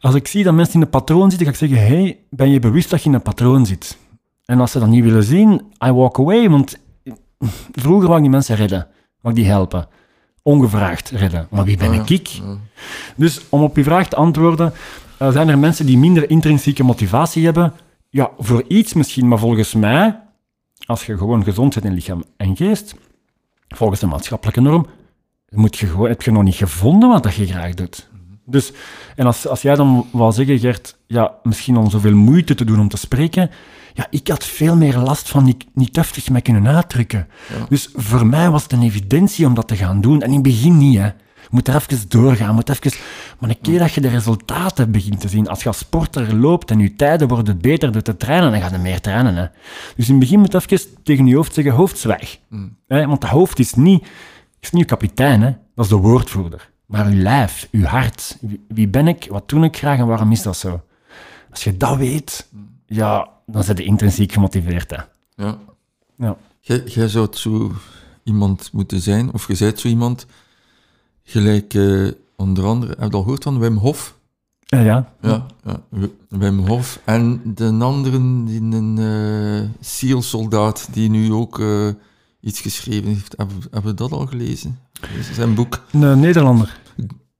als 0.00 0.14
ik 0.14 0.26
zie 0.26 0.44
dat 0.44 0.54
mensen 0.54 0.74
in 0.74 0.80
een 0.80 0.90
patroon 0.90 1.30
zitten, 1.30 1.46
ga 1.46 1.52
ik 1.52 1.58
zeggen, 1.58 1.86
hey, 1.86 2.18
ben 2.30 2.50
je 2.50 2.58
bewust 2.58 2.90
dat 2.90 3.02
je 3.02 3.08
in 3.08 3.14
een 3.14 3.22
patroon 3.22 3.66
zit? 3.66 3.98
En 4.48 4.60
als 4.60 4.70
ze 4.70 4.78
dat 4.78 4.88
niet 4.88 5.04
willen 5.04 5.22
zien, 5.22 5.62
I 5.86 5.90
walk 5.90 6.18
away, 6.18 6.50
want 6.50 6.78
vroeger 7.72 8.06
wou 8.06 8.16
ik 8.16 8.22
die 8.22 8.30
mensen 8.30 8.56
redden, 8.56 8.86
wou 9.20 9.34
ik 9.34 9.40
die 9.40 9.50
helpen. 9.50 9.88
Ongevraagd 10.42 11.10
redden. 11.10 11.46
Maar 11.50 11.64
wie 11.64 11.76
ben 11.76 11.92
ik? 11.92 12.10
ik? 12.10 12.40
Dus 13.16 13.40
om 13.48 13.62
op 13.62 13.76
uw 13.76 13.82
vraag 13.82 14.08
te 14.08 14.16
antwoorden, 14.16 14.72
eh, 15.18 15.30
zijn 15.30 15.48
er 15.48 15.58
mensen 15.58 15.86
die 15.86 15.98
minder 15.98 16.30
intrinsieke 16.30 16.82
motivatie 16.82 17.44
hebben? 17.44 17.72
Ja, 18.08 18.30
voor 18.38 18.64
iets 18.68 18.94
misschien, 18.94 19.28
maar 19.28 19.38
volgens 19.38 19.74
mij, 19.74 20.20
als 20.86 21.06
je 21.06 21.16
gewoon 21.16 21.44
gezond 21.44 21.74
bent 21.74 21.86
in 21.86 21.92
lichaam 21.92 22.24
en 22.36 22.56
geest, 22.56 22.94
volgens 23.68 24.00
de 24.00 24.06
maatschappelijke 24.06 24.60
norm, 24.60 24.86
moet 25.48 25.76
je 25.76 25.86
gewoon, 25.86 26.08
heb 26.08 26.22
je 26.22 26.30
nog 26.30 26.42
niet 26.42 26.54
gevonden 26.54 27.08
wat 27.08 27.22
dat 27.22 27.34
je 27.34 27.46
graag 27.46 27.74
doet. 27.74 28.08
Dus, 28.44 28.72
en 29.16 29.26
als, 29.26 29.46
als 29.46 29.62
jij 29.62 29.74
dan 29.74 30.06
wou 30.12 30.32
zeggen, 30.32 30.58
Gert, 30.58 30.98
ja, 31.06 31.34
misschien 31.42 31.76
om 31.76 31.90
zoveel 31.90 32.14
moeite 32.14 32.54
te 32.54 32.64
doen 32.64 32.80
om 32.80 32.88
te 32.88 32.96
spreken, 32.96 33.50
ja, 33.98 34.06
ik 34.10 34.28
had 34.28 34.44
veel 34.44 34.76
meer 34.76 34.96
last 34.98 35.28
van 35.28 35.44
niet, 35.44 35.64
niet 35.74 35.94
deftig 35.94 36.30
me 36.30 36.40
kunnen 36.40 36.66
uitdrukken. 36.66 37.28
Dus 37.68 37.90
voor 37.94 38.26
mij 38.26 38.50
was 38.50 38.62
het 38.62 38.72
een 38.72 38.82
evidentie 38.82 39.46
om 39.46 39.54
dat 39.54 39.68
te 39.68 39.76
gaan 39.76 40.00
doen. 40.00 40.22
En 40.22 40.28
in 40.28 40.32
het 40.32 40.42
begin 40.42 40.78
niet, 40.78 40.96
hè. 40.96 41.04
Je 41.04 41.48
moet 41.50 41.68
er 41.68 41.74
even 41.74 42.08
doorgaan, 42.08 42.54
moet 42.54 42.68
even... 42.68 42.92
Maar 43.38 43.50
een 43.50 43.60
keer 43.60 43.78
dat 43.78 43.92
je 43.92 44.00
de 44.00 44.08
resultaten 44.08 44.90
begint 44.90 45.20
te 45.20 45.28
zien, 45.28 45.48
als 45.48 45.62
je 45.62 45.68
als 45.68 45.78
sporter 45.78 46.34
loopt 46.34 46.70
en 46.70 46.78
je 46.78 46.94
tijden 46.94 47.28
worden 47.28 47.60
beter 47.60 47.92
door 47.92 48.02
te 48.02 48.16
trainen, 48.16 48.50
dan 48.50 48.60
ga 48.60 48.70
je 48.70 48.78
meer 48.78 49.00
trainen. 49.00 49.36
Hè. 49.36 49.46
Dus 49.96 50.06
in 50.06 50.14
het 50.14 50.20
begin 50.20 50.40
moet 50.40 50.52
je 50.52 50.60
even 50.68 51.02
tegen 51.02 51.26
je 51.26 51.34
hoofd 51.34 51.54
zeggen, 51.54 51.72
hoofd 51.72 51.98
zwijg. 51.98 52.38
Hè, 52.86 53.06
want 53.06 53.22
het 53.22 53.32
hoofd 53.32 53.58
is 53.58 53.74
niet, 53.74 54.06
is 54.60 54.70
niet 54.70 54.82
je 54.82 54.88
kapitein, 54.88 55.42
hè. 55.42 55.50
dat 55.74 55.84
is 55.84 55.90
de 55.90 55.96
woordvoerder. 55.96 56.70
Maar 56.86 57.06
uw 57.06 57.22
lijf, 57.22 57.68
uw 57.70 57.84
hart, 57.84 58.38
wie, 58.40 58.64
wie 58.68 58.88
ben 58.88 59.08
ik, 59.08 59.26
wat 59.30 59.48
doe 59.48 59.64
ik 59.64 59.76
graag 59.76 59.98
en 59.98 60.06
waarom 60.06 60.32
is 60.32 60.42
dat 60.42 60.56
zo? 60.56 60.82
Als 61.50 61.64
je 61.64 61.76
dat 61.76 61.96
weet, 61.96 62.48
ja, 62.88 63.28
dan 63.46 63.64
ben 63.66 63.76
je 63.76 63.84
intrinsiek 63.84 64.32
gemotiveerd. 64.32 64.90
Hè. 64.90 65.02
Ja. 65.44 65.58
Ja. 66.16 66.36
Jij, 66.60 67.08
zou 67.08 67.28
zo 67.30 67.72
iemand 68.24 68.72
moeten 68.72 69.00
zijn, 69.00 69.32
of 69.32 69.46
je 69.48 69.56
bent 69.58 69.80
zo 69.80 69.88
iemand, 69.88 70.26
gelijk 71.24 71.74
eh, 71.74 72.08
onder 72.36 72.64
andere, 72.64 72.94
heb 72.98 73.10
je 73.10 73.16
al 73.16 73.22
gehoord 73.22 73.42
van 73.42 73.58
Wim 73.58 73.76
Hof? 73.76 74.16
Ja, 74.60 74.80
ja. 74.80 75.12
Ja, 75.20 75.46
ja. 75.64 75.80
W- 75.88 76.04
Wim 76.28 76.58
Hof. 76.66 77.00
En 77.04 77.40
de 77.54 77.76
anderen, 77.80 78.44
die 78.44 78.60
een 78.60 78.98
eh 78.98 79.84
SEAL-soldaat, 79.86 80.88
die 80.92 81.10
nu 81.10 81.32
ook 81.32 81.60
eh, 81.60 81.88
iets 82.40 82.60
geschreven 82.60 83.08
heeft. 83.08 83.34
Hebben, 83.36 83.56
hebben 83.70 83.90
we 83.90 83.96
dat 83.96 84.12
al 84.12 84.26
gelezen? 84.26 84.78
Is 85.18 85.32
zijn 85.34 85.54
boek? 85.54 85.84
Een 85.92 86.20
Nederlander. 86.20 86.80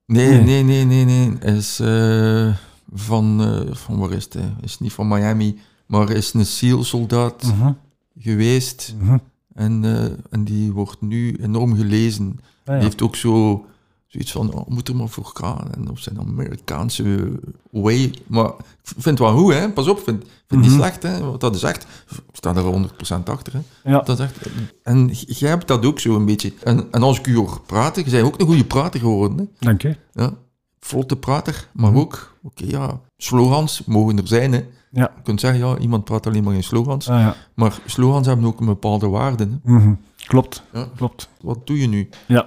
Nee, 0.06 0.28
Nee. 0.28 0.42
nee, 0.42 0.62
nee, 0.62 0.84
nee, 0.84 1.04
nee. 1.04 1.36
Hij 1.40 1.56
is 1.56 1.80
eh, 1.80 2.54
van, 2.92 3.42
eh, 3.44 3.74
van, 3.74 3.98
waar 3.98 4.12
is 4.12 4.24
het? 4.24 4.32
Hij 4.32 4.52
is 4.60 4.78
niet 4.78 4.92
van 4.92 5.08
Miami, 5.08 5.58
maar 5.86 6.10
is 6.10 6.32
een 6.32 6.46
SEAL-soldaat 6.46 7.42
Mhm, 7.42 7.72
geweest. 8.18 8.94
mhm. 9.00 9.18
En, 9.54 9.84
eh, 9.84 10.04
en 10.30 10.44
die 10.44 10.72
wordt 10.72 11.00
nu 11.00 11.36
enorm 11.40 11.76
gelezen. 11.76 12.40
Ah, 12.64 12.74
ja. 12.74 12.80
Heeft 12.82 13.02
ook 13.02 13.16
zo 13.16 13.64
zoiets 14.06 14.32
van, 14.32 14.52
oh, 14.52 14.66
moet 14.68 14.88
er 14.88 14.96
maar 14.96 15.08
voor 15.08 15.30
gaan. 15.34 15.72
En 15.74 15.90
op 15.90 15.98
zijn 15.98 16.18
Amerikaanse 16.20 17.32
way. 17.70 18.14
Maar 18.26 18.46
ik 18.48 18.54
vind 18.82 19.04
het 19.04 19.18
wel 19.18 19.36
goed, 19.36 19.52
hè. 19.52 19.70
Pas 19.72 19.88
op, 19.88 20.00
vind, 20.00 20.24
vind 20.46 20.60
niet 20.60 20.70
Mhm. 20.70 20.78
slecht, 20.78 21.02
hè. 21.02 21.20
Want 21.20 21.40
dat 21.40 21.54
is 21.54 21.62
echt... 21.62 21.86
Ik 22.08 22.22
sta 22.32 22.54
er 22.54 22.62
100% 22.62 23.28
achter, 23.28 23.52
hè. 23.52 23.90
Ja. 23.90 24.00
Dat 24.00 24.18
is 24.18 24.24
echt... 24.24 24.36
En 24.82 25.08
jij 25.12 25.48
hebt 25.48 25.68
dat 25.68 25.84
ook 25.86 25.98
zo 26.00 26.16
een 26.16 26.24
beetje. 26.24 26.52
En, 26.64 26.86
en 26.90 27.02
als 27.02 27.18
ik 27.18 27.26
u 27.26 27.36
hoor 27.36 27.60
praten, 27.66 28.04
je 28.04 28.10
bent 28.10 28.24
ook 28.26 28.40
een 28.40 28.46
goede 28.46 28.64
prater 28.64 29.00
geworden, 29.00 29.38
hè. 29.38 29.44
Dank 29.58 29.82
je. 29.82 29.96
Ja. 30.12 30.32
Vlotte 30.80 31.16
prater, 31.16 31.68
maar 31.72 31.90
Mhm. 31.90 31.98
ook... 32.00 32.36
Oké, 32.42 32.64
ja. 32.66 33.00
Slogans 33.16 33.82
mogen 33.86 34.16
er 34.18 34.26
zijn, 34.28 34.52
hè. 34.52 34.64
Ja. 34.90 35.10
Je 35.16 35.22
kunt 35.22 35.40
zeggen, 35.40 35.60
ja, 35.68 35.78
iemand 35.78 36.04
praat 36.04 36.26
alleen 36.26 36.44
maar 36.44 36.54
in 36.54 36.62
slogans. 36.62 37.08
Ah, 37.08 37.20
ja. 37.20 37.34
Maar 37.54 37.78
slogans 37.86 38.26
hebben 38.26 38.46
ook 38.46 38.60
een 38.60 38.66
bepaalde 38.66 39.08
waarde, 39.08 39.44
hè. 39.62 39.72
Mhm. 39.72 39.92
Klopt, 40.26 40.62
Ja. 40.72 40.86
klopt. 40.96 41.28
Wat 41.40 41.66
doe 41.66 41.80
je 41.80 41.88
nu? 41.88 42.08
Ja. 42.26 42.46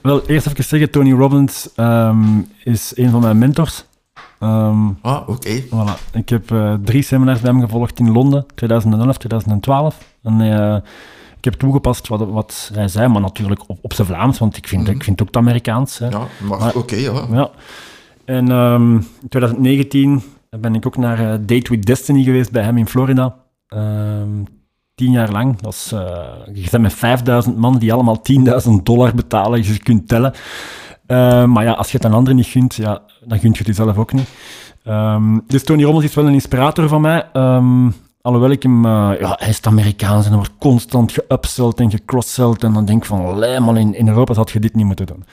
Wel, 0.00 0.26
eerst 0.26 0.46
even 0.46 0.64
zeggen, 0.64 0.90
Tony 0.90 1.12
Robbins 1.12 1.74
ehm, 1.74 2.38
is 2.64 2.92
een 2.96 3.10
van 3.10 3.20
mijn 3.20 3.38
mentors. 3.38 3.84
Ehm, 4.38 4.88
Ah, 5.02 5.28
oké. 5.28 5.62
voilà. 5.62 6.12
Ik 6.12 6.28
heb 6.28 6.50
eh, 6.50 6.74
drie 6.84 7.02
seminars 7.02 7.40
bij 7.40 7.50
hem 7.50 7.60
gevolgd 7.60 7.98
in 7.98 8.12
Londen, 8.12 8.46
2011, 8.54 9.16
2012. 9.16 10.14
En 10.22 10.40
eh, 10.40 10.76
ik 11.40 11.44
heb 11.46 11.54
toegepast 11.54 12.08
wat, 12.08 12.28
wat 12.28 12.70
hij 12.74 12.88
zei, 12.88 13.08
maar 13.08 13.20
natuurlijk 13.20 13.60
op, 13.66 13.78
op 13.80 13.92
zijn 13.92 14.06
Vlaams, 14.06 14.38
want 14.38 14.56
ik 14.56 14.68
vind, 14.68 14.82
Mhm. 14.82 14.90
ik 14.90 15.04
vind 15.04 15.18
het 15.18 15.28
ook 15.28 15.34
het 15.34 15.44
Amerikaans. 15.44 15.98
Hè. 15.98 16.08
Ja, 16.08 16.26
maar, 16.48 16.74
oké, 16.74 16.94
ja. 16.96 17.12
Ja. 17.32 17.50
En 18.24 18.50
ehm, 18.50 18.94
in 18.94 19.28
2019 19.28 20.22
ben 20.60 20.74
ik 20.74 20.86
ook 20.86 20.96
naar 20.96 21.18
eh, 21.18 21.38
Date 21.40 21.70
with 21.70 21.86
Destiny 21.86 22.22
geweest 22.22 22.52
bij 22.52 22.62
hem 22.62 22.76
in 22.76 22.86
Florida. 22.88 23.34
Ehm, 23.68 24.28
tien 24.94 25.10
jaar 25.10 25.30
lang. 25.30 25.60
Dat 25.60 25.72
is, 25.72 25.92
eh, 25.92 26.00
je 26.54 26.68
bent 26.70 26.82
met 26.82 26.94
5000 26.94 27.56
man 27.56 27.78
die 27.78 27.92
allemaal 27.92 28.20
10.000 28.22 28.84
dollar 28.86 29.14
betalen. 29.14 29.58
Dus 29.62 29.68
je 29.68 29.78
kunt 29.82 30.08
tellen. 30.08 30.32
Eh, 31.06 31.44
maar 31.44 31.64
ja, 31.64 31.72
als 31.72 31.90
je 31.90 31.96
het 31.96 32.06
aan 32.06 32.12
anderen 32.12 32.36
niet 32.36 32.46
gunt, 32.46 32.74
ja, 32.74 33.02
dan 33.24 33.38
gunt 33.38 33.56
je 33.56 33.64
het 33.64 33.76
jezelf 33.76 33.96
ook 33.96 34.12
niet. 34.12 34.28
Ehm, 34.84 35.38
dus 35.46 35.64
Tony 35.64 35.82
Rommels 35.84 36.04
is 36.04 36.14
wel 36.14 36.26
een 36.26 36.32
inspirator 36.32 36.88
van 36.88 37.00
mij. 37.00 37.26
Ehm, 37.32 37.90
alhoewel 38.20 38.50
ik 38.50 38.62
hem... 38.62 38.84
eh, 38.84 39.12
ja, 39.20 39.36
hij 39.38 39.48
is 39.48 39.62
Amerikaans 39.62 40.24
en 40.24 40.30
er 40.30 40.36
wordt 40.36 40.58
constant 40.58 41.12
geupseld 41.12 41.80
en 41.80 41.90
gecrosselt. 41.90 42.64
En 42.64 42.72
dan 42.72 42.84
denk 42.84 43.02
ik 43.02 43.08
van, 43.08 43.24
allee, 43.24 43.60
man, 43.60 43.76
in, 43.76 43.94
in 43.94 44.08
Europa 44.08 44.34
had 44.34 44.50
je 44.50 44.60
dit 44.60 44.74
niet 44.74 44.86
moeten 44.86 45.06
doen. 45.06 45.24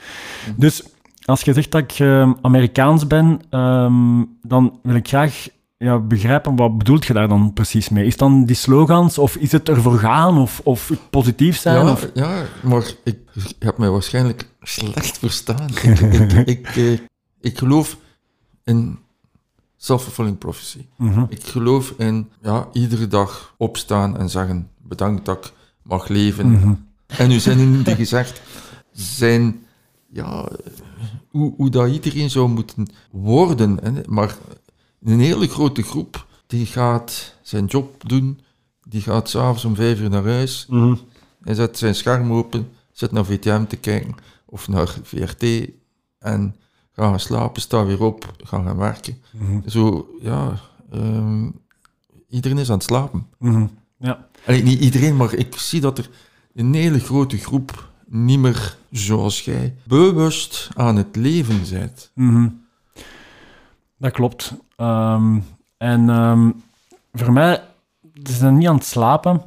Dus 0.56 0.82
als 1.24 1.40
je 1.40 1.52
zegt 1.52 1.70
dat 1.70 1.82
ik 1.82 1.98
eh, 1.98 2.30
Amerikaans 2.42 3.06
ben, 3.06 3.40
ehm, 3.50 4.24
dan 4.42 4.78
wil 4.82 4.94
ik 4.94 5.08
graag 5.08 5.48
ja, 5.76 5.98
begrijpen, 5.98 6.56
wat 6.56 6.78
bedoelt 6.78 7.06
je 7.06 7.12
daar 7.12 7.28
dan 7.28 7.52
precies 7.52 7.88
mee? 7.88 8.06
Is 8.06 8.16
dan 8.16 8.44
die 8.44 8.56
slogans, 8.56 9.18
of 9.18 9.36
is 9.36 9.52
het 9.52 9.68
ervoor 9.68 9.98
gaan, 9.98 10.38
of, 10.38 10.60
of 10.64 10.90
positief 11.10 11.56
zijn? 11.56 11.84
Ja, 11.84 11.90
of... 11.90 12.08
ja 12.14 12.42
maar 12.62 12.92
ik, 13.04 13.18
je 13.32 13.42
hebt 13.58 13.78
mij 13.78 13.90
waarschijnlijk 13.90 14.48
slecht 14.60 15.18
verstaan. 15.18 15.68
ik, 15.82 16.00
ik, 16.00 16.32
ik, 16.32 16.76
eh, 16.76 16.92
ik 17.40 17.58
geloof 17.58 17.96
in 18.64 18.98
self-fulfilling 19.78 20.38
prophecy. 20.38 20.86
Mhm. 20.96 21.24
Ik 21.28 21.44
geloof 21.44 21.94
in 21.98 22.30
ja, 22.42 22.68
iedere 22.72 23.06
dag 23.08 23.54
opstaan 23.56 24.18
en 24.18 24.30
zeggen 24.30 24.70
bedankt 24.82 25.24
dat 25.24 25.44
ik 25.46 25.52
mag 25.82 26.08
leven. 26.08 26.50
Mhm. 26.50 26.74
En 27.06 27.30
uw 27.30 27.38
zinnen 27.38 27.82
die 27.84 27.94
gezegd 27.94 28.40
zijn, 28.92 29.66
ja, 30.12 30.48
hoe, 31.28 31.54
hoe 31.56 31.70
dat 31.70 31.90
iedereen 31.90 32.30
zou 32.30 32.48
moeten 32.48 32.86
worden. 33.10 33.78
Hè. 33.82 33.92
Maar 34.06 34.36
een 35.02 35.20
hele 35.20 35.48
grote 35.48 35.82
groep 35.82 36.26
die 36.46 36.66
gaat 36.66 37.34
zijn 37.42 37.64
job 37.64 38.08
doen, 38.08 38.40
die 38.88 39.00
gaat 39.00 39.28
s'avonds 39.28 39.64
om 39.64 39.74
vijf 39.74 40.00
uur 40.00 40.10
naar 40.10 40.24
huis, 40.24 40.66
Mhm. 40.68 40.94
hij 41.42 41.54
zet 41.54 41.78
zijn 41.78 41.94
scherm 41.94 42.32
open, 42.32 42.68
zit 42.92 43.12
naar 43.12 43.24
VTM 43.24 43.64
te 43.64 43.76
kijken 43.76 44.14
of 44.44 44.68
naar 44.68 44.96
VRT 45.02 45.44
en 46.18 46.54
gaan 47.04 47.20
slapen, 47.20 47.62
staat 47.62 47.86
weer 47.86 48.02
op, 48.02 48.34
gaan 48.44 48.64
gaan 48.64 48.76
werken. 48.76 49.22
Mhm. 49.30 49.68
Zo, 49.68 50.08
ja, 50.20 50.52
ehm, 50.92 51.50
iedereen 52.28 52.58
is 52.58 52.68
aan 52.68 52.76
het 52.76 52.86
slapen. 52.86 53.26
Mhm. 53.38 53.66
Ja. 53.98 54.26
Allee, 54.46 54.62
niet 54.62 54.80
iedereen, 54.80 55.16
maar 55.16 55.34
ik 55.34 55.56
zie 55.56 55.80
dat 55.80 55.98
er 55.98 56.10
een 56.54 56.74
hele 56.74 56.98
grote 56.98 57.36
groep 57.36 57.90
niet 58.06 58.38
meer, 58.38 58.76
zoals 58.90 59.44
jij, 59.44 59.74
bewust 59.84 60.68
aan 60.74 60.96
het 60.96 61.16
leven 61.16 61.60
bent. 61.70 62.10
Mhm. 62.14 62.48
Dat 63.96 64.12
klopt. 64.12 64.52
Ehm, 64.76 65.38
en 65.76 66.08
ehm, 66.08 66.50
voor 67.12 67.32
mij, 67.32 67.62
ze 68.22 68.32
zijn 68.32 68.58
niet 68.58 68.68
aan 68.68 68.74
het 68.74 68.84
slapen. 68.84 69.42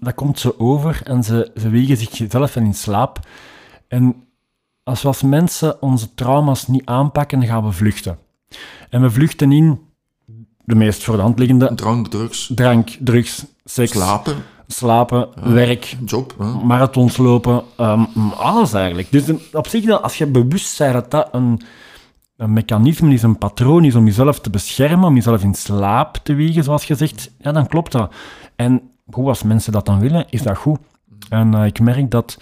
Dat 0.00 0.14
komt 0.14 0.38
zo 0.38 0.54
over 0.58 1.00
en 1.04 1.24
ze, 1.24 1.50
ze 1.56 1.68
wiegen 1.68 1.96
zichzelf 1.96 2.56
in 2.56 2.74
slaap. 2.74 3.20
En 3.88 4.24
als 4.84 5.02
we 5.02 5.08
als 5.08 5.22
mensen 5.22 5.82
onze 5.82 6.14
trauma's 6.14 6.66
niet 6.66 6.84
aanpakken, 6.84 7.46
gaan 7.46 7.64
we 7.64 7.72
vluchten. 7.72 8.18
En 8.90 9.02
we 9.02 9.10
vluchten 9.10 9.52
in 9.52 9.80
de 10.64 10.74
meest 10.74 11.04
voor 11.04 11.16
de 11.16 11.22
hand 11.22 11.38
liggende 11.38 11.74
Drank, 11.74 12.08
drugs, 12.08 12.52
drank, 12.54 12.96
drugs, 13.00 13.44
seks, 13.64 13.90
slapen, 13.90 14.36
slapen, 14.66 15.28
werk, 15.34 15.96
job. 16.04 16.34
Marathons 16.62 17.16
lopen, 17.16 17.62
ehm, 17.76 18.04
alles 18.36 18.72
eigenlijk. 18.72 19.10
Dus 19.10 19.24
op 19.52 19.66
zich, 19.66 20.02
als 20.02 20.18
je 20.18 20.26
bewust 20.26 20.78
bent 20.78 20.92
dat 20.92 21.10
dat 21.10 21.28
een, 21.32 21.60
een 22.36 22.52
mechanisme 22.52 23.12
is, 23.12 23.22
een 23.22 23.38
patroon 23.38 23.84
is 23.84 23.94
om 23.94 24.04
jezelf 24.04 24.40
te 24.40 24.50
beschermen, 24.50 25.08
om 25.08 25.14
jezelf 25.14 25.42
in 25.42 25.54
slaap 25.54 26.16
te 26.16 26.34
wiegen, 26.34 26.64
zoals 26.64 26.84
je 26.84 26.94
zegt, 26.94 27.30
ja, 27.38 27.52
dan 27.52 27.66
klopt 27.66 27.92
dat. 27.92 28.14
En 28.56 28.90
goed, 29.10 29.26
als 29.26 29.42
mensen 29.42 29.72
dat 29.72 29.86
dan 29.86 30.00
willen, 30.00 30.26
is 30.30 30.42
dat 30.42 30.56
goed. 30.56 30.78
En 31.28 31.54
eh, 31.54 31.64
ik 31.64 31.80
merk 31.80 32.10
dat 32.10 32.38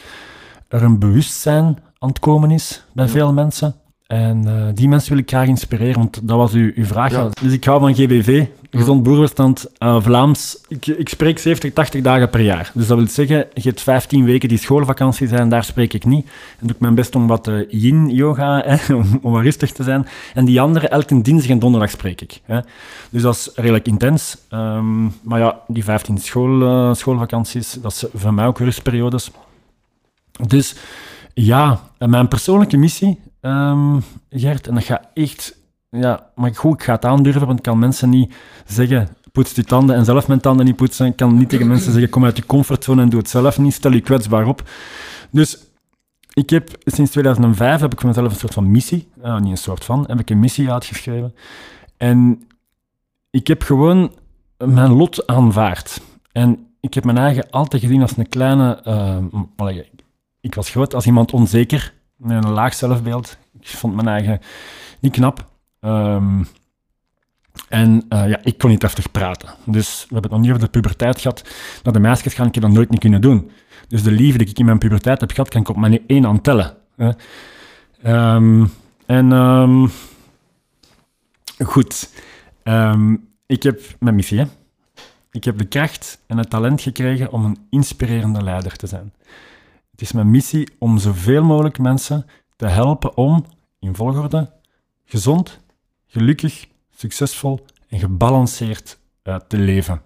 er 0.69 0.83
een 0.83 0.99
bewustzijn 0.99 1.79
aan 2.03 2.09
het 2.09 2.19
komen 2.19 2.51
is 2.51 2.85
bij 2.93 3.09
veel 3.09 3.33
mensen. 3.33 3.75
En 4.07 4.47
eh, 4.47 4.75
die 4.75 4.89
mensen 4.89 5.11
wil 5.11 5.19
ik 5.19 5.29
graag 5.29 5.47
inspireren, 5.47 5.95
want 5.95 6.29
dat 6.29 6.37
was 6.37 6.53
uw, 6.53 6.73
uw 6.75 6.85
vraag. 6.85 7.11
Ja. 7.11 7.29
Dus 7.43 7.53
ik 7.53 7.65
hou 7.65 7.81
van 7.81 7.95
GBV, 7.95 8.47
Gezond 8.71 9.03
Boerenverstand, 9.03 9.67
eh, 9.79 10.03
Vlaams. 10.03 10.61
Ik, 10.69 10.87
ik 10.87 11.09
spreek 11.09 11.39
70, 11.39 11.73
80 11.73 12.03
dagen 12.03 12.31
per 12.31 12.41
jaar. 12.41 12.71
Dus 12.75 12.87
dat 12.87 12.99
wil 12.99 13.07
zeggen, 13.07 13.47
je 13.55 13.69
hebt 13.69 13.81
15 13.81 14.25
weken 14.25 14.49
die 14.49 14.59
schoolvakantie 14.59 15.29
zijn, 15.29 15.49
daar 15.49 15.65
spreek 15.65 15.93
ik 15.93 16.05
niet. 16.05 16.27
En 16.59 16.67
doe 16.67 16.75
ik 16.75 16.81
mijn 16.81 16.95
best 16.95 17.15
om 17.15 17.27
wat 17.27 17.49
eh, 17.49 17.55
yin-yoga, 17.69 18.65
om, 18.89 19.19
om 19.23 19.33
wat 19.33 19.43
rustig 19.43 19.73
te 19.73 19.83
zijn. 19.83 20.07
En 20.35 20.45
die 20.45 20.61
andere, 20.61 20.89
elke 20.89 21.21
dinsdag 21.21 21.51
en 21.51 21.59
donderdag 21.59 21.91
spreek 21.91 22.21
ik. 22.21 22.41
Hè. 22.45 22.61
Dus 23.11 23.23
dat 23.23 23.35
is 23.35 23.51
redelijk 23.55 23.87
intens. 23.87 24.37
Ehm, 24.49 25.03
maar 25.05 25.39
ja, 25.39 25.61
die 25.67 25.85
15 25.85 26.19
school, 26.19 26.95
schoolvakanties, 26.95 27.73
dat 27.73 27.93
is 27.93 28.05
voor 28.15 28.35
mij 28.35 28.47
ook 28.47 28.59
rustperiodes. 28.59 29.31
Dus 30.47 30.77
ja, 31.35 31.81
mijn 31.99 32.29
persoonlijke 32.29 32.77
missie, 32.77 33.21
ehm, 33.41 34.01
Gert, 34.31 34.67
en 34.67 34.75
dat 34.75 34.85
gaat 34.85 35.09
echt... 35.15 35.59
Ja, 35.91 36.31
maar 36.35 36.55
goed, 36.55 36.75
ik 36.75 36.83
ga 36.83 36.93
het 36.93 37.05
aandurven, 37.05 37.47
want 37.47 37.59
ik 37.59 37.65
kan 37.65 37.79
mensen 37.79 38.09
niet 38.09 38.35
zeggen... 38.67 39.09
Poets 39.33 39.55
je 39.55 39.65
tanden 39.65 39.97
en 39.97 40.05
zelf 40.05 40.29
mijn 40.29 40.41
tanden 40.41 40.67
niet 40.67 40.77
poetsen. 40.77 41.07
Ik 41.07 41.17
kan 41.17 41.39
niet 41.39 41.49
tegen 41.49 41.67
mensen 41.67 41.93
zeggen, 41.93 42.11
kom 42.11 42.25
uit 42.25 42.37
je 42.37 42.47
comfortzone 42.47 43.03
en 43.03 43.09
doe 43.09 43.19
het 43.19 43.29
zelf 43.29 43.59
niet. 43.59 43.73
Stel 43.73 43.93
je 43.93 44.01
kwetsbaar 44.01 44.47
op. 44.47 44.63
Dus 45.31 45.59
ik 46.33 46.51
heb 46.51 46.71
sinds 46.85 47.11
2005 47.11 47.81
heb 47.81 47.93
ik 47.93 48.01
voor 48.01 48.09
mezelf 48.09 48.33
een 48.33 48.39
soort 48.39 48.55
van 48.55 48.71
missie, 48.71 49.09
eh, 49.23 49.41
niet 49.41 49.51
een 49.51 49.57
soort 49.57 49.85
van, 49.85 50.05
heb 50.07 50.21
ik 50.21 50.31
een 50.31 50.41
missie 50.41 50.73
uitgeschreven. 50.73 51.35
En 51.97 52.43
ik 53.31 53.47
heb 53.47 53.63
gewoon 53.63 54.13
mijn 54.65 54.93
lot 54.93 55.27
aanvaard. 55.27 56.01
En 56.33 56.67
ik 56.81 56.95
heb 56.95 57.05
mijn 57.05 57.19
eigen 57.19 57.51
altijd 57.51 57.83
gezien 57.83 58.03
als 58.03 58.17
een 58.17 58.29
kleine... 58.29 58.83
allee, 59.57 59.91
ik 60.41 60.55
was 60.55 60.71
groot 60.71 60.95
als 60.95 61.07
iemand 61.07 61.33
onzeker, 61.33 61.95
met 62.17 62.45
een 62.45 62.51
laag 62.51 62.75
zelfbeeld. 62.75 63.39
Ik 63.61 63.69
vond 63.69 63.95
mijn 63.95 64.09
eigen 64.09 64.41
niet 65.01 65.13
knap. 65.13 65.49
Ehm, 65.81 66.43
en 67.69 68.05
eh, 68.09 68.29
ja, 68.29 68.41
ik 68.43 68.59
kon 68.59 68.71
niet 68.71 68.83
heftig 68.83 69.11
praten. 69.11 69.49
Dus 69.65 70.01
we 70.09 70.15
hebben 70.15 70.23
het 70.23 70.31
nog 70.31 70.41
niet 70.41 70.51
over 70.51 70.65
de 70.65 70.71
puberteit 70.71 71.21
gehad. 71.21 71.49
Naar 71.83 71.93
de 71.93 72.01
meisjes 72.01 72.35
gaan 72.35 72.47
ik 72.47 72.61
dat 72.61 72.71
nooit 72.71 72.91
niet 72.91 73.01
kunnen 73.01 73.21
doen. 73.21 73.51
Dus 73.89 74.03
de 74.03 74.11
liefde 74.11 74.39
die 74.39 74.49
ik 74.49 74.59
in 74.59 74.65
mijn 74.65 74.79
puberteit 74.79 75.21
heb 75.21 75.31
gehad, 75.31 75.49
kan 75.49 75.61
ik 75.61 75.69
op 75.69 75.77
mijn 75.77 76.07
één 76.07 76.25
hand 76.25 76.45
tellen. 76.45 76.77
hè. 76.97 77.11
Ehm, 78.03 78.67
en 79.07 79.33
ehm, 79.33 79.87
goed, 81.65 82.11
ik 83.47 83.63
heb 83.63 83.81
mijn 83.99 84.15
missie. 84.15 84.39
Hè? 84.39 84.45
Ik 85.31 85.45
heb 85.45 85.59
de 85.59 85.65
kracht 85.65 86.23
en 86.27 86.39
het 86.39 86.51
talent 86.51 86.81
gekregen 86.81 87.33
om 87.33 87.45
een 87.45 87.59
inspirerende 87.71 88.43
leider 88.43 88.77
te 88.77 88.87
zijn. 88.87 89.13
Het 90.01 90.09
is 90.09 90.15
mijn 90.15 90.31
missie 90.31 90.69
om 90.79 90.99
zoveel 90.99 91.43
mogelijk 91.45 91.79
mensen 91.79 92.27
te 92.57 92.67
helpen 92.67 93.17
om, 93.17 93.45
in 93.81 93.95
volgorde, 93.95 94.51
gezond, 95.05 95.61
gelukkig, 96.07 96.67
succesvol 96.97 97.65
en 97.89 97.99
gebalanceerd 97.99 98.99
eh, 99.23 99.37
te 99.37 99.57
leven. 99.57 100.03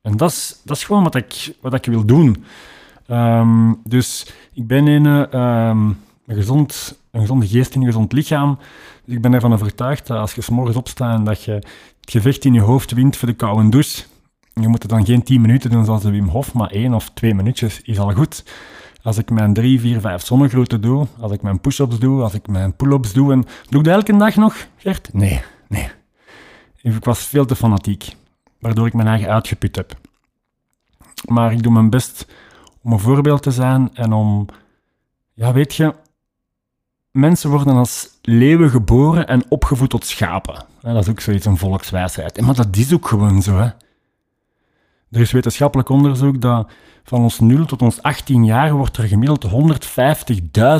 En 0.00 0.16
dat 0.16 0.30
is, 0.30 0.60
dat 0.64 0.76
is 0.76 0.84
gewoon 0.84 1.02
wat 1.02 1.14
ik, 1.14 1.56
wat 1.60 1.74
ik 1.74 1.84
wil 1.84 2.04
doen. 2.04 2.44
Ehm, 3.06 3.72
dus 3.84 4.32
ik 4.52 4.66
ben 4.66 4.88
in 4.88 5.06
eh, 5.06 5.32
ehm, 5.32 5.86
een, 6.26 6.36
gezond, 6.36 6.98
een 7.10 7.20
gezonde 7.20 7.46
geest 7.46 7.74
in 7.74 7.80
een 7.80 7.86
gezond 7.86 8.12
lichaam. 8.12 8.58
Dus 9.04 9.14
ik 9.14 9.22
ben 9.22 9.32
ervan 9.32 9.52
overtuigd 9.52 10.06
dat 10.06 10.18
als 10.18 10.34
je 10.34 10.40
's 10.42 10.48
morgens 10.48 10.76
opstaat 10.76 11.18
en 11.18 11.24
dat 11.24 11.42
je 11.42 11.52
het 11.52 12.10
gevecht 12.10 12.44
in 12.44 12.54
je 12.54 12.60
hoofd 12.60 12.92
wint 12.92 13.16
voor 13.16 13.28
de 13.28 13.34
koude 13.34 13.68
douche, 13.68 14.04
je 14.52 14.68
moet 14.68 14.82
het 14.82 14.90
dan 14.90 15.04
geen 15.04 15.22
10 15.22 15.40
minuten 15.40 15.70
doen 15.70 15.84
zoals 15.84 16.02
de 16.02 16.10
Wim 16.10 16.28
Hof, 16.28 16.52
maar 16.52 16.70
één 16.70 16.94
of 16.94 17.10
twee 17.10 17.34
minuutjes 17.34 17.80
is 17.82 17.98
al 17.98 18.12
goed. 18.12 18.44
Als 19.02 19.18
ik 19.18 19.30
mijn 19.30 19.54
drie, 19.54 19.80
vier, 19.80 20.00
vijf 20.00 20.24
zonnegroeten 20.24 20.80
doe, 20.80 21.06
als 21.20 21.32
ik 21.32 21.42
mijn 21.42 21.60
push-ups 21.60 21.98
doe, 21.98 22.22
als 22.22 22.34
ik 22.34 22.46
mijn 22.46 22.76
pull-ups 22.76 23.12
doe, 23.12 23.32
en 23.32 23.44
doe 23.68 23.80
ik 23.80 23.86
dat 23.86 23.94
elke 23.94 24.16
dag 24.16 24.36
nog, 24.36 24.66
Gert? 24.76 25.12
Nee, 25.12 25.42
nee. 25.68 25.90
Ik 26.82 27.04
was 27.04 27.24
veel 27.24 27.44
te 27.44 27.56
fanatiek, 27.56 28.16
waardoor 28.58 28.86
ik 28.86 28.92
mijn 28.94 29.08
eigen 29.08 29.28
uitgeput 29.28 29.76
heb. 29.76 29.94
Maar 31.28 31.52
ik 31.52 31.62
doe 31.62 31.72
mijn 31.72 31.90
best 31.90 32.26
om 32.82 32.92
een 32.92 32.98
voorbeeld 32.98 33.42
te 33.42 33.50
zijn 33.50 33.90
en 33.94 34.12
om, 34.12 34.46
ja, 35.34 35.52
weet 35.52 35.74
je, 35.74 35.94
mensen 37.10 37.50
worden 37.50 37.76
als 37.76 38.08
leeuwen 38.22 38.70
geboren 38.70 39.26
en 39.26 39.42
opgevoed 39.48 39.90
tot 39.90 40.06
schapen. 40.06 40.64
Dat 40.80 40.96
is 40.96 41.08
ook 41.08 41.20
zoiets, 41.20 41.46
een 41.46 41.56
volkswijsheid. 41.56 42.40
Maar 42.40 42.54
dat 42.54 42.76
is 42.76 42.94
ook 42.94 43.08
gewoon 43.08 43.42
zo, 43.42 43.58
hè. 43.58 43.68
Er 45.12 45.20
is 45.20 45.32
wetenschappelijk 45.32 45.88
onderzoek 45.88 46.40
dat 46.40 46.70
van 47.04 47.22
ons 47.22 47.40
0 47.40 47.64
tot 47.64 47.82
ons 47.82 48.02
18 48.02 48.44
jaar 48.44 48.72
wordt 48.72 48.96
er 48.96 49.08
gemiddeld 49.08 49.46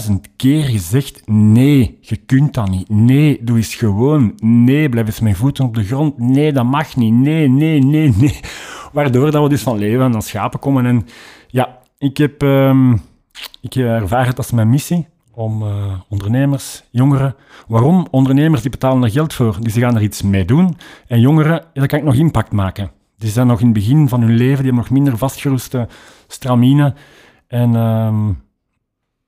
150.000 0.08 0.14
keer 0.36 0.64
gezegd: 0.64 1.22
nee, 1.26 1.98
je 2.00 2.16
kunt 2.16 2.54
dat 2.54 2.70
niet. 2.70 2.88
Nee, 2.88 3.38
doe 3.42 3.56
eens 3.56 3.74
gewoon. 3.74 4.32
Nee, 4.36 4.88
blijf 4.88 5.06
eens 5.06 5.20
met 5.20 5.36
voeten 5.36 5.64
op 5.64 5.74
de 5.74 5.84
grond. 5.84 6.18
Nee, 6.18 6.52
dat 6.52 6.64
mag 6.64 6.96
niet. 6.96 7.14
Nee, 7.14 7.48
nee, 7.48 7.78
nee, 7.82 8.14
nee. 8.16 8.40
Waardoor 8.92 9.30
dat 9.30 9.42
we 9.42 9.48
dus 9.48 9.62
van 9.62 9.78
leeuwen 9.78 10.10
naar 10.10 10.22
schapen 10.22 10.58
komen. 10.58 10.86
En 10.86 11.06
ja, 11.48 11.78
ik 11.98 12.16
heb 12.16 12.42
ehm, 12.42 12.92
ik 13.60 13.74
ervaar 13.74 14.26
het 14.26 14.38
als 14.38 14.50
mijn 14.50 14.70
missie 14.70 15.06
om 15.34 15.62
eh, 15.62 15.92
ondernemers, 16.08 16.82
jongeren... 16.90 17.34
Waarom? 17.68 18.06
Ondernemers 18.10 18.62
die 18.62 18.70
betalen 18.70 19.02
er 19.02 19.10
geld 19.10 19.34
voor, 19.34 19.56
dus 19.60 19.72
die 19.72 19.82
gaan 19.82 19.96
er 19.96 20.02
iets 20.02 20.22
mee 20.22 20.44
doen. 20.44 20.76
En 21.06 21.20
jongeren, 21.20 21.64
daar 21.72 21.86
kan 21.86 21.98
ik 21.98 22.04
nog 22.04 22.14
impact 22.14 22.52
maken. 22.52 22.90
Die 23.22 23.30
zijn 23.30 23.46
nog 23.46 23.60
in 23.60 23.64
het 23.64 23.74
begin 23.74 24.08
van 24.08 24.20
hun 24.20 24.34
leven, 24.34 24.56
die 24.56 24.64
hebben 24.64 24.74
nog 24.74 24.90
minder 24.90 25.18
vastgeroeste 25.18 25.88
stramine. 26.26 26.94
En 27.46 27.76
ehm, 27.76 28.32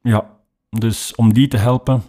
ja, 0.02 0.30
dus 0.70 1.14
om 1.14 1.32
die 1.32 1.48
te 1.48 1.56
helpen, 1.56 2.02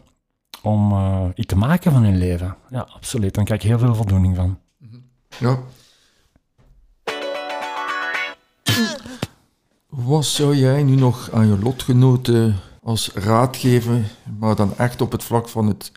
om 0.61 0.91
eh, 0.91 1.25
iets 1.35 1.47
te 1.47 1.55
maken 1.55 1.91
van 1.91 2.03
hun 2.03 2.17
leven. 2.17 2.55
Ja, 2.69 2.87
absoluut. 2.93 3.33
Dan 3.33 3.43
krijg 3.43 3.61
ik 3.61 3.67
heel 3.67 3.79
veel 3.79 3.95
voldoening 3.95 4.35
van. 4.35 4.59
Ja. 5.39 5.59
Wat 9.89 10.25
zou 10.25 10.55
jij 10.55 10.83
nu 10.83 10.95
nog 10.95 11.31
aan 11.31 11.47
je 11.47 11.59
lotgenoten 11.59 12.55
als 12.83 13.11
raad 13.13 13.57
geven, 13.57 14.05
maar 14.39 14.55
dan 14.55 14.77
echt 14.77 15.01
op 15.01 15.11
het 15.11 15.23
vlak 15.23 15.49
van 15.49 15.67
het 15.67 15.91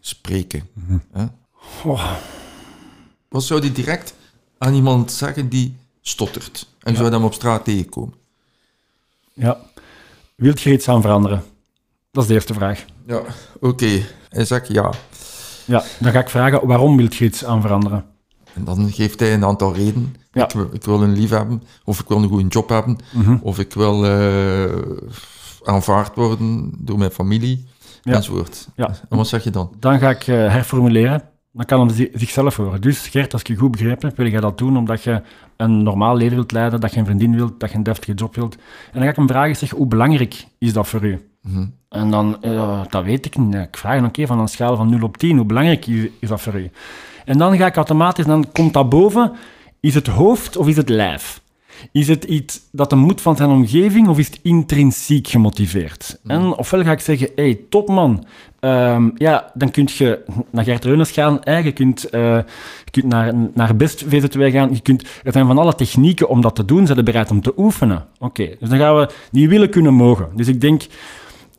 spreken? 0.00 0.68
Hè? 1.12 1.24
Oh. 1.84 2.12
wat 3.28 3.42
zou 3.42 3.62
je 3.62 3.72
direct 3.72 4.14
aan 4.62 4.74
iemand 4.74 5.12
zeggen 5.12 5.48
die 5.48 5.76
stottert? 6.02 6.66
En 6.80 6.94
zou 6.96 7.08
je 7.08 7.14
hem 7.14 7.24
op 7.24 7.34
straat 7.34 7.64
tegenkomen? 7.64 8.14
Ja. 9.32 9.56
Wilt 10.34 10.60
je 10.60 10.72
iets 10.72 10.88
aan 10.88 11.00
veranderen? 11.02 11.42
Dat 12.10 12.22
is 12.22 12.28
de 12.28 12.34
eerste 12.34 12.54
vraag. 12.54 12.84
Ja, 13.06 13.22
oké. 13.60 14.00
Hij 14.28 14.44
zegt 14.44 14.68
ja. 14.68 14.92
Ja, 15.64 15.84
dan 15.98 16.12
ga 16.12 16.20
ik 16.20 16.28
vragen, 16.28 16.66
waarom 16.66 16.96
wilt 16.96 17.14
je 17.14 17.24
iets 17.24 17.44
aan 17.44 17.60
veranderen? 17.60 18.04
En 18.54 18.64
dan 18.64 18.92
geeft 18.92 19.20
hij 19.20 19.34
een 19.34 19.44
aantal 19.44 19.74
redenen. 19.74 20.14
Ja. 20.32 20.44
Ik, 20.44 20.50
wil, 20.50 20.68
ik 20.72 20.84
wil 20.84 21.02
een 21.02 21.12
lief 21.12 21.30
hebben, 21.30 21.62
of 21.84 22.00
ik 22.00 22.08
wil 22.08 22.22
een 22.22 22.28
goede 22.28 22.48
job 22.48 22.68
hebben, 22.68 22.98
Mhm. 23.12 23.36
of 23.42 23.58
ik 23.58 23.72
wil 23.74 24.04
eh, 24.06 24.72
aanvaard 25.64 26.14
worden 26.16 26.70
door 26.78 26.98
mijn 26.98 27.10
familie, 27.10 27.68
Ja. 28.02 28.12
enzovoort. 28.12 28.68
Ja. 28.76 28.88
En 29.08 29.16
wat 29.16 29.28
zeg 29.28 29.44
je 29.44 29.50
dan? 29.50 29.72
Dan 29.78 29.98
ga 29.98 30.10
ik 30.10 30.26
eh, 30.26 30.34
herformuleren. 30.36 31.22
Dan 31.52 31.64
kan 31.64 31.80
hem 31.80 31.90
zi- 31.90 32.10
zichzelf 32.12 32.56
horen. 32.56 32.80
Dus 32.80 33.08
Gert, 33.08 33.32
als 33.32 33.40
ik 33.42 33.48
je 33.48 33.56
goed 33.56 33.70
begrepen 33.70 34.08
heb, 34.08 34.16
wil 34.16 34.28
jij 34.28 34.40
dat 34.40 34.58
doen 34.58 34.76
omdat 34.76 35.02
je 35.02 35.22
een 35.56 35.82
normaal 35.82 36.16
leven 36.16 36.34
wilt 36.36 36.52
leiden, 36.52 36.80
dat 36.80 36.92
je 36.92 36.98
een 36.98 37.04
vriendin 37.04 37.36
wilt, 37.36 37.60
dat 37.60 37.70
je 37.70 37.76
een 37.76 37.82
deftige 37.82 38.14
job 38.14 38.34
wilt. 38.34 38.54
En 38.54 38.60
dan 38.92 39.02
ga 39.02 39.08
ik 39.08 39.16
hem 39.16 39.28
vragen, 39.28 39.56
zeg, 39.56 39.70
hoe 39.70 39.86
belangrijk 39.86 40.44
is 40.58 40.72
dat 40.72 40.88
voor 40.88 41.04
u? 41.04 41.26
Mhm. 41.40 41.66
En 41.88 42.10
dan, 42.10 42.42
eh, 42.42 42.80
dat 42.90 43.04
weet 43.04 43.26
ik 43.26 43.36
niet. 43.36 43.54
Ik 43.54 43.76
vraag 43.76 43.94
hem, 43.94 44.04
oké, 44.04 44.26
van 44.26 44.38
een 44.38 44.48
schaal 44.48 44.76
van 44.76 44.90
0 44.90 45.02
op 45.02 45.16
10, 45.16 45.36
hoe 45.36 45.46
belangrijk 45.46 45.86
is, 45.86 46.08
is 46.20 46.28
dat 46.28 46.40
voor 46.40 46.54
u? 46.60 46.70
En 47.24 47.38
dan 47.38 47.56
ga 47.56 47.66
ik 47.66 47.76
automatisch, 47.76 48.24
dan 48.26 48.52
komt 48.52 48.72
dat 48.72 48.88
boven, 48.88 49.32
is 49.80 49.94
het 49.94 50.06
hoofd 50.06 50.56
of 50.56 50.68
is 50.68 50.76
het 50.76 50.88
lijf? 50.88 51.40
Is 51.92 52.08
het 52.08 52.24
iets 52.24 52.60
dat 52.72 52.90
hem 52.90 53.00
moet 53.00 53.20
van 53.20 53.36
zijn 53.36 53.50
omgeving 53.50 54.08
of 54.08 54.18
is 54.18 54.26
het 54.26 54.40
intrinsiek 54.42 55.28
gemotiveerd? 55.28 56.20
En 56.26 56.42
ofwel 56.56 56.82
ga 56.82 56.92
ik 56.92 57.00
zeggen, 57.00 57.28
hey, 57.36 57.60
topman, 57.68 58.24
Ehm, 58.62 59.10
ja, 59.14 59.50
dan 59.54 59.70
kun 59.70 59.88
je 59.92 60.24
naar 60.50 60.64
Gert 60.64 60.84
Reunes 60.84 61.10
gaan, 61.10 61.40
je 61.44 61.72
kunt, 61.72 62.10
eh, 62.10 62.36
je 62.84 62.90
kunt 62.90 63.06
naar, 63.06 63.32
naar 63.54 63.76
Best 63.76 64.04
VZ2 64.04 64.50
gaan, 64.50 64.74
je 64.74 64.80
kunt, 64.80 65.02
er 65.22 65.32
zijn 65.32 65.46
van 65.46 65.58
alle 65.58 65.74
technieken 65.74 66.28
om 66.28 66.40
dat 66.40 66.54
te 66.54 66.64
doen, 66.64 66.86
zijn 66.86 67.04
bereid 67.04 67.30
om 67.30 67.40
te 67.40 67.52
oefenen. 67.56 68.06
Oké, 68.18 68.56
dus 68.58 68.68
dan 68.68 68.78
gaan 68.78 68.96
we 68.96 69.08
die 69.30 69.48
willen 69.48 69.70
kunnen 69.70 69.94
mogen. 69.94 70.28
Dus 70.34 70.48
ik 70.48 70.60
denk, 70.60 70.82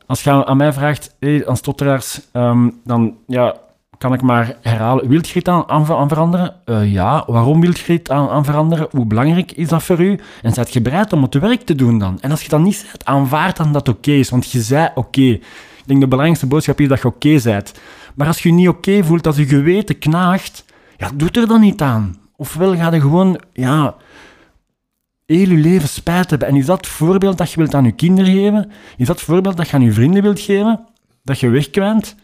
als 0.06 0.22
je 0.22 0.46
aan 0.46 0.56
mij 0.56 0.72
vraagt, 0.72 1.16
hey, 1.20 1.46
aan 1.46 1.56
stotteraars, 1.56 2.20
ehm, 2.32 2.68
dan 2.84 3.14
ja, 3.26 3.56
kan 3.98 4.12
ik 4.12 4.22
maar 4.22 4.56
herhalen. 4.60 5.08
Wilt 5.08 5.28
je 5.28 5.38
het 5.38 5.48
aan, 5.48 5.68
aan, 5.68 6.08
veranderen? 6.08 6.54
Eh, 6.64 6.92
ja. 6.92 7.24
Waarom 7.26 7.60
wilt 7.60 7.78
je 7.78 7.92
het 7.92 8.10
aan, 8.10 8.28
aan 8.28 8.44
veranderen? 8.44 8.88
Hoe 8.90 9.06
belangrijk 9.06 9.52
is 9.52 9.68
dat 9.68 9.82
voor 9.82 10.00
u? 10.00 10.18
En 10.42 10.52
zijt 10.52 10.72
je 10.72 10.80
bereid 10.80 11.12
om 11.12 11.22
het 11.22 11.34
werk 11.34 11.62
te 11.62 11.74
doen 11.74 11.98
dan? 11.98 12.18
En 12.20 12.30
als 12.30 12.42
je 12.42 12.48
dat 12.48 12.60
niet 12.60 12.76
zegt, 12.76 13.04
aanvaard 13.04 13.56
dan 13.56 13.72
dat 13.72 13.88
oké 13.88 14.10
is. 14.10 14.30
Want 14.30 14.50
je 14.50 14.60
zei 14.60 14.88
oké. 14.94 15.38
Ik 15.84 15.90
denk 15.90 16.00
de 16.00 16.08
belangrijkste 16.08 16.46
boodschap 16.46 16.80
is 16.80 16.88
dat 16.88 17.00
je 17.00 17.06
oké 17.06 17.40
bent. 17.42 17.74
Maar 18.14 18.26
als 18.26 18.42
je 18.42 18.48
je 18.48 18.54
niet 18.54 18.68
oké 18.68 19.04
voelt, 19.04 19.26
als 19.26 19.36
je 19.36 19.46
geweten 19.46 19.98
knaagt, 19.98 20.64
ja, 20.96 21.10
doe 21.14 21.30
er 21.30 21.46
dan 21.46 21.60
niet 21.60 21.80
aan. 21.80 22.16
Ofwel 22.36 22.76
ga 22.76 22.94
je 22.94 23.00
gewoon, 23.00 23.40
ja, 23.52 23.96
heel 25.26 25.48
je 25.48 25.56
leven 25.56 25.88
spijt 25.88 26.30
hebben. 26.30 26.48
En 26.48 26.56
is 26.56 26.66
dat 26.66 26.76
het 26.76 26.86
voorbeeld 26.86 27.38
dat 27.38 27.50
je 27.50 27.56
wilt 27.56 27.74
aan 27.74 27.84
je 27.84 27.92
kinderen 27.92 28.32
geven? 28.32 28.70
Is 28.96 29.06
dat 29.06 29.16
het 29.16 29.24
voorbeeld 29.24 29.56
dat 29.56 29.68
je 29.68 29.76
aan 29.76 29.82
je 29.82 29.92
vrienden 29.92 30.22
wilt 30.22 30.40
geven? 30.40 30.86
Dat 31.22 31.40
je 31.40 31.48
wegkwijnt? 31.48 32.16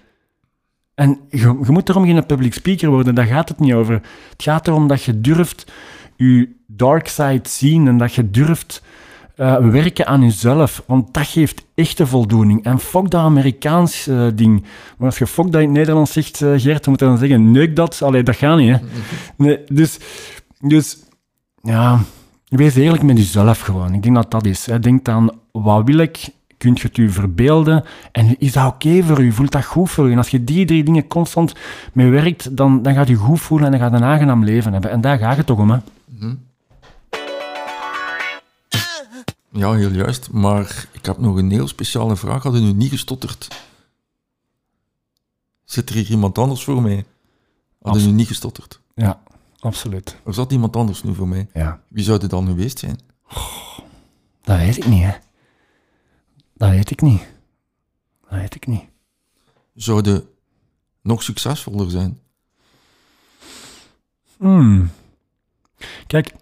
En 0.95 1.21
je, 1.29 1.39
je 1.39 1.71
moet 1.73 1.87
daarom 1.87 2.05
geen 2.05 2.27
public 2.27 2.55
speaker 2.55 2.89
worden, 2.89 3.15
daar 3.15 3.27
gaat 3.27 3.49
het 3.49 3.59
niet 3.59 3.73
over. 3.73 3.95
Het 4.31 4.43
gaat 4.43 4.67
erom 4.67 4.87
dat 4.87 5.03
je 5.03 5.21
durft 5.21 5.73
je 6.17 6.49
dark 6.67 7.09
side 7.09 7.49
zien 7.49 7.87
en 7.87 7.99
dat 7.99 8.15
je 8.15 8.31
durft 8.31 8.83
eh, 9.37 9.57
werken 9.57 10.07
aan 10.07 10.23
jezelf, 10.23 10.83
want 10.87 11.15
dat 11.15 11.27
geeft 11.27 11.65
echte 11.75 12.07
voldoening. 12.07 12.65
En 12.65 12.79
fuck 12.79 13.11
dat 13.11 13.21
Amerikaans 13.21 14.07
eh, 14.07 14.27
ding. 14.35 14.63
Maar 14.97 15.09
als 15.09 15.19
je 15.19 15.27
fuck 15.27 15.53
dat 15.53 15.61
in 15.61 15.69
het 15.69 15.77
Nederlands 15.77 16.13
zegt, 16.13 16.43
eh, 16.43 16.53
Gert, 16.57 16.85
dan 16.85 16.91
moet 16.93 17.01
je 17.01 17.07
dan 17.07 17.19
zeggen, 17.19 17.51
neuk 17.51 17.77
dat. 17.77 18.03
Allee, 18.03 18.23
dat 18.23 18.37
gaat 18.37 18.59
niet, 18.59 18.81
hè. 19.37 19.57
Dus, 19.69 19.99
dus, 20.61 20.99
ja, 21.63 22.01
wees 22.49 22.75
eerlijk 22.75 23.03
met 23.03 23.17
jezelf 23.17 23.61
gewoon. 23.61 23.95
Ik 23.95 24.03
denk 24.03 24.15
dat 24.15 24.31
dat 24.31 24.47
is. 24.47 24.69
Denk 24.81 25.09
aan, 25.09 25.31
wat 25.53 25.85
wil 25.85 25.99
ik? 25.99 26.29
Kunt 26.57 26.81
je 26.81 26.87
het 26.87 26.97
je 26.97 27.09
verbeelden? 27.09 27.85
En 28.13 28.39
is 28.39 28.53
dat 28.53 28.67
oké 28.67 29.03
voor 29.03 29.21
u? 29.21 29.33
Voelt 29.33 29.53
dat 29.53 29.65
goed 29.65 29.91
voor 29.91 30.09
u? 30.09 30.13
En 30.13 30.19
als 30.19 30.29
je 30.29 30.45
die 30.45 30.65
drie 30.65 30.85
dingen 30.85 31.07
constant 31.07 31.55
mee 31.93 32.11
werkt, 32.11 32.57
dan, 32.57 32.83
dan 32.83 32.95
gaat 32.95 33.09
je 33.09 33.15
goed 33.15 33.41
voelen 33.41 33.67
en 33.67 33.79
dan 33.79 33.81
gaat 33.81 34.01
een 34.01 34.07
aangenaam 34.07 34.45
leven 34.45 34.73
hebben. 34.73 34.91
En 34.91 35.01
daar 35.01 35.19
gaat 35.19 35.37
het 35.37 35.47
toch 35.47 35.59
om, 35.59 35.71
hè. 35.71 35.79
Ja, 39.53 39.73
heel 39.73 39.91
juist. 39.91 40.31
Maar 40.31 40.89
ik 40.93 41.07
heb 41.07 41.19
nog 41.19 41.37
een 41.37 41.51
heel 41.51 41.69
speciale 41.69 42.17
vraag. 42.17 42.43
Hadden 42.43 42.63
nu 42.63 42.73
niet 42.73 42.91
gestotterd? 42.91 43.49
Zit 45.65 45.89
er 45.89 45.95
hier 45.95 46.11
iemand 46.11 46.39
anders 46.39 46.65
voor 46.65 46.83
mij? 46.83 47.05
Hadden 47.83 48.05
nu 48.05 48.11
niet 48.11 48.27
gestotterd? 48.27 48.81
Ja, 48.95 49.23
absoluut. 49.59 50.17
Of 50.25 50.35
zat 50.35 50.53
iemand 50.53 50.77
anders 50.77 51.03
nu 51.03 51.15
voor 51.15 51.29
mij? 51.29 51.49
Ja. 51.55 51.83
Wie 51.89 52.05
zou 52.05 52.21
het 52.21 52.31
dan 52.31 52.47
geweest 52.47 52.79
zijn? 52.79 52.99
Dat 54.43 54.59
weet 54.59 54.77
ik 54.77 54.87
niet, 54.87 55.03
hè. 55.03 55.13
Dat 56.55 56.71
weet 56.71 56.91
ik 56.91 57.01
niet. 57.01 57.23
Dat 58.21 58.39
weet 58.39 58.55
ik 58.55 58.67
niet. 58.67 58.85
Zouden 59.75 60.29
nog 61.03 61.23
succesvoller 61.23 61.91
zijn? 61.91 62.21
Hmm. 64.37 64.91
Kijk, 66.07 66.35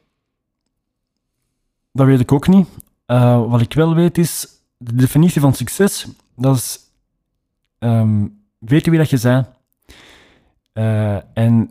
dat 1.93 2.07
weet 2.07 2.21
ik 2.21 2.33
ook 2.33 2.49
niet. 2.49 2.69
Eh, 3.09 3.51
wat 3.51 3.61
ik 3.61 3.73
wel 3.73 3.95
weet 3.95 4.19
is, 4.19 4.47
de 4.77 4.95
definitie 4.95 5.41
van 5.41 5.55
succes, 5.55 6.07
dat 6.37 6.57
is 6.57 6.79
ehm 7.79 8.27
weten 8.59 8.91
wie 8.91 9.01
dat 9.01 9.11
je 9.11 9.19
bent 9.23 9.47
eh, 10.73 11.17
en 11.33 11.71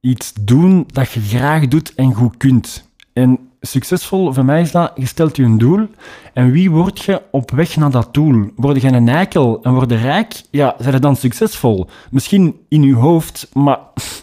iets 0.00 0.32
doen 0.40 0.84
dat 0.92 1.10
je 1.10 1.20
graag 1.20 1.68
doet 1.68 1.94
en 1.94 2.14
goed 2.14 2.36
kunt. 2.36 2.88
En 3.12 3.38
succesvol, 3.60 4.32
voor 4.32 4.44
mij 4.44 4.60
is 4.60 4.70
dat, 4.70 4.92
je 4.94 5.06
stelt 5.06 5.36
je 5.36 5.42
een 5.42 5.58
doel 5.58 5.88
en 6.32 6.50
wie 6.50 6.70
word 6.70 7.00
je 7.00 7.22
op 7.30 7.50
weg 7.50 7.76
naar 7.76 7.90
dat 7.90 8.14
doel? 8.14 8.52
Word 8.56 8.82
je 8.82 8.88
een 8.88 9.08
eikel 9.08 9.62
en 9.62 9.74
word 9.74 9.90
je 9.90 9.96
rijk? 9.96 10.42
Ja, 10.50 10.74
zijn 10.78 10.94
je 10.94 11.00
dan 11.00 11.16
succesvol? 11.16 11.88
Misschien 12.10 12.60
in 12.68 12.82
je 12.82 12.94
hoofd, 12.94 13.48
maar 13.52 13.78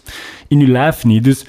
in 0.48 0.58
je 0.58 0.68
lijf 0.68 1.04
niet. 1.04 1.24
Dus, 1.24 1.44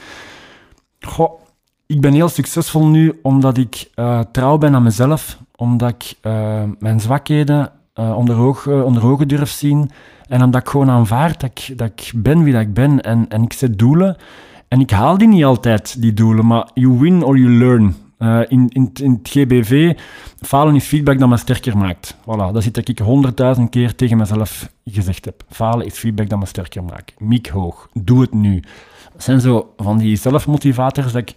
goh, 1.00 1.42
ik 1.88 2.02
ben 2.02 2.14
heel 2.14 2.30
succesvol 2.30 2.88
nu 2.88 3.20
omdat 3.22 3.58
ik 3.58 3.90
eh, 3.96 4.20
trouw 4.32 4.58
ben 4.58 4.76
aan 4.76 4.84
mezelf, 4.84 5.40
omdat 5.56 5.90
ik 5.90 6.14
eh, 6.22 6.64
mijn 6.80 7.00
zwakheden 7.00 7.72
eh, 7.94 8.18
onder, 8.18 9.04
ogen 9.04 9.28
durf 9.28 9.50
zien 9.50 9.90
en 10.28 10.44
omdat 10.44 10.62
ik 10.62 10.68
gewoon 10.68 10.90
aanvaard 10.90 11.40
dat 11.40 11.50
ik, 11.54 11.78
dat 11.78 11.88
ik 11.96 12.12
ben 12.16 12.44
wie 12.44 12.54
dat 12.54 12.62
ik 12.62 12.74
ben 12.74 13.02
en, 13.02 13.26
en 13.30 13.44
ik 13.44 13.54
zet 13.54 13.80
doelen. 13.80 14.18
En 14.68 14.80
ik 14.80 14.92
haal 14.92 15.18
die 15.18 15.28
niet 15.28 15.44
altijd, 15.44 16.02
die 16.02 16.14
doelen, 16.14 16.46
maar 16.46 16.70
you 16.74 17.00
win 17.00 17.24
or 17.24 17.38
you 17.38 17.50
learn. 17.50 17.96
In, 18.48 18.70
in, 18.70 18.90
in 18.94 19.12
het 19.12 19.30
GBV, 19.30 19.98
falen 20.42 20.76
is 20.76 20.86
feedback 20.86 21.20
dat 21.20 21.30
me 21.30 21.38
sterker 21.38 21.78
maakt. 21.78 22.16
Voilà, 22.22 22.26
dat 22.26 22.56
is 22.56 22.66
iets 22.66 22.74
dat 22.74 22.88
ik 22.88 23.00
honderdduizend 23.00 23.70
keer 23.70 23.96
tegen 23.96 24.18
mezelf 24.18 24.70
gezegd 24.86 25.26
heb. 25.26 25.44
Falen 25.50 25.86
is 25.86 25.98
feedback 25.98 26.30
dat 26.30 26.40
me 26.40 26.46
sterker 26.46 26.84
maakt. 26.84 27.20
Miek 27.20 27.48
hoog, 27.48 27.90
doe 27.94 28.22
het 28.22 28.34
nu. 28.34 28.60
Dat 29.14 29.24
zijn 29.24 29.42
zo 29.42 29.74
van 29.78 29.98
die 29.98 30.16
zelfmotivators 30.16 31.12
dat 31.12 31.22
ik 31.22 31.36